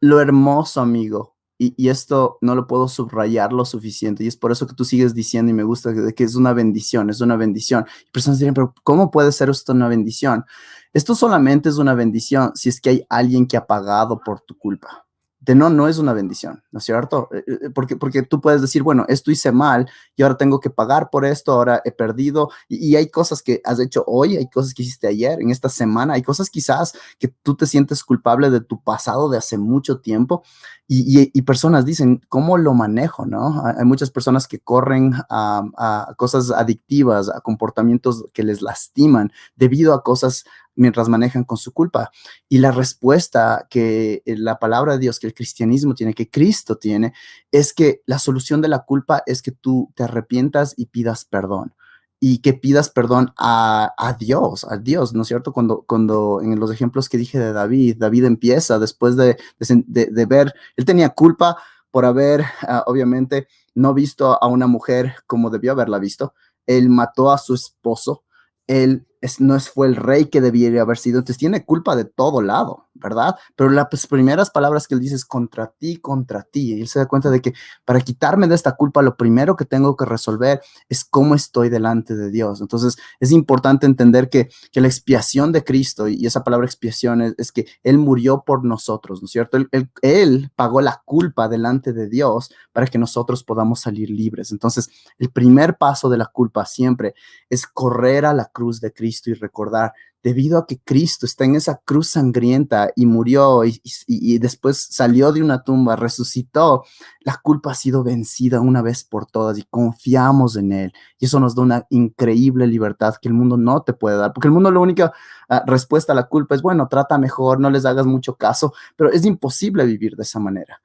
lo 0.00 0.20
hermoso, 0.20 0.80
amigo, 0.80 1.36
y, 1.58 1.88
esto 1.88 2.38
no 2.42 2.54
lo 2.54 2.66
puedo 2.66 2.88
subrayar 2.88 3.52
lo 3.52 3.64
suficiente, 3.64 4.24
y 4.24 4.26
es 4.26 4.36
por 4.36 4.52
eso 4.52 4.66
que 4.66 4.74
tú 4.74 4.84
sigues 4.84 5.14
diciendo, 5.14 5.50
y 5.50 5.54
me 5.54 5.62
gusta, 5.62 5.92
que, 6.14 6.24
es 6.24 6.34
una 6.34 6.52
bendición, 6.52 7.10
es 7.10 7.20
una 7.20 7.36
bendición. 7.36 7.86
Y 8.06 8.10
personas 8.10 8.38
dirían, 8.38 8.54
pero 8.54 8.74
¿cómo 8.82 9.10
puede 9.10 9.32
ser 9.32 9.50
esto 9.50 9.72
una 9.72 9.88
bendición? 9.88 10.44
Esto 10.92 11.14
solamente 11.14 11.68
es 11.68 11.78
una 11.78 11.94
bendición 11.94 12.52
si 12.54 12.68
es 12.68 12.80
que 12.80 12.90
hay 12.90 13.06
alguien 13.08 13.46
que 13.46 13.56
ha 13.56 13.66
pagado 13.66 14.20
por 14.20 14.40
tu 14.40 14.56
culpa 14.58 15.03
de 15.44 15.54
no, 15.54 15.68
no 15.68 15.88
es 15.88 15.98
una 15.98 16.14
bendición, 16.14 16.62
¿no 16.70 16.78
es 16.78 16.84
cierto? 16.84 17.28
Eh, 17.32 17.44
eh, 17.46 17.70
porque, 17.74 17.96
porque 17.96 18.22
tú 18.22 18.40
puedes 18.40 18.62
decir, 18.62 18.82
bueno, 18.82 19.04
esto 19.08 19.30
hice 19.30 19.52
mal 19.52 19.90
y 20.16 20.22
ahora 20.22 20.38
tengo 20.38 20.58
que 20.58 20.70
pagar 20.70 21.10
por 21.10 21.26
esto, 21.26 21.52
ahora 21.52 21.82
he 21.84 21.92
perdido 21.92 22.50
y, 22.66 22.96
hay 22.96 23.10
cosas 23.10 23.42
que 23.42 23.60
has 23.64 23.78
hecho 23.78 24.04
hoy, 24.06 24.36
hay 24.36 24.48
cosas 24.48 24.72
que 24.72 24.82
hiciste 24.82 25.06
ayer, 25.06 25.40
en 25.42 25.50
esta 25.50 25.68
semana, 25.68 26.14
hay 26.14 26.22
cosas 26.22 26.48
quizás 26.48 26.94
que 27.18 27.28
tú 27.28 27.56
te 27.56 27.66
sientes 27.66 28.04
culpable 28.04 28.48
de 28.48 28.60
tu 28.60 28.82
pasado 28.82 29.28
de 29.28 29.36
hace 29.36 29.58
mucho 29.58 30.00
tiempo 30.00 30.44
y, 30.86 31.42
personas 31.42 31.84
dicen, 31.84 32.22
¿cómo 32.28 32.56
lo 32.56 32.72
manejo? 32.74 33.26
¿no? 33.26 33.64
Hay 33.64 33.84
muchas 33.84 34.10
personas 34.10 34.46
que 34.46 34.60
corren 34.60 35.14
a 35.28 36.14
cosas 36.16 36.50
adictivas, 36.50 37.28
a 37.28 37.40
comportamientos 37.40 38.24
que 38.32 38.42
les 38.42 38.62
lastiman 38.62 39.32
debido 39.56 39.94
a 39.94 40.02
cosas 40.02 40.44
mientras 40.76 41.08
manejan 41.08 41.44
con 41.44 41.56
su 41.56 41.72
culpa. 41.72 42.10
Y 42.48 42.58
la 42.58 42.72
respuesta 42.72 43.66
que 43.70 44.22
eh, 44.24 44.36
la 44.36 44.58
palabra 44.58 44.94
de 44.94 44.98
Dios, 44.98 45.18
que 45.18 45.26
el 45.26 45.34
cristianismo 45.34 45.94
tiene, 45.94 46.14
que 46.14 46.30
Cristo 46.30 46.76
tiene, 46.76 47.12
es 47.50 47.72
que 47.72 48.02
la 48.06 48.18
solución 48.18 48.60
de 48.60 48.68
la 48.68 48.80
culpa 48.84 49.22
es 49.26 49.42
que 49.42 49.52
tú 49.52 49.92
te 49.94 50.04
arrepientas 50.04 50.74
y 50.76 50.86
pidas 50.86 51.24
perdón. 51.24 51.74
Y 52.20 52.38
que 52.38 52.54
pidas 52.54 52.88
perdón 52.88 53.34
a, 53.36 54.16
Dios, 54.18 54.64
a 54.64 54.78
Dios, 54.78 55.12
¿no 55.12 55.22
es 55.22 55.28
cierto? 55.28 55.52
Cuando, 55.52 55.84
cuando 55.86 56.40
en 56.42 56.58
los 56.58 56.70
ejemplos 56.70 57.10
que 57.10 57.18
dije 57.18 57.38
de 57.38 57.52
David, 57.52 57.96
David 57.98 58.24
empieza 58.24 58.78
después 58.78 59.16
de, 59.16 59.36
de, 59.58 60.26
ver, 60.26 60.54
él 60.76 60.86
tenía 60.86 61.10
culpa 61.10 61.58
por 61.90 62.06
haber, 62.06 62.44
ah, 62.62 62.84
obviamente, 62.86 63.46
no 63.74 63.92
visto 63.92 64.42
a 64.42 64.46
una 64.46 64.66
mujer 64.66 65.16
como 65.26 65.50
debió 65.50 65.72
haberla 65.72 65.98
visto. 65.98 66.32
Él 66.66 66.88
mató 66.88 67.30
a 67.30 67.36
su 67.36 67.52
esposo, 67.52 68.24
él 68.66 69.06
no 69.38 69.56
es, 69.56 69.70
fue 69.70 69.86
el 69.86 69.96
rey 69.96 70.26
que 70.26 70.40
debiera 70.40 70.82
haber 70.82 70.98
sido, 70.98 71.18
entonces 71.18 71.38
tiene 71.38 71.64
culpa 71.64 71.96
de 71.96 72.04
todo 72.04 72.42
lado, 72.42 72.86
¿verdad? 72.94 73.36
Pero 73.56 73.70
las 73.70 73.88
primeras 74.06 74.50
palabras 74.50 74.86
que 74.86 74.94
él 74.94 75.00
dice 75.00 75.16
es 75.16 75.24
contra 75.24 75.66
ti, 75.66 75.96
contra 75.96 76.42
ti, 76.42 76.74
y 76.74 76.80
él 76.80 76.88
se 76.88 76.98
da 76.98 77.06
cuenta 77.06 77.30
de 77.30 77.40
que 77.40 77.52
para 77.84 78.00
quitarme 78.00 78.46
de 78.46 78.54
esta 78.54 78.72
culpa, 78.72 79.02
lo 79.02 79.16
primero 79.16 79.56
que 79.56 79.64
tengo 79.64 79.96
que 79.96 80.04
resolver 80.04 80.60
es 80.88 81.04
cómo 81.04 81.34
estoy 81.34 81.68
delante 81.68 82.14
de 82.14 82.30
Dios. 82.30 82.60
Entonces 82.60 82.96
es 83.20 83.32
importante 83.32 83.86
entender 83.86 84.28
que, 84.28 84.48
que 84.72 84.80
la 84.80 84.88
expiación 84.88 85.52
de 85.52 85.64
Cristo, 85.64 86.08
y 86.08 86.26
esa 86.26 86.44
palabra 86.44 86.66
expiación 86.66 87.34
es, 87.36 87.52
que 87.52 87.66
Él 87.82 87.98
murió 87.98 88.42
por 88.44 88.64
nosotros, 88.64 89.20
¿no 89.22 89.26
es 89.26 89.32
cierto? 89.32 89.56
Él, 89.56 89.68
él, 89.72 89.90
él 90.02 90.50
pagó 90.56 90.80
la 90.80 91.02
culpa 91.04 91.48
delante 91.48 91.92
de 91.92 92.08
Dios 92.08 92.50
para 92.72 92.86
que 92.86 92.98
nosotros 92.98 93.44
podamos 93.44 93.80
salir 93.80 94.10
libres. 94.10 94.52
Entonces, 94.52 94.88
el 95.18 95.30
primer 95.30 95.76
paso 95.76 96.08
de 96.08 96.18
la 96.18 96.26
culpa 96.26 96.64
siempre 96.66 97.14
es 97.48 97.66
correr 97.66 98.26
a 98.26 98.34
la 98.34 98.46
cruz 98.46 98.80
de 98.80 98.92
Cristo 98.92 99.30
y 99.30 99.34
recordar, 99.34 99.92
debido 100.24 100.58
a 100.58 100.66
que 100.66 100.80
Cristo 100.80 101.26
está 101.26 101.44
en 101.44 101.54
esa 101.54 101.82
cruz 101.84 102.08
sangrienta 102.08 102.90
y 102.96 103.04
murió 103.04 103.62
y, 103.64 104.38
después 104.38 104.88
salió 104.90 105.30
de 105.32 105.42
una 105.42 105.62
tumba, 105.62 105.96
resucitó, 105.96 106.84
la 107.20 107.38
culpa 107.42 107.72
ha 107.72 107.74
sido 107.74 108.02
vencida 108.02 108.60
una 108.60 108.80
vez 108.80 109.04
por 109.04 109.26
todas 109.26 109.58
y 109.58 109.64
confiamos 109.64 110.56
en 110.56 110.72
Él. 110.72 110.92
Y 111.18 111.26
eso 111.26 111.38
nos 111.40 111.54
da 111.54 111.62
una 111.62 111.86
increíble 111.90 112.66
libertad 112.66 113.16
que 113.20 113.28
el 113.28 113.34
mundo 113.34 113.58
no 113.58 113.82
te 113.82 113.92
puede 113.92 114.16
dar, 114.16 114.32
porque 114.32 114.48
el 114.48 114.54
mundo 114.54 114.70
la 114.70 114.80
única 114.80 115.12
ah, 115.50 115.62
respuesta 115.66 116.14
a 116.14 116.16
la 116.16 116.26
culpa 116.26 116.54
es, 116.54 116.62
bueno, 116.62 116.88
trata 116.88 117.18
mejor, 117.18 117.60
no 117.60 117.68
les 117.68 117.84
hagas 117.84 118.06
mucho 118.06 118.34
caso, 118.36 118.72
pero 118.96 119.10
es 119.12 119.26
imposible 119.26 119.84
vivir 119.84 120.16
de 120.16 120.22
esa 120.22 120.40
manera. 120.40 120.80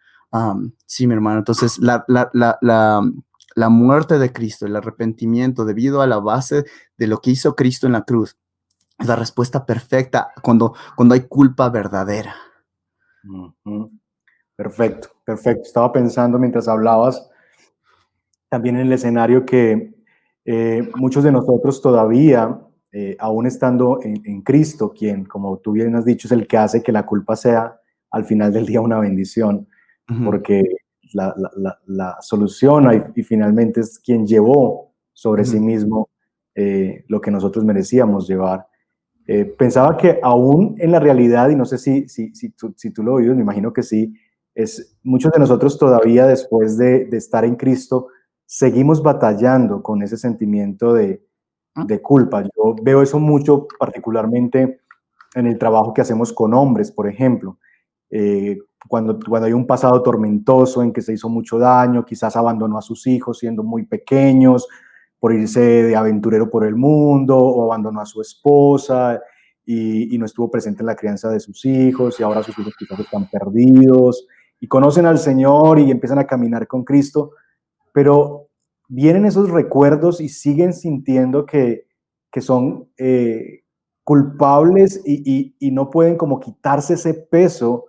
sí, 0.86 1.08
mi 1.08 1.14
hermano, 1.14 1.40
entonces 1.40 1.80
la, 1.80 2.04
la, 2.10 2.30
la 2.34 3.02
la 3.56 3.68
muerte 3.68 4.20
de 4.20 4.32
Cristo, 4.32 4.66
el 4.66 4.76
arrepentimiento 4.76 5.66
debido 5.66 6.02
a 6.02 6.08
la 6.08 6.20
base 6.20 6.64
de 6.98 7.08
lo 7.08 7.20
que 7.20 7.32
hizo 7.32 7.56
Cristo 7.56 7.88
en 7.88 7.94
la 7.94 8.04
cruz, 8.04 8.38
es 9.00 9.08
la 9.08 9.16
respuesta 9.16 9.66
perfecta 9.66 10.32
cuando, 10.42 10.74
cuando 10.96 11.16
hay 11.16 11.22
culpa 11.22 11.70
verdadera. 11.70 12.36
Perfecto, 14.56 15.10
perfecto. 15.26 15.64
Estaba 15.64 15.92
pensando 15.92 16.38
mientras 16.38 16.68
hablabas 16.68 17.30
también 18.50 18.76
en 18.76 18.88
el 18.88 18.94
escenario 18.94 19.46
que 19.46 19.94
eh, 20.44 20.90
muchos 20.96 21.24
de 21.24 21.32
nosotros 21.32 21.82
todavía, 21.82 22.60
eh, 22.92 23.16
aún 23.20 23.46
estando 23.46 24.00
en, 24.02 24.42
Cristo, 24.42 24.92
quien, 24.92 25.26
como 25.26 25.58
tú 25.60 25.74
bien 25.74 25.96
has 25.96 26.06
dicho, 26.06 26.28
es 26.28 26.32
el 26.32 26.48
que 26.48 26.58
hace 26.58 26.82
que 26.82 26.92
la 26.92 27.06
culpa 27.06 27.36
sea 27.36 27.80
al 28.12 28.26
final 28.26 28.52
del 28.52 28.66
día 28.66 28.82
una 28.82 29.00
bendición, 29.00 29.68
porque 30.26 30.64
la, 31.14 32.18
solución 32.22 33.12
y, 33.16 33.22
finalmente 33.22 33.82
es 33.82 34.00
quien 34.00 34.26
llevó 34.26 34.92
sobre 35.14 35.46
sí 35.46 35.60
mismo 35.60 36.10
eh, 36.56 37.06
lo 37.08 37.22
que 37.22 37.30
nosotros 37.30 37.64
merecíamos 37.64 38.28
llevar. 38.28 38.66
Eh, 39.32 39.46
pensaba 39.46 39.96
que 39.96 40.20
aún 40.24 40.76
en 40.80 40.92
la 40.92 41.00
realidad, 41.00 41.50
y 41.50 41.56
no 41.56 41.64
sé 41.64 41.78
si, 41.78 42.10
si, 42.10 42.34
si, 42.34 42.50
tú, 42.50 42.74
si 42.76 42.90
tú 42.90 43.04
lo 43.04 43.14
oído, 43.14 43.36
me 43.36 43.44
imagino 43.44 43.72
que 43.72 43.84
sí, 43.84 44.12
es 44.56 44.98
muchos 45.04 45.32
de 45.32 45.38
nosotros 45.38 45.78
todavía 45.78 46.26
después 46.26 46.80
de, 46.80 47.06
de 47.06 47.18
estar 47.18 47.46
en 47.46 47.56
Cristo, 47.56 48.08
seguimos 48.48 49.04
batallando 49.04 49.84
con 49.84 50.02
ese 50.02 50.18
sentimiento 50.18 50.94
de, 50.94 51.24
ah. 51.76 51.86
de 51.86 52.02
culpa. 52.02 52.42
Yo 52.42 52.76
veo 52.82 53.04
eso 53.04 53.20
mucho, 53.20 53.68
particularmente 53.78 54.80
en 55.36 55.46
el 55.46 55.60
trabajo 55.60 55.94
que 55.94 56.02
hacemos 56.02 56.34
con 56.34 56.56
hombres, 56.56 56.92
por 56.92 57.08
ejemplo. 57.08 57.60
Eh, 58.10 58.58
cuando, 58.88 59.20
cuando 59.20 59.46
hay 59.46 59.54
un 59.54 59.68
pasado 59.68 60.02
tormentoso 60.02 60.82
en 60.82 60.92
que 60.92 61.04
se 61.04 61.14
hizo 61.14 61.30
mucho 61.30 61.60
daño, 61.60 62.04
quizás 62.04 62.36
abandonó 62.36 62.80
a 62.80 62.82
sus 62.82 63.06
hijos 63.06 63.38
siendo 63.38 63.62
muy 63.62 63.84
pequeños 63.84 64.68
por 65.20 65.34
irse 65.34 65.60
de 65.60 65.96
aventurero 65.96 66.50
por 66.50 66.66
el 66.66 66.76
mundo 66.76 67.38
o 67.38 67.66
abandonó 67.66 68.02
a 68.02 68.06
su 68.06 68.22
esposa 68.22 69.22
y, 69.66 70.18
no 70.18 70.26
estuvo 70.26 70.50
presente 70.50 70.82
en 70.82 70.88
la 70.88 70.96
crianza 70.96 71.30
de 71.30 71.40
sus 71.40 71.64
hijos 71.66 72.20
y 72.20 72.24
ahora 72.24 72.42
sus 72.42 72.58
hijos 72.58 72.74
quizás 72.78 73.00
están 73.00 73.30
perdidos 73.30 74.28
y 74.60 74.68
conocen 74.68 75.06
al 75.06 75.20
Señor 75.20 75.80
y 75.80 75.92
empiezan 75.92 76.20
a 76.20 76.28
caminar 76.28 76.68
con 76.68 76.84
Cristo, 76.84 77.32
pero 77.94 78.48
vienen 78.88 79.26
esos 79.26 79.50
recuerdos 79.50 80.22
y 80.22 80.30
siguen 80.30 80.74
sintiendo 80.74 81.46
que, 81.46 81.86
que 82.32 82.42
son 82.42 82.90
eh, 82.98 83.64
culpables 84.10 85.04
y, 85.06 85.54
no 85.72 85.92
pueden 85.92 86.18
como 86.18 86.40
quitarse 86.40 86.96
ese 86.96 87.14
peso 87.14 87.86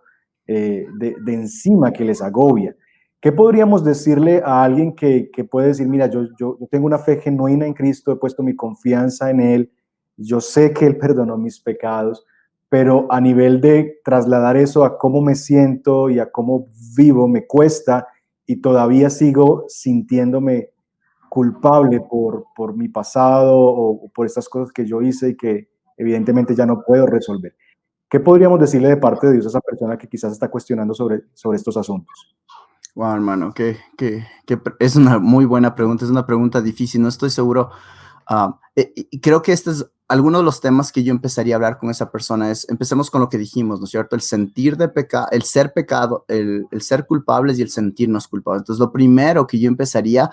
eh, 0.46 0.86
de, 0.98 1.16
encima 1.32 1.92
que 1.92 2.04
les 2.04 2.20
agobia. 2.20 2.76
¿Qué 3.20 3.33
podríamos 3.33 3.85
decirle 3.85 4.42
a 4.44 4.64
alguien 4.64 4.94
que, 4.94 5.30
puede 5.50 5.68
decir, 5.68 5.87
mira, 5.87 6.06
yo, 6.06 6.22
yo, 6.38 6.56
tengo 6.70 6.87
una 6.87 6.98
fe 6.98 7.20
genuina 7.20 7.66
en 7.66 7.74
Cristo, 7.74 8.12
he 8.12 8.16
puesto 8.16 8.42
mi 8.42 8.56
confianza 8.56 9.28
en 9.28 9.40
Él, 9.40 9.72
yo 10.16 10.40
sé 10.40 10.72
que 10.72 10.87
Él 10.87 10.96
perdonó 10.98 11.37
mis 11.37 11.61
pecados, 11.61 12.24
pero 12.70 13.06
a 13.11 13.20
nivel 13.20 13.61
de 13.61 14.00
trasladar 14.04 14.56
eso 14.56 14.85
a 14.85 14.96
cómo 14.96 15.20
me 15.20 15.35
siento 15.35 16.09
y 16.09 16.18
a 16.18 16.30
cómo 16.30 16.68
vivo, 16.96 17.28
me 17.28 17.46
cuesta 17.46 18.06
y 18.46 18.61
todavía 18.61 19.11
sigo 19.11 19.64
sintiéndome 19.68 20.70
culpable 21.28 22.00
por, 22.00 22.46
por 22.56 22.76
mi 22.76 22.88
pasado 22.88 23.56
o 23.59 24.09
por 24.12 24.26
estas 24.26 24.48
cosas 24.48 24.72
que 24.72 24.87
yo 24.87 25.02
hice 25.02 25.30
y 25.30 25.37
que 25.37 25.68
evidentemente 25.96 26.54
ya 26.54 26.64
no 26.64 26.83
puedo 26.83 27.06
resolver. 27.06 27.54
¿Qué 28.09 28.18
podríamos 28.18 28.59
decirle 28.59 28.88
de 28.88 28.96
parte 28.96 29.26
de 29.26 29.35
Dios 29.35 29.46
a 29.46 29.50
esa 29.50 29.61
persona 29.61 29.96
que 29.98 30.09
quizás 30.09 30.33
está 30.33 30.48
cuestionando 30.48 30.94
sobre, 30.94 31.22
sobre 31.35 31.56
estos 31.59 31.76
asuntos? 31.76 32.35
Wow, 32.94 33.14
hermano, 33.14 33.55
que, 33.55 33.79
que, 33.96 34.26
que, 34.46 34.61
es 34.81 34.96
una 34.96 35.18
muy 35.18 35.44
buena 35.44 35.74
pregunta, 35.74 36.05
es 36.05 36.11
una 36.11 36.26
pregunta 36.26 36.61
difícil, 36.61 37.03
no 37.03 37.09
estoy 37.09 37.31
seguro. 37.31 37.70
Uh, 38.29 38.53
y 38.74 39.20
creo 39.20 39.42
que 39.42 39.53
este 39.53 39.70
es 39.70 39.87
alguno 40.09 40.38
de 40.38 40.44
los 40.44 40.61
temas 40.61 40.90
que 40.90 41.05
yo 41.05 41.12
empezaría 41.12 41.55
a 41.55 41.57
hablar 41.57 41.79
con 41.79 41.88
esa 41.88 42.11
persona. 42.11 42.50
Es, 42.50 42.68
empecemos 42.68 43.11
con 43.11 43.20
lo 43.20 43.29
que 43.29 43.38
dijimos, 43.38 43.79
¿no 43.79 43.85
es 43.85 43.90
cierto? 43.90 44.16
El 44.16 44.22
sentir 44.22 44.76
de 44.76 44.88
pecado, 44.88 45.29
el 45.31 45.42
ser 45.42 45.72
pecado, 45.72 46.24
el, 46.26 46.66
el, 46.72 46.83
ser 46.83 47.07
culpables 47.07 47.59
y 47.59 47.62
el 47.62 47.70
sentirnos 47.70 48.26
culpables. 48.26 48.62
Entonces, 48.62 48.81
lo 48.81 48.92
primero 48.92 49.46
que 49.46 49.61
yo 49.61 49.68
empezaría 49.68 50.31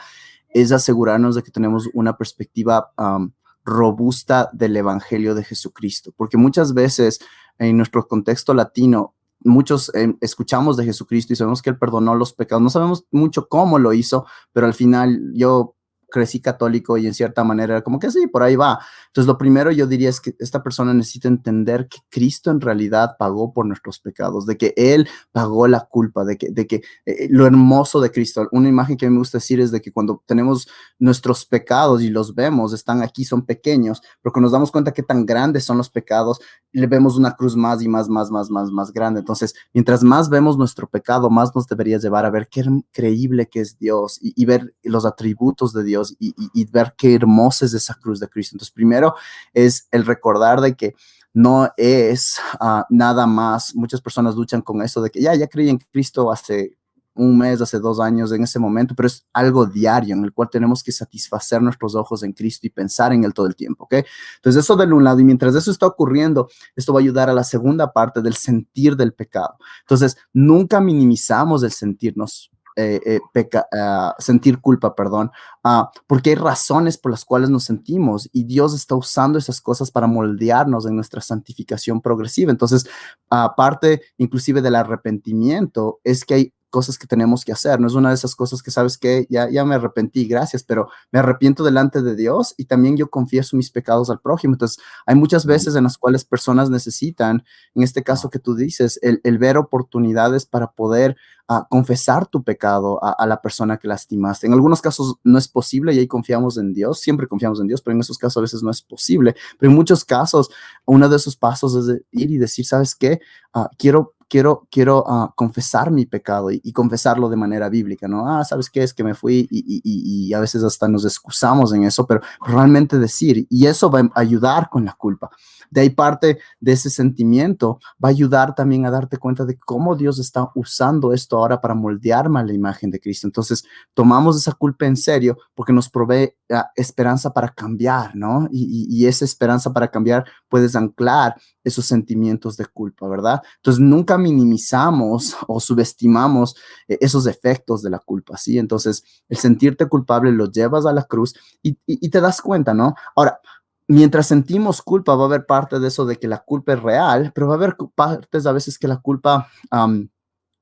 es 0.50 0.72
asegurarnos 0.72 1.36
de 1.36 1.43
que 1.43 1.52
tenemos 1.52 1.88
una 1.93 2.17
perspectiva 2.17 2.91
um, 2.98 3.32
robusta 3.63 4.50
del 4.52 4.76
Evangelio 4.78 5.36
de 5.36 5.43
Jesucristo, 5.43 6.12
porque 6.15 6.38
muchas 6.38 6.74
veces 6.74 7.20
en 7.60 7.78
nuestro 7.78 8.08
contexto 8.08 8.54
latino 8.54 9.13
muchos 9.47 9.91
eh, 9.95 10.13
escuchamos 10.21 10.77
de 10.77 10.86
Jesucristo 10.86 11.33
y 11.33 11.36
sabemos 11.36 11.62
que 11.62 11.69
Él 11.69 11.77
perdonó 11.77 12.15
los 12.15 12.33
pecados. 12.33 12.62
No 12.62 12.69
sabemos 12.69 13.05
mucho 13.12 13.47
cómo 13.47 13.79
lo 13.79 13.93
hizo, 13.93 14.25
pero 14.53 14.67
al 14.67 14.73
final 14.73 15.31
yo 15.33 15.76
crecí 16.10 16.39
católico 16.39 16.98
y 16.98 17.08
en 17.08 17.13
cierta 17.13 17.43
manera 17.43 17.82
como 17.82 18.00
que 18.00 18.12
sí, 18.12 18.28
por 18.28 18.43
ahí 18.43 18.56
va. 18.56 18.80
Entonces, 19.08 19.28
lo 19.28 19.38
primero 19.38 19.72
yo 19.72 19.88
diría 19.88 20.10
es 20.10 20.22
que 20.22 20.36
esta 20.39 20.63
persona 20.63 20.93
necesita 20.93 21.28
entender 21.28 21.88
que 21.88 22.00
Cristo 22.10 22.52
en 22.52 22.62
realidad 22.62 23.15
pagó 23.17 23.54
por 23.54 23.65
nuestros 23.65 24.00
pecados, 24.00 24.46
de 24.46 24.58
que 24.58 24.74
Él 24.78 25.08
pagó 25.32 25.67
la 25.67 25.82
culpa, 25.82 26.24
de 26.24 26.38
que, 26.38 26.50
de 26.50 26.67
que 26.67 26.82
eh, 27.06 27.28
lo 27.30 27.46
hermoso 27.46 28.00
de 28.00 28.12
Cristo, 28.12 28.48
una 28.52 28.70
imagen 28.70 28.98
que 28.98 29.10
me 29.10 29.17
gusta 29.17 29.38
decir 29.38 29.60
es 29.60 29.72
de 29.72 29.82
que 29.82 29.91
cuando 29.91 30.24
tenemos 30.26 30.67
nuestros 31.00 31.46
pecados 31.46 32.02
y 32.02 32.10
los 32.10 32.36
vemos, 32.36 32.74
están 32.74 33.02
aquí, 33.02 33.26
son 33.26 33.46
pequeños, 33.46 34.02
pero 34.22 34.34
cuando 34.34 34.46
nos 34.46 34.52
damos 34.54 34.72
cuenta 34.72 34.93
que 34.93 35.04
tan 35.04 35.26
grandes 35.26 35.65
son 35.65 35.78
los 35.78 35.89
pecados, 35.89 36.39
le 36.72 36.88
vemos 36.88 37.17
una 37.17 37.36
cruz 37.36 37.56
más 37.56 37.82
y 37.82 37.88
más, 37.88 38.08
más, 38.10 38.30
más, 38.30 38.50
más, 38.50 38.72
más 38.72 38.91
grande. 38.91 39.20
Entonces, 39.20 39.56
mientras 39.74 40.04
más 40.04 40.30
vemos 40.30 40.58
nuestro 40.58 40.88
pecado, 40.88 41.30
más 41.30 41.56
nos 41.56 41.67
debería 41.67 41.98
llevar 41.98 42.26
a 42.26 42.30
ver 42.30 42.48
qué 42.50 42.62
increíble 42.62 43.48
que 43.48 43.62
es 43.62 43.78
Dios 43.78 44.20
y 44.22 44.46
ver 44.46 44.76
los 44.84 45.06
atributos 45.06 45.74
de 45.74 45.84
Dios 45.84 45.96
y, 46.19 46.65
ver 46.71 46.93
qué 46.97 47.15
hermosa 47.15 47.65
es 47.65 47.73
esa 47.73 47.95
cruz 47.95 48.19
de 48.19 48.27
Cristo. 48.27 48.55
Entonces, 48.55 48.73
primero 48.73 49.15
es 49.53 49.88
el 49.91 50.05
recordar 50.05 50.62
de 50.62 50.75
que 50.75 50.95
no 51.33 51.69
es 51.77 52.38
ah, 52.60 52.86
nada 52.89 53.27
más, 53.27 53.75
muchas 53.75 54.01
personas 54.01 54.36
luchan 54.36 54.62
con 54.62 54.81
eso 54.81 55.01
de 55.01 55.10
que 55.10 55.21
ya, 55.21 55.36
ya 55.36 55.47
creí 55.47 55.69
en 55.69 55.77
Cristo 55.77 56.31
hace 56.31 56.77
un 57.17 57.38
mes, 57.38 57.62
hace 57.62 57.79
dos 57.79 57.99
años 57.99 58.31
en 58.31 58.43
ese 58.43 58.60
momento, 58.60 58.95
pero 58.95 59.07
es 59.07 59.25
algo 59.33 59.65
diario 59.65 60.15
en 60.15 60.23
el 60.23 60.33
cual 60.33 60.49
tenemos 60.49 60.83
que 60.83 60.91
satisfacer 60.91 61.62
nuestros 61.62 61.95
ojos 61.95 62.23
en 62.23 62.31
Cristo 62.31 62.67
y 62.67 62.69
pensar 62.69 63.12
en 63.12 63.23
Él 63.23 63.33
todo 63.33 63.47
el 63.47 63.55
tiempo, 63.55 63.86
¿ok? 63.86 63.95
Entonces 64.36 64.63
eso 64.63 64.75
de 64.75 64.86
un 64.86 65.03
lado 65.03 65.19
y 65.19 65.23
mientras 65.23 65.53
eso 65.55 65.71
está 65.71 65.88
ocurriendo, 65.88 66.49
esto 66.75 66.93
va 66.93 66.99
a 66.99 67.03
ayudar 67.03 67.29
a 67.29 67.33
la 67.33 67.43
segunda 67.43 67.91
parte 67.91 68.21
del 68.21 68.36
sentir 68.36 68.95
del 68.95 69.13
pecado. 69.13 69.57
Entonces, 69.81 70.17
nunca 70.31 70.79
minimizamos 70.79 71.63
el 71.63 71.71
sentirnos 71.71 72.51
eh, 72.79 73.19
eh, 73.33 73.49
ah, 73.73 74.15
sentir 74.19 74.61
culpa, 74.61 74.93
perdón, 74.93 75.31
uh, 75.63 75.85
porque 76.05 76.29
hay 76.29 76.35
razones 76.35 76.99
por 76.99 77.09
las 77.09 77.25
cuales 77.25 77.49
nos 77.49 77.63
sentimos 77.63 78.29
y 78.31 78.43
Dios 78.43 78.75
está 78.75 78.93
usando 78.93 79.39
esas 79.39 79.61
cosas 79.61 79.89
para 79.89 80.05
moldearnos 80.05 80.85
en 80.85 80.95
nuestra 80.95 81.21
santificación 81.21 82.01
progresiva. 82.01 82.51
Entonces, 82.51 82.87
aparte 83.31 84.03
inclusive 84.17 84.61
del 84.61 84.75
arrepentimiento, 84.75 85.99
es 86.03 86.23
que 86.23 86.33
hay 86.35 86.53
cosas 86.69 86.97
que 86.97 87.08
tenemos 87.08 87.45
que 87.45 87.51
hacer. 87.51 87.80
No 87.80 87.88
es 87.88 87.93
una 87.93 88.10
de 88.10 88.15
esas 88.15 88.36
cosas 88.36 88.62
que 88.62 88.71
sabes 88.71 88.97
que 88.97 89.25
ya, 89.30 89.49
ya 89.49 89.65
me 89.65 89.75
arrepentí, 89.75 90.25
gracias, 90.25 90.63
pero 90.63 90.89
me 91.12 91.19
arrepiento 91.19 91.63
delante 91.63 92.01
de 92.01 92.15
Dios 92.15 92.53
y 92.58 92.65
también 92.65 92.97
yo 92.97 93.10
confieso 93.10 93.56
mis 93.56 93.71
pecados 93.71 94.10
al 94.10 94.19
prójimo. 94.19 94.53
Entonces, 94.53 94.80
hay 95.06 95.15
muchas 95.15 95.45
veces 95.45 95.75
en 95.75 95.84
las 95.84 95.97
cuales 95.97 96.25
personas 96.25 96.69
necesitan, 96.69 97.43
en 97.75 97.84
este 97.84 98.03
caso 98.03 98.30
que 98.30 98.39
tú 98.39 98.56
dices, 98.56 98.99
el, 99.01 99.38
ver 99.38 99.58
oportunidades 99.58 100.45
para 100.45 100.71
poder 100.71 101.15
ah, 101.47 101.67
confesar 101.69 102.25
tu 102.25 102.43
pecado 102.43 102.99
a, 103.03 103.25
la 103.27 103.41
persona 103.41 103.77
que 103.77 103.88
lastimaste. 103.88 104.47
En 104.47 104.53
algunos 104.53 104.82
casos 104.82 105.15
no 105.23 105.38
es 105.38 105.47
posible 105.47 105.93
y 105.93 105.99
ahí 105.99 106.08
confiamos 106.08 106.58
en 106.58 106.73
Dios, 106.73 106.99
siempre 106.99 107.27
confiamos 107.27 107.62
en 107.62 107.67
Dios, 107.67 107.82
pero 107.82 107.93
en 107.95 108.01
esos 108.01 108.17
casos 108.17 108.38
a 108.38 108.41
veces 108.41 108.63
no 108.63 108.71
es 108.71 108.82
posible. 108.82 109.36
Pero 109.60 109.71
en 109.71 109.75
muchos 109.75 110.03
casos, 110.03 110.49
uno 110.86 111.08
de 111.08 111.15
esos 111.15 111.36
pasos 111.36 111.75
es 111.75 112.01
ir 112.12 112.32
y 112.32 112.38
decir, 112.38 112.65
¿sabes 112.65 112.95
qué? 112.95 113.19
Ah, 113.53 113.69
quiero 113.77 114.16
quiero, 114.27 114.67
quiero 114.71 115.03
ah, 115.07 115.33
confesar 115.35 115.91
mi 115.91 116.05
pecado 116.05 116.51
y, 116.51 116.71
confesarlo 116.71 117.29
de 117.29 117.37
manera 117.37 117.69
bíblica, 117.69 118.07
¿no? 118.07 118.29
Ah, 118.29 118.43
¿sabes 118.43 118.69
qué? 118.69 118.83
Es 118.83 118.93
que 118.93 119.03
me 119.03 119.15
fui 119.15 119.47
y, 119.49 119.81
y, 119.83 120.33
a 120.33 120.39
veces 120.39 120.63
hasta 120.63 120.87
nos 120.87 121.05
excusamos 121.05 121.73
en 121.73 121.83
eso, 121.83 122.05
pero 122.05 122.21
realmente 122.45 122.99
decir, 122.99 123.47
y 123.49 123.65
eso 123.65 123.89
va 123.89 124.01
a 124.01 124.19
ayudar 124.19 124.69
con 124.69 124.85
la 124.85 124.93
culpa. 124.93 125.29
De 125.69 125.81
ahí 125.81 125.89
parte 125.89 126.39
de 126.59 126.71
ese 126.71 126.89
sentimiento, 126.89 127.79
va 128.03 128.09
a 128.09 128.11
ayudar 128.11 128.55
también 128.55 128.85
a 128.85 128.91
darte 128.91 129.17
cuenta 129.17 129.45
de 129.45 129.57
cómo 129.57 129.95
Dios 129.95 130.19
está 130.19 130.49
usando 130.55 131.13
esto 131.13 131.37
ahora 131.37 131.59
para 131.59 131.73
moldearme 131.73 132.39
a 132.39 132.43
la 132.43 132.53
imagen 132.53 132.89
de 132.89 132.99
Cristo. 132.99 133.27
Entonces, 133.27 133.63
tomamos 133.93 134.37
esa 134.37 134.53
culpa 134.53 134.85
en 134.85 134.95
serio 134.95 135.37
porque 135.55 135.73
nos 135.73 135.89
provee 135.89 136.33
ah, 136.51 136.69
esperanza 136.75 137.33
para 137.33 137.49
cambiar, 137.49 138.15
¿no? 138.15 138.47
Y, 138.51 138.87
y 138.89 139.07
esa 139.07 139.25
esperanza 139.25 139.73
para 139.73 139.89
cambiar 139.89 140.25
puedes 140.47 140.75
anclar 140.75 141.35
esos 141.63 141.85
sentimientos 141.85 142.55
de 142.55 142.65
culpa, 142.65 143.07
¿verdad? 143.07 143.41
Entonces, 143.57 143.81
nunca 143.81 144.16
minimizamos 144.17 145.36
o 145.47 145.60
subestimamos 145.60 146.56
eh, 146.88 146.97
esos 147.01 147.27
efectos 147.27 147.82
de 147.82 147.89
la 147.89 147.99
culpa, 147.99 148.38
¿sí? 148.38 148.58
Entonces, 148.58 149.03
el 149.30 149.38
sentirte 149.38 149.88
culpable 149.88 150.32
lo 150.32 150.51
llevas 150.51 150.86
a 150.86 150.93
la 150.93 151.03
cruz 151.03 151.36
y, 151.62 151.75
te 152.10 152.21
das 152.21 152.41
cuenta, 152.41 152.73
¿no? 152.73 152.95
Ahora, 153.15 153.39
mientras 153.88 154.27
sentimos 154.27 154.82
culpa, 154.82 155.15
va 155.15 155.23
a 155.23 155.27
haber 155.27 155.45
parte 155.45 155.80
de 155.80 155.88
eso 155.88 156.06
de 156.06 156.17
que 156.17 156.27
la 156.27 156.43
culpa 156.43 156.73
es 156.73 156.82
real, 156.82 157.32
pero 157.34 157.47
va 157.47 157.53
a 157.53 157.58
haber 157.58 157.75
partes 157.95 158.45
a 158.45 158.51
veces 158.51 158.77
que 158.77 158.88
la 158.88 158.97
culpa, 158.97 159.47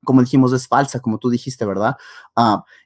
como 0.04 0.20
dijimos, 0.20 0.52
es 0.52 0.68
falsa, 0.68 1.00
como 1.00 1.18
tú 1.18 1.30
dijiste, 1.30 1.64
¿verdad? 1.64 1.96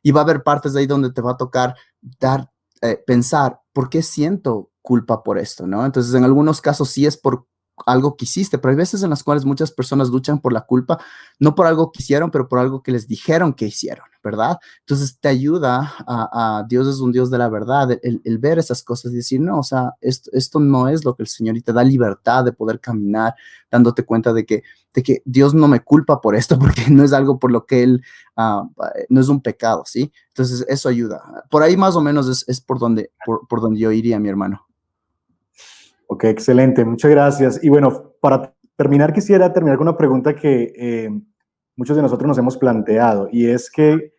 Y 0.02 0.12
va 0.12 0.20
a 0.20 0.24
haber 0.24 0.42
partes 0.42 0.72
de 0.72 0.80
ahí 0.80 0.86
donde 0.86 1.12
te 1.12 1.20
va 1.20 1.32
a 1.32 1.36
tocar 1.36 1.74
dar, 2.18 2.50
eh, 2.80 3.02
pensar, 3.06 3.60
¿por 3.72 3.90
qué 3.90 4.02
siento 4.02 4.70
culpa 4.82 5.22
por 5.22 5.38
esto? 5.38 5.66
¿No? 5.66 5.84
Entonces, 5.84 6.14
en 6.14 6.24
algunos 6.24 6.60
casos 6.60 6.88
sí 6.90 7.06
es 7.06 7.16
por 7.16 7.46
algo 7.86 8.16
que 8.16 8.24
hiciste, 8.24 8.58
pero 8.58 8.70
hay 8.70 8.76
veces 8.76 9.02
en 9.02 9.10
las 9.10 9.22
cuales 9.22 9.44
muchas 9.44 9.70
personas 9.70 10.10
luchan 10.10 10.40
por 10.40 10.52
la 10.52 10.62
culpa, 10.62 10.98
no 11.38 11.54
por 11.54 11.66
algo 11.66 11.92
que 11.92 12.02
hicieron, 12.02 12.30
pero 12.30 12.48
por 12.48 12.58
algo 12.58 12.82
que 12.82 12.92
les 12.92 13.06
dijeron 13.06 13.52
que 13.54 13.66
hicieron, 13.66 14.06
¿verdad? 14.22 14.58
Entonces 14.80 15.18
te 15.18 15.28
ayuda 15.28 15.94
a, 16.06 16.64
Dios 16.68 16.86
es 16.88 17.00
un 17.00 17.12
Dios 17.12 17.30
de 17.30 17.38
la 17.38 17.48
verdad, 17.48 17.90
el, 18.02 18.38
ver 18.38 18.58
esas 18.58 18.82
cosas 18.82 19.12
y 19.12 19.16
decir, 19.16 19.40
no, 19.40 19.58
o 19.58 19.62
sea, 19.62 19.92
esto, 20.00 20.30
esto, 20.32 20.60
no 20.60 20.88
es 20.88 21.04
lo 21.04 21.14
que 21.14 21.22
el 21.22 21.28
Señor 21.28 21.56
y 21.56 21.62
te 21.62 21.72
da 21.72 21.84
libertad 21.84 22.44
de 22.44 22.52
poder 22.52 22.80
caminar, 22.80 23.34
dándote 23.70 24.04
cuenta 24.04 24.32
de 24.32 24.44
que, 24.44 24.62
de 24.94 25.02
que 25.02 25.22
Dios 25.24 25.54
no 25.54 25.68
me 25.68 25.80
culpa 25.80 26.20
por 26.20 26.36
esto, 26.36 26.58
porque 26.58 26.90
no 26.90 27.04
es 27.04 27.12
algo 27.12 27.38
por 27.38 27.52
lo 27.52 27.66
que 27.66 27.82
Él, 27.82 28.02
ah, 28.36 28.68
no 29.08 29.20
es 29.20 29.28
un 29.28 29.40
pecado, 29.40 29.84
¿sí? 29.86 30.12
Entonces 30.28 30.64
eso 30.68 30.88
ayuda. 30.88 31.44
Por 31.50 31.62
ahí 31.62 31.76
más 31.76 31.96
o 31.96 32.00
menos 32.00 32.28
es, 32.28 32.44
es 32.48 32.60
por, 32.60 32.78
donde, 32.78 33.12
por, 33.24 33.46
por 33.48 33.60
donde 33.60 33.80
yo 33.80 33.92
iría, 33.92 34.18
mi 34.18 34.28
hermano. 34.28 34.66
Ok, 36.12 36.24
excelente, 36.24 36.84
muchas 36.84 37.08
gracias. 37.08 37.62
Y 37.62 37.68
bueno, 37.68 38.14
para 38.20 38.52
terminar, 38.74 39.12
quisiera 39.12 39.52
terminar 39.52 39.78
con 39.78 39.86
una 39.86 39.96
pregunta 39.96 40.34
que 40.34 40.72
eh, 40.76 41.08
muchos 41.76 41.94
de 41.94 42.02
nosotros 42.02 42.26
nos 42.26 42.36
hemos 42.36 42.56
planteado, 42.56 43.28
y 43.30 43.46
es 43.46 43.70
que 43.70 44.12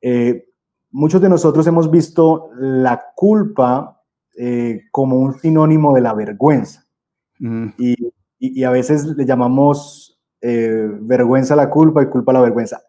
eh, 0.00 0.46
muchos 0.90 1.20
de 1.20 1.28
nosotros 1.28 1.66
hemos 1.66 1.90
visto 1.90 2.48
la 2.56 3.12
culpa 3.14 4.00
eh, 4.38 4.84
como 4.90 5.18
un 5.18 5.38
sinónimo 5.38 5.94
de 5.94 6.00
la 6.00 6.14
vergüenza. 6.14 6.86
Mm. 7.40 7.68
Y, 7.76 7.94
y, 8.38 8.64
a 8.64 8.70
veces 8.70 9.04
le 9.04 9.26
llamamos 9.26 10.18
vergüenza 10.40 11.52
a 11.52 11.58
la 11.58 11.68
culpa 11.68 12.02
y 12.02 12.06
culpa 12.06 12.32
a 12.32 12.36
la 12.36 12.40
vergüenza. 12.40 12.80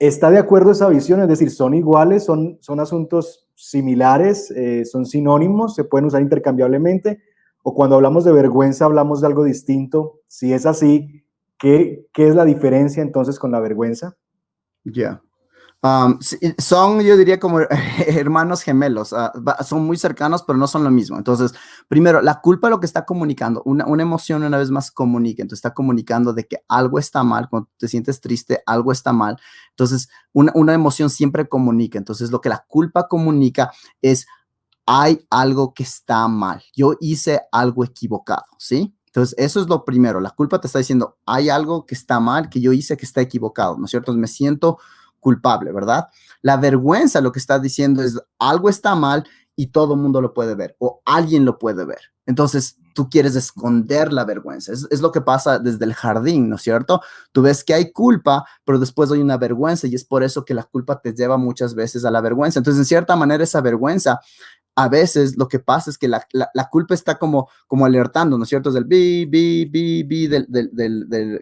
¿Está 0.00 0.30
de 0.30 0.38
acuerdo 0.38 0.72
esa 0.72 0.88
visión? 0.88 1.20
Es 1.20 1.28
decir, 1.28 1.50
¿son 1.50 1.74
iguales? 1.74 2.24
¿Son, 2.24 2.58
son 2.60 2.80
asuntos 2.80 3.48
similares? 3.54 4.52
¿Son 4.84 5.06
sinónimos? 5.06 5.76
¿Se 5.76 5.84
pueden 5.84 6.06
usar 6.06 6.22
intercambiablemente? 6.22 7.20
O 7.68 7.74
cuando 7.74 7.96
hablamos 7.96 8.24
de 8.24 8.32
vergüenza 8.32 8.86
hablamos 8.86 9.20
de 9.20 9.26
algo 9.26 9.44
distinto. 9.44 10.20
Si 10.26 10.54
es 10.54 10.64
así, 10.64 11.22
¿qué, 11.58 12.06
qué 12.14 12.26
es 12.26 12.34
la 12.34 12.46
diferencia 12.46 13.02
entonces 13.02 13.38
con 13.38 13.52
la 13.52 13.60
vergüenza? 13.60 14.16
Ya. 14.84 15.22
Um, 15.82 16.18
son, 16.56 17.02
yo 17.02 17.18
diría, 17.18 17.38
como 17.38 17.60
hermanos 18.06 18.62
gemelos, 18.62 19.12
ah, 19.12 19.32
son 19.62 19.84
muy 19.84 19.98
cercanos, 19.98 20.42
pero 20.44 20.58
no 20.58 20.66
son 20.66 20.82
lo 20.82 20.90
mismo. 20.90 21.18
Entonces, 21.18 21.52
primero, 21.88 22.22
la 22.22 22.40
culpa 22.40 22.70
lo 22.70 22.80
que 22.80 22.86
está 22.86 23.04
comunicando, 23.04 23.62
una, 23.66 23.84
una, 23.86 24.02
emoción 24.02 24.42
una 24.42 24.56
vez 24.56 24.70
más 24.70 24.90
comunica, 24.90 25.42
entonces 25.42 25.58
está 25.58 25.74
comunicando 25.74 26.32
de 26.32 26.46
que 26.46 26.64
algo 26.68 26.98
está 26.98 27.22
mal, 27.22 27.50
cuando 27.50 27.68
te 27.76 27.86
sientes 27.86 28.22
triste, 28.22 28.62
algo 28.64 28.92
está 28.92 29.12
mal. 29.12 29.36
Entonces, 29.72 30.08
una, 30.32 30.52
una 30.54 30.72
emoción 30.72 31.10
siempre 31.10 31.46
comunica. 31.50 31.98
Entonces, 31.98 32.30
lo 32.30 32.40
que 32.40 32.48
la 32.48 32.64
culpa 32.66 33.06
comunica 33.06 33.70
es, 34.00 34.26
hay 34.90 35.20
algo 35.28 35.74
que 35.74 35.82
está 35.82 36.26
mal, 36.28 36.62
yo 36.74 36.94
hice 36.98 37.42
algo 37.52 37.84
equivocado, 37.84 38.46
¿sí? 38.56 38.94
Entonces, 39.04 39.34
eso 39.36 39.60
es 39.60 39.68
lo 39.68 39.84
primero. 39.84 40.18
La 40.18 40.30
culpa 40.30 40.62
te 40.62 40.66
está 40.66 40.78
diciendo, 40.78 41.18
hay 41.26 41.50
algo 41.50 41.84
que 41.84 41.94
está 41.94 42.20
mal, 42.20 42.48
que 42.48 42.58
yo 42.62 42.72
hice 42.72 42.96
que 42.96 43.04
está 43.04 43.20
equivocado, 43.20 43.76
¿no 43.76 43.84
es 43.84 43.90
cierto? 43.90 44.14
me 44.14 44.26
siento 44.26 44.78
culpable, 45.20 45.72
¿verdad? 45.72 46.08
La 46.40 46.56
vergüenza 46.56 47.20
lo 47.20 47.32
que 47.32 47.38
está 47.38 47.58
diciendo 47.58 48.02
es 48.02 48.18
algo 48.38 48.70
está 48.70 48.94
mal 48.94 49.28
y 49.54 49.66
todo 49.66 49.92
el 49.92 50.00
mundo 50.00 50.22
lo 50.22 50.32
puede 50.32 50.54
ver 50.54 50.74
o 50.78 51.02
alguien 51.04 51.44
lo 51.44 51.58
puede 51.58 51.84
ver. 51.84 52.00
Entonces, 52.24 52.78
tú 52.98 53.08
quieres 53.08 53.36
esconder 53.36 54.12
la 54.12 54.24
vergüenza. 54.24 54.72
Es, 54.72 55.00
lo 55.00 55.12
que 55.12 55.20
pasa 55.20 55.60
desde 55.60 55.84
el 55.84 55.94
jardín, 55.94 56.48
¿no 56.48 56.56
es 56.56 56.62
cierto? 56.62 57.00
Tú 57.30 57.42
ves 57.42 57.62
que 57.62 57.72
hay 57.72 57.92
culpa, 57.92 58.44
pero 58.64 58.78
después 58.78 59.12
hay 59.12 59.20
una 59.20 59.36
vergüenza 59.36 59.86
y 59.86 59.94
es 59.94 60.04
por 60.04 60.24
eso 60.24 60.44
que 60.44 60.52
la 60.52 60.64
culpa 60.64 61.00
te 61.00 61.12
lleva 61.12 61.36
muchas 61.36 61.74
veces 61.74 62.04
a 62.04 62.10
la 62.10 62.20
vergüenza. 62.20 62.58
Entonces, 62.58 62.80
en 62.80 62.86
cierta 62.86 63.14
manera, 63.14 63.44
esa 63.44 63.60
vergüenza 63.60 64.20
a 64.78 64.88
veces 64.88 65.36
lo 65.36 65.48
que 65.48 65.58
pasa 65.58 65.90
es 65.90 65.98
que 65.98 66.06
la, 66.06 66.24
culpa 66.70 66.94
está 66.94 67.18
como, 67.18 67.48
alertando, 67.84 68.38
¿no 68.38 68.44
es 68.44 68.48
cierto? 68.48 68.68
Es 68.68 68.76
del 68.76 68.84
bi, 68.84 69.24
bi, 69.24 69.64
bi, 69.64 70.04
bi, 70.04 70.28
del, 70.28 70.46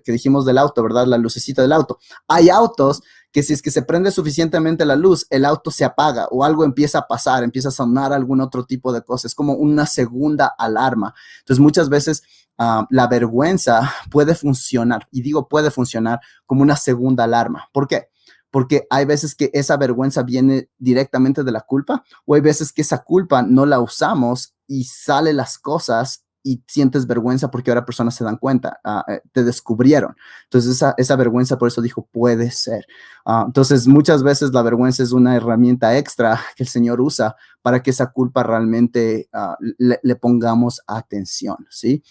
que 0.02 0.12
dijimos 0.12 0.46
del 0.46 0.56
auto, 0.56 0.82
¿verdad? 0.82 1.06
La 1.06 1.18
lucecita 1.18 1.60
del 1.60 1.72
auto. 1.72 1.98
Hay 2.28 2.48
autos 2.48 3.02
que 3.30 3.42
si 3.42 3.52
es 3.52 3.60
que 3.60 3.70
se 3.70 3.82
prende 3.82 4.10
suficientemente 4.10 4.86
la 4.86 4.96
luz, 4.96 5.26
el 5.28 5.44
auto 5.44 5.70
se 5.70 5.84
apaga 5.84 6.28
o 6.30 6.44
algo 6.44 6.64
empieza 6.64 7.00
a 7.00 7.06
pasar, 7.06 7.44
empieza 7.44 7.68
a 7.68 7.72
sonar 7.72 8.14
algún 8.14 8.40
otro 8.40 8.64
tipo 8.64 8.90
de 8.90 9.02
cosa. 9.02 9.28
Es 9.28 9.34
como 9.34 9.52
una 9.52 9.84
segunda 9.84 10.46
alarma. 10.46 11.14
Entonces, 11.40 11.60
muchas 11.60 11.90
veces 11.90 12.22
ah, 12.56 12.86
la 12.88 13.06
vergüenza 13.06 13.92
puede 14.10 14.34
funcionar, 14.34 15.08
y 15.10 15.20
digo 15.20 15.46
puede 15.46 15.70
funcionar 15.70 16.20
como 16.46 16.62
una 16.62 16.76
segunda 16.76 17.24
alarma. 17.24 17.68
¿Por 17.70 17.86
qué? 17.86 18.08
Porque 18.56 18.86
hay 18.88 19.04
veces 19.04 19.34
que 19.34 19.50
esa 19.52 19.76
vergüenza 19.76 20.22
viene 20.22 20.70
directamente 20.78 21.44
de 21.44 21.52
la 21.52 21.60
culpa 21.60 22.02
o 22.24 22.36
hay 22.36 22.40
veces 22.40 22.72
que 22.72 22.80
esa 22.80 23.04
culpa 23.04 23.42
no 23.42 23.66
la 23.66 23.80
usamos 23.80 24.54
y 24.66 24.84
sale 24.84 25.34
las 25.34 25.58
cosas 25.58 26.24
y 26.42 26.62
sientes 26.66 27.06
vergüenza 27.06 27.50
porque 27.50 27.70
ahora 27.70 27.84
personas 27.84 28.14
se 28.14 28.24
dan 28.24 28.38
cuenta, 28.38 28.80
ah, 28.82 29.04
eh, 29.08 29.20
te 29.32 29.44
descubrieron. 29.44 30.16
Entonces 30.44 30.82
esa, 30.96 31.16
vergüenza 31.16 31.58
por 31.58 31.68
eso 31.68 31.82
dijo, 31.82 32.08
puede 32.10 32.50
ser. 32.50 32.86
Ah, 33.26 33.44
entonces 33.46 33.86
muchas 33.86 34.22
veces 34.22 34.54
la 34.54 34.62
vergüenza 34.62 35.02
es 35.02 35.12
una 35.12 35.36
herramienta 35.36 35.98
extra 35.98 36.40
que 36.56 36.62
el 36.62 36.68
Señor 36.70 36.98
usa 37.02 37.36
para 37.60 37.82
que 37.82 37.90
esa 37.90 38.10
culpa 38.10 38.42
realmente 38.42 39.28
ah, 39.34 39.58
le, 39.60 40.16
pongamos 40.16 40.80
atención, 40.86 41.58
¿sí? 41.68 42.02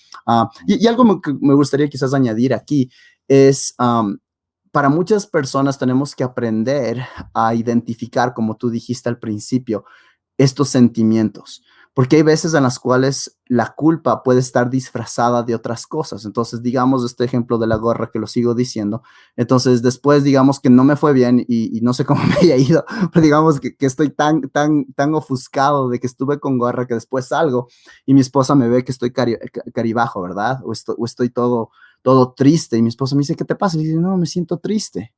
Y, 0.67 0.86
algo 0.86 1.19
que 1.21 1.34
me 1.41 1.55
gustaría 1.55 1.89
quizás 1.89 2.13
añadir 2.13 2.53
aquí 2.53 2.91
es 3.27 3.73
para 4.76 4.90
muchas 4.90 5.26
personas 5.26 5.80
tenemos 5.80 6.14
que 6.14 6.26
aprender 6.26 7.02
a 7.34 7.56
identificar, 7.56 8.34
como 8.34 8.58
tú 8.58 8.70
dijiste 8.70 9.08
al 9.08 9.20
principio, 9.20 9.86
estos 10.38 10.68
sentimientos, 10.68 11.64
porque 11.95 12.17
hay 12.17 12.21
veces 12.21 12.53
en 12.53 12.62
las 12.62 12.77
cuales 12.77 13.39
la 13.47 13.73
culpa 13.73 14.21
puede 14.21 14.39
estar 14.39 14.69
disfrazada 14.69 15.41
de 15.41 15.55
otras 15.55 15.88
cosas. 15.88 16.25
Entonces, 16.25 16.62
digamos 16.62 17.03
este 17.03 17.23
ejemplo 17.23 17.58
de 17.58 17.65
la 17.65 17.77
gorra 17.77 18.12
que 18.12 18.19
lo 18.19 18.27
sigo 18.27 18.53
diciendo. 18.53 19.01
Entonces, 19.36 19.81
después, 19.81 20.23
digamos 20.23 20.60
que 20.60 20.69
no 20.69 20.84
me 20.84 20.95
fue 20.95 21.13
bien 21.13 21.43
y, 21.47 21.79
no 21.81 21.93
sé 21.93 22.05
cómo 22.05 22.21
me 22.25 22.36
haya 22.36 22.58
ido, 22.58 22.86
pero 23.12 23.23
digamos 23.23 23.60
que, 23.60 23.75
estoy 23.79 24.10
tan, 24.10 24.41
tan, 24.49 24.86
tan 24.93 25.15
ofuscado 25.15 25.89
de 25.89 25.99
que 25.99 26.05
estuve 26.05 26.39
con 26.39 26.60
gorra 26.60 26.86
que 26.86 26.93
después 26.93 27.29
salgo 27.29 27.69
y 28.05 28.13
mi 28.13 28.21
esposa 28.21 28.53
me 28.53 28.67
ve 28.67 28.84
que 28.84 28.91
estoy 28.91 29.12
caribajo, 29.12 30.21
¿verdad? 30.21 30.60
O 30.63 30.73
o 30.97 31.05
estoy 31.05 31.29
todo 31.29 31.71
todo 32.05 32.34
triste. 32.34 32.77
Y 32.77 32.84
mi 32.84 32.89
esposa 32.89 33.15
me 33.15 33.21
dice, 33.21 33.36
¿qué 33.36 33.43
te 33.43 33.55
pasa? 33.55 33.77
Y 33.77 33.84
dice, 33.84 33.95
no, 33.95 34.15
me 34.15 34.27
siento 34.27 34.60
triste. 34.60 35.13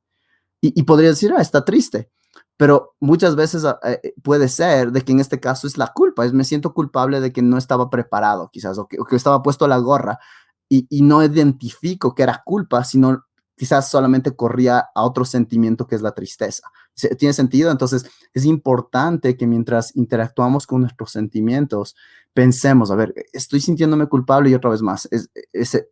Y, 0.60 0.82
podría 0.82 1.10
decir, 1.10 1.32
ah, 1.36 1.40
está 1.40 1.64
triste. 1.64 2.10
Pero 2.56 2.94
muchas 3.00 3.36
veces 3.36 3.64
ah, 3.64 3.78
eh, 3.84 4.14
puede 4.22 4.48
ser 4.48 4.92
de 4.92 5.02
que 5.02 5.12
en 5.12 5.20
este 5.20 5.40
caso 5.40 5.66
es 5.66 5.78
la 5.78 5.92
culpa, 5.94 6.24
es 6.24 6.32
me 6.32 6.44
siento 6.44 6.74
culpable 6.74 7.20
de 7.20 7.32
que 7.32 7.42
no 7.42 7.56
estaba 7.56 7.90
preparado 7.90 8.50
quizás 8.52 8.78
o 8.78 8.88
que, 8.88 8.98
estaba 9.14 9.42
puesto 9.42 9.68
la 9.68 9.78
gorra 9.78 10.18
y, 10.68 10.86
y, 10.90 11.02
no 11.02 11.22
identifico 11.24 12.14
que 12.14 12.24
era 12.24 12.42
culpa, 12.44 12.84
sino 12.84 13.24
quizás 13.56 13.90
solamente 13.90 14.34
corría 14.34 14.86
a 14.94 15.02
otro 15.02 15.24
sentimiento 15.24 15.86
que 15.86 15.96
es 15.96 16.02
la 16.02 16.12
tristeza. 16.12 16.70
¿Tiene 17.18 17.32
sentido? 17.32 17.70
Entonces 17.70 18.06
es 18.32 18.44
importante 18.44 19.36
que 19.36 19.46
mientras 19.46 19.94
interactuamos 19.96 20.66
con 20.66 20.80
nuestros 20.80 21.10
sentimientos, 21.12 21.94
pensemos, 22.32 22.90
a 22.90 22.96
ver, 22.96 23.14
estoy 23.32 23.60
sintiéndome 23.60 24.06
culpable 24.06 24.50
y 24.50 24.54
otra 24.54 24.70
vez 24.70 24.82
más, 24.82 25.08
es, 25.10 25.30
ese, 25.52 25.90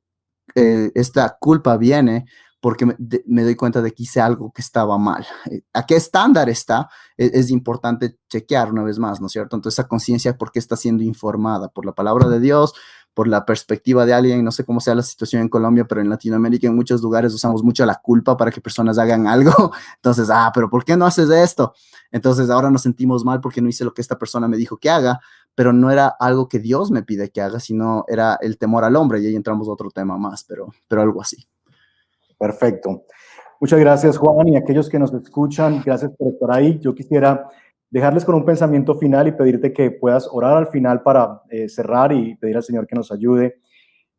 eh, 0.55 0.91
esta 0.95 1.37
culpa 1.39 1.77
viene 1.77 2.27
porque 2.67 2.85
me, 2.85 3.45
doy 3.45 3.55
cuenta 3.55 3.81
de 3.81 3.93
que 3.93 4.03
hice 4.03 4.21
algo 4.21 4.51
que 4.51 4.61
estaba 4.61 4.99
mal. 4.99 5.25
Eh, 5.49 5.63
¿A 5.73 5.87
qué 5.87 5.95
estándar 5.95 6.49
está? 6.49 6.89
Es, 7.17 7.33
es, 7.33 7.51
importante 7.53 8.19
chequear 8.29 8.73
una 8.73 8.83
vez 8.83 8.99
más, 8.99 9.21
¿no 9.21 9.29
es 9.29 9.33
cierto? 9.35 9.55
Entonces, 9.55 9.79
esa 9.79 9.87
conciencia, 9.87 10.37
¿por 10.37 10.51
qué 10.51 10.59
está 10.59 10.75
siendo 10.75 11.05
informada? 11.05 11.69
¿Por 11.69 11.87
la 11.87 11.93
palabra 11.93 12.29
de 12.29 12.41
Dios? 12.41 12.75
¿Por 13.15 13.29
la 13.29 13.47
perspectiva 13.47 14.05
de 14.05 14.15
alguien? 14.15 14.45
No 14.45 14.51
sé 14.51 14.65
cómo 14.65 14.81
sea 14.81 14.97
la 14.97 15.05
situación 15.05 15.43
en 15.43 15.49
Colombia, 15.49 15.85
pero 15.85 16.01
en 16.01 16.09
Latinoamérica, 16.09 16.67
en 16.67 16.75
muchos 16.75 17.01
lugares, 17.03 17.33
usamos 17.33 17.63
mucho 17.63 17.87
la 17.87 18.01
culpa 18.03 18.37
para 18.37 18.51
que 18.51 18.61
personas 18.61 18.99
hagan 18.99 19.29
algo. 19.29 19.53
Entonces, 19.95 20.29
ah, 20.29 20.51
pero 20.53 20.69
¿por 20.69 20.85
qué 20.85 20.97
no 20.97 21.07
haces 21.07 21.31
esto? 21.31 21.73
Entonces, 22.11 22.51
ahora 22.51 22.69
nos 22.69 22.83
sentimos 22.83 23.25
mal 23.25 23.41
porque 23.41 23.63
no 23.63 23.69
hice 23.69 23.85
lo 23.85 23.95
que 23.95 24.03
esta 24.03 24.19
persona 24.19 24.49
me 24.49 24.57
dijo 24.57 24.79
que 24.79 24.91
haga, 24.91 25.21
pero 25.55 25.73
no 25.73 25.93
era 25.93 26.09
algo 26.09 26.49
que 26.49 26.59
Dios 26.59 26.91
me 26.91 27.05
pide 27.05 27.31
que 27.31 27.41
haga, 27.41 27.61
sino 27.61 28.05
era 28.09 28.37
el 28.41 28.59
temor 28.59 28.83
al 28.83 28.97
hombre, 28.97 29.21
y 29.21 29.27
ahí 29.29 29.37
entramos 29.37 29.69
a 29.69 29.71
otro 29.71 29.93
tema 29.93 30.19
más, 30.19 30.43
pero, 30.43 30.75
pero 30.89 31.03
algo 31.03 31.23
así. 31.23 31.47
Perfecto. 32.39 33.05
Muchas 33.61 33.81
gracias, 33.81 34.19
Juan, 34.19 34.49
y 34.49 34.57
aquellos 34.57 34.89
que 34.89 34.99
nos 34.99 35.13
escuchan, 35.15 35.83
gracias 35.85 36.13
por 36.17 36.29
estar 36.29 36.51
ahí. 36.53 36.79
Yo 36.81 36.95
quisiera 36.95 37.49
dejarles 37.91 38.25
con 38.25 38.35
un 38.35 38.45
pensamiento 38.45 38.95
final 38.97 39.29
y 39.29 39.33
pedirte 39.33 39.73
que 39.73 39.91
puedas 39.91 40.29
orar 40.31 40.57
al 40.57 40.67
final 40.67 41.03
para 41.03 41.43
eh, 41.49 41.69
cerrar 41.69 42.13
y 42.13 42.35
pedir 42.37 42.57
al 42.57 42.63
Señor 42.63 42.87
que 42.87 42.97
nos 42.97 43.11
ayude. 43.11 43.61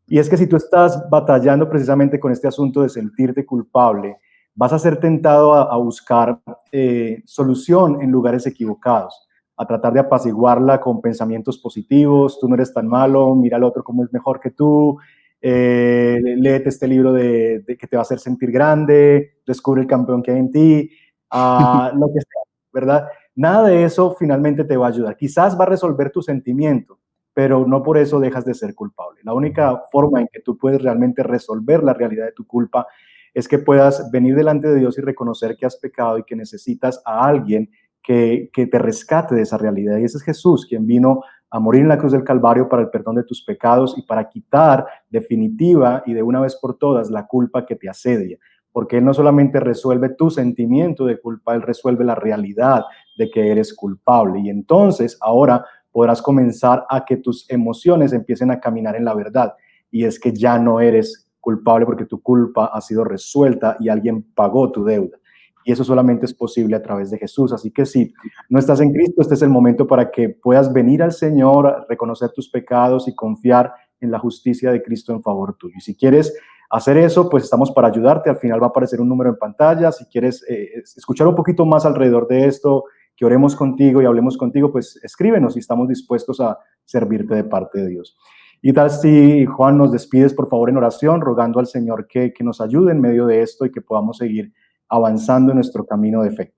Y 0.08 0.17
es 0.19 0.30
que 0.30 0.38
si 0.38 0.47
tú 0.47 0.56
estás 0.56 1.08
batallando 1.10 1.69
precisamente 1.69 2.19
con 2.19 2.32
este 2.32 2.47
asunto 2.47 2.82
de 2.82 2.89
sentirte 2.89 3.45
culpable, 3.45 4.17
vas 4.56 4.73
a 4.73 4.80
ser 4.80 4.99
tentado 4.99 5.53
a, 5.53 5.77
buscar 5.77 6.39
eh, 6.71 7.21
solución 7.25 8.01
en 8.01 8.10
lugares 8.10 8.47
equivocados 8.47 9.27
a 9.58 9.65
tratar 9.65 9.93
de 9.93 9.99
apaciguarla 9.99 10.80
con 10.80 11.01
pensamientos 11.01 11.58
positivos, 11.58 12.39
tú 12.39 12.47
no 12.47 12.56
eres 12.56 12.73
tan 12.73 12.88
malo, 12.88 13.34
mira 13.36 13.58
al 13.58 13.63
otro 13.63 13.84
como 13.84 14.03
es 14.03 14.13
mejor 14.13 14.39
que 14.39 14.51
tú, 14.51 14.97
eh, 15.41 16.19
léete 16.21 16.69
este 16.69 16.88
libro 16.88 17.13
de, 17.13 17.63
que 17.80 17.88
te 17.88 17.95
va 17.95 18.02
a 18.02 18.04
hacer 18.04 18.19
sentir 18.19 18.52
grande, 18.52 19.39
descubre 19.45 19.82
el 19.82 19.88
campeón 19.88 20.23
que 20.23 20.32
hay 20.32 20.39
en 20.39 20.52
ti, 20.52 20.91
uh, 21.34 21.95
lo 21.97 22.08
que 22.13 22.21
sea, 22.21 22.41
¿verdad? 22.71 23.08
Nada 23.36 23.67
de 23.67 23.84
eso 23.84 24.15
finalmente 24.17 24.63
te 24.63 24.78
va 24.78 24.88
a 24.88 24.89
ayudar. 24.89 25.15
Quizás 25.15 25.60
va 25.60 25.63
a 25.65 25.69
resolver 25.69 26.10
tu 26.10 26.21
sentimiento, 26.21 27.00
pero 27.34 27.67
no 27.67 27.84
por 27.84 27.97
eso 27.97 28.19
dejas 28.19 28.45
de 28.45 28.56
ser 28.56 28.73
culpable. 28.73 29.21
La 29.23 29.34
única 29.34 29.84
forma 29.91 30.21
en 30.21 30.28
que 30.32 30.41
tú 30.41 30.58
puedes 30.58 30.82
realmente 30.82 31.21
resolver 31.21 31.84
la 31.84 31.93
realidad 31.93 32.26
de 32.26 32.32
tu 32.32 32.47
culpa 32.47 32.88
es 33.34 33.47
que 33.47 33.60
puedas 33.60 34.10
venir 34.10 34.36
delante 34.36 34.67
de 34.67 34.80
Dios 34.80 34.97
y 34.97 35.02
reconocer 35.02 35.56
que 35.56 35.67
has 35.67 35.78
pecado 35.78 36.17
y 36.17 36.23
que 36.23 36.36
necesitas 36.36 37.00
a 37.06 37.28
alguien 37.28 37.69
que, 38.02 38.50
te 38.54 38.80
rescate 38.80 39.36
de 39.36 39.41
esa 39.41 39.58
realidad. 39.58 39.97
Y 39.97 40.06
ese 40.06 40.17
es 40.17 40.23
Jesús, 40.23 40.65
quien 40.65 40.88
vino 40.88 41.21
a 41.50 41.60
morir 41.60 41.82
en 41.82 41.90
la 41.90 41.98
cruz 41.98 42.12
del 42.12 42.24
Calvario 42.24 42.68
para 42.68 42.82
el 42.82 42.90
perdón 42.90 43.16
de 43.16 43.24
tus 43.24 43.42
pecados 43.44 43.98
y 43.98 44.02
para 44.02 44.28
quitar 44.28 44.86
definitiva 45.10 46.04
y 46.06 46.14
de 46.14 46.24
una 46.24 46.42
vez 46.42 46.56
por 46.56 46.78
todas 46.78 47.10
la 47.10 47.26
culpa 47.26 47.66
que 47.66 47.76
te 47.76 47.90
asedia. 47.90 48.38
Porque 48.72 48.98
Él 48.98 49.06
no 49.06 49.14
solamente 49.14 49.60
resuelve 49.60 50.10
tu 50.10 50.30
sentimiento 50.30 51.06
de 51.06 51.20
culpa, 51.20 51.56
Él 51.56 51.62
resuelve 51.62 52.04
la 52.04 52.16
realidad 52.16 52.84
de 53.18 53.30
que 53.30 53.52
eres 53.52 53.74
culpable. 53.74 54.40
Y 54.40 54.50
entonces 54.50 55.18
ahora 55.22 55.66
podrás 55.92 56.22
comenzar 56.22 56.86
a 56.90 57.06
que 57.06 57.18
tus 57.18 57.50
emociones 57.50 58.14
empiecen 58.14 58.52
a 58.52 58.60
caminar 58.60 58.96
en 58.96 59.06
la 59.06 59.16
verdad. 59.16 59.56
Y 59.90 60.04
es 60.04 60.20
que 60.20 60.34
ya 60.34 60.60
no 60.60 60.80
eres 60.80 61.28
culpable 61.40 61.86
porque 61.86 62.06
tu 62.06 62.22
culpa 62.22 62.66
ha 62.66 62.82
sido 62.82 63.04
resuelta 63.04 63.78
y 63.80 63.90
alguien 63.90 64.22
pagó 64.36 64.72
tu 64.72 64.84
deuda 64.84 65.18
y 65.67 65.73
eso 65.73 65.84
solamente 65.84 66.25
es 66.25 66.34
posible 66.34 66.77
a 66.77 66.82
través 66.82 67.12
de 67.12 67.17
Jesús. 67.17 67.51
Así 67.51 67.71
que 67.71 67.86
si 67.86 68.13
no 68.47 68.58
estás 68.58 68.80
en 68.80 68.93
Cristo, 68.93 69.21
este 69.21 69.34
es 69.34 69.41
el 69.41 69.49
momento 69.49 69.86
para 69.86 70.12
que 70.12 70.30
puedas 70.30 70.71
venir 70.71 71.03
al 71.03 71.12
Señor, 71.12 71.86
reconocer 71.89 72.30
tus 72.30 72.49
pecados 72.49 73.10
y 73.10 73.13
confiar 73.13 73.73
en 73.99 74.10
la 74.10 74.17
justicia 74.17 74.71
de 74.71 74.82
Cristo 74.82 75.12
en 75.12 75.21
favor 75.21 75.58
tuyo. 75.58 75.75
Y 75.77 75.82
si 75.82 75.93
quieres 75.93 76.34
hacer 76.69 76.95
eso, 76.95 77.30
pues 77.30 77.43
estamos 77.43 77.69
para 77.71 77.89
ayudarte. 77.89 78.30
Al 78.30 78.38
final 78.38 78.62
va 78.62 78.67
a 78.67 78.69
aparecer 78.69 79.01
un 79.01 79.10
número 79.10 79.30
en 79.30 79.36
pantalla. 79.36 79.91
Si 79.91 80.06
quieres 80.06 80.41
eh, 80.47 80.69
escuchar 80.95 81.27
un 81.27 81.36
poquito 81.36 81.65
más 81.65 81.86
alrededor 81.86 82.30
de 82.30 82.45
esto, 82.45 82.86
que 83.17 83.25
oremos 83.25 83.53
contigo 83.53 84.01
y 84.01 84.06
hablemos 84.06 84.38
contigo, 84.38 84.71
pues 84.71 84.97
escríbenos 85.03 85.58
y 85.58 85.60
estamos 85.60 85.89
dispuestos 85.89 86.39
a 86.39 86.58
servirte 86.86 87.36
de 87.36 87.43
parte 87.43 87.82
de 87.82 87.89
Dios. 87.89 88.18
Y 88.61 88.72
tal 88.72 88.89
si, 88.89 89.45
Juan, 89.45 89.78
nos 89.78 89.91
despides, 89.91 90.34
por 90.34 90.47
favor, 90.47 90.70
en 90.70 90.78
oración, 90.78 91.20
rogando 91.20 91.59
al 91.59 91.68
Señor 91.68 92.07
que, 92.07 92.32
que 92.32 92.45
nos 92.45 92.61
ayude 92.61 92.93
en 92.93 93.01
medio 93.01 93.26
de 93.26 93.41
esto 93.41 93.65
y 93.65 93.72
que 93.72 93.82
podamos 93.82 94.20
seguir 94.20 94.53
avanzando 94.90 95.52
en 95.52 95.58
nuestro 95.58 95.86
camino 95.86 96.22
de 96.22 96.32
fe. 96.32 96.54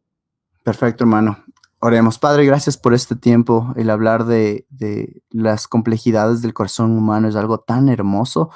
Perfecto, 0.64 1.04
hermano. 1.04 1.38
Oremos. 1.80 2.20
Padre, 2.20 2.46
gracias 2.46 2.78
por 2.78 2.94
este 2.94 3.16
tiempo. 3.16 3.74
El 3.78 3.90
hablar 3.90 4.26
de, 4.26 4.66
de 4.70 5.24
las 5.30 5.68
complejidades 5.68 6.42
del 6.42 6.54
corazón 6.54 6.98
humano 6.98 7.30
es 7.30 7.36
algo 7.36 7.60
tan 7.60 7.88
hermoso. 7.88 8.50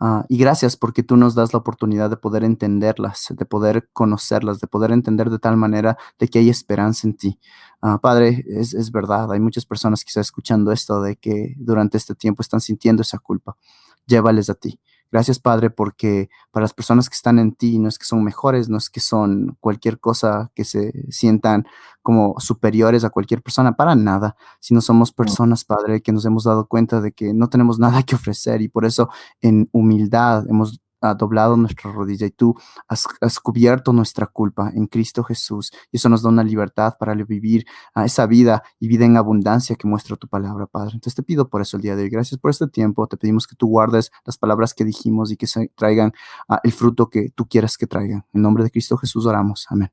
Uh, 0.00 0.24
y 0.30 0.38
gracias 0.38 0.78
porque 0.78 1.02
tú 1.02 1.18
nos 1.18 1.34
das 1.34 1.52
la 1.52 1.58
oportunidad 1.58 2.08
de 2.08 2.16
poder 2.16 2.42
entenderlas, 2.42 3.26
de 3.36 3.44
poder 3.44 3.90
conocerlas, 3.92 4.58
de 4.58 4.66
poder 4.66 4.92
entender 4.92 5.28
de 5.28 5.38
tal 5.38 5.58
manera 5.58 5.98
de 6.18 6.28
que 6.28 6.38
hay 6.38 6.48
esperanza 6.48 7.06
en 7.06 7.18
ti. 7.18 7.38
Uh, 7.82 7.98
padre, 7.98 8.42
es, 8.48 8.72
es, 8.72 8.90
verdad, 8.92 9.30
hay 9.30 9.40
muchas 9.40 9.66
personas 9.66 10.02
están 10.02 10.22
escuchando 10.22 10.72
esto 10.72 11.02
de 11.02 11.16
que 11.16 11.54
durante 11.58 11.98
este 11.98 12.14
tiempo 12.14 12.40
están 12.40 12.62
sintiendo 12.62 13.02
esa 13.02 13.18
culpa. 13.18 13.58
Llévales 14.06 14.48
a 14.48 14.54
ti. 14.54 14.80
Gracias, 15.12 15.40
Padre, 15.40 15.70
porque 15.70 16.28
para 16.52 16.62
las 16.62 16.72
personas 16.72 17.08
que 17.08 17.14
están 17.14 17.38
en 17.38 17.52
ti 17.52 17.78
no 17.78 17.88
es 17.88 17.98
que 17.98 18.04
son 18.04 18.22
mejores, 18.22 18.68
no 18.68 18.78
es 18.78 18.88
que 18.90 19.00
son 19.00 19.56
cualquier 19.60 19.98
cosa 19.98 20.52
que 20.54 20.64
se 20.64 20.92
sientan 21.10 21.66
como 22.02 22.36
superiores 22.38 23.04
a 23.04 23.10
cualquier 23.10 23.42
persona, 23.42 23.72
para 23.76 23.94
nada, 23.94 24.36
sino 24.60 24.80
somos 24.80 25.12
personas, 25.12 25.64
Padre, 25.64 26.00
que 26.00 26.12
nos 26.12 26.24
hemos 26.24 26.44
dado 26.44 26.66
cuenta 26.66 27.00
de 27.00 27.12
que 27.12 27.34
no 27.34 27.48
tenemos 27.48 27.78
nada 27.80 28.02
que 28.04 28.14
ofrecer 28.14 28.62
y 28.62 28.68
por 28.68 28.84
eso 28.84 29.10
en 29.40 29.68
humildad 29.72 30.44
hemos 30.48 30.80
ha 31.00 31.14
doblado 31.14 31.56
nuestra 31.56 31.90
rodilla 31.90 32.26
y 32.26 32.30
tú 32.30 32.54
has, 32.88 33.06
has, 33.20 33.40
cubierto 33.40 33.92
nuestra 33.92 34.26
culpa 34.26 34.70
en 34.74 34.86
Cristo 34.86 35.22
Jesús. 35.24 35.72
Y 35.90 35.96
eso 35.96 36.08
nos 36.08 36.22
da 36.22 36.28
una 36.28 36.44
libertad 36.44 36.94
para 36.98 37.14
vivir 37.14 37.64
a 37.94 38.04
esa 38.04 38.26
vida 38.26 38.62
y 38.78 38.88
vida 38.88 39.04
en 39.04 39.16
abundancia 39.16 39.76
que 39.76 39.88
muestra 39.88 40.16
tu 40.16 40.28
palabra, 40.28 40.66
Padre. 40.66 40.92
Entonces 40.94 41.14
te 41.14 41.22
pido 41.22 41.48
por 41.48 41.62
eso 41.62 41.76
el 41.76 41.82
día 41.82 41.96
de 41.96 42.02
hoy. 42.02 42.10
Gracias 42.10 42.38
por 42.40 42.50
este 42.50 42.66
tiempo. 42.68 43.06
Te 43.06 43.16
pedimos 43.16 43.46
que 43.46 43.56
tú 43.56 43.68
guardes 43.68 44.10
las 44.24 44.36
palabras 44.36 44.74
que 44.74 44.84
dijimos 44.84 45.32
y 45.32 45.36
que 45.36 45.46
se 45.46 45.68
traigan 45.74 46.12
uh, 46.48 46.56
el 46.62 46.72
fruto 46.72 47.08
que 47.08 47.30
tú 47.30 47.46
quieras 47.46 47.76
que 47.76 47.86
traigan. 47.86 48.24
En 48.32 48.42
nombre 48.42 48.64
de 48.64 48.70
Cristo 48.70 48.96
Jesús 48.96 49.26
oramos. 49.26 49.66
Amén. 49.70 49.90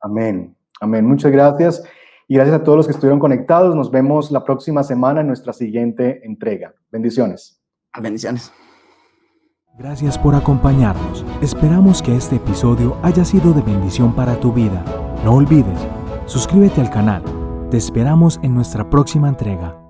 Amén. 0.00 0.56
Amén. 0.80 1.06
Muchas 1.06 1.32
gracias. 1.32 1.82
Y 2.26 2.34
gracias 2.34 2.60
a 2.60 2.64
todos 2.64 2.76
los 2.76 2.86
que 2.86 2.92
estuvieron 2.92 3.20
conectados. 3.20 3.74
Nos 3.74 3.90
vemos 3.90 4.30
la 4.30 4.44
próxima 4.44 4.82
semana 4.82 5.20
en 5.20 5.26
nuestra 5.26 5.52
siguiente 5.52 6.24
entrega. 6.24 6.74
Bendiciones. 6.90 7.60
Bendiciones. 8.00 8.52
Gracias 9.76 10.16
por 10.16 10.36
acompañarnos. 10.36 11.24
Esperamos 11.42 12.00
que 12.00 12.14
este 12.14 12.36
episodio 12.36 12.96
haya 13.02 13.24
sido 13.24 13.52
de 13.52 13.60
bendición 13.60 14.14
para 14.14 14.38
tu 14.38 14.52
vida. 14.52 14.84
No 15.24 15.32
olvides, 15.34 15.80
suscríbete 16.26 16.80
al 16.80 16.90
canal. 16.90 17.24
Te 17.72 17.76
esperamos 17.76 18.38
en 18.44 18.54
nuestra 18.54 18.88
próxima 18.88 19.28
entrega. 19.28 19.83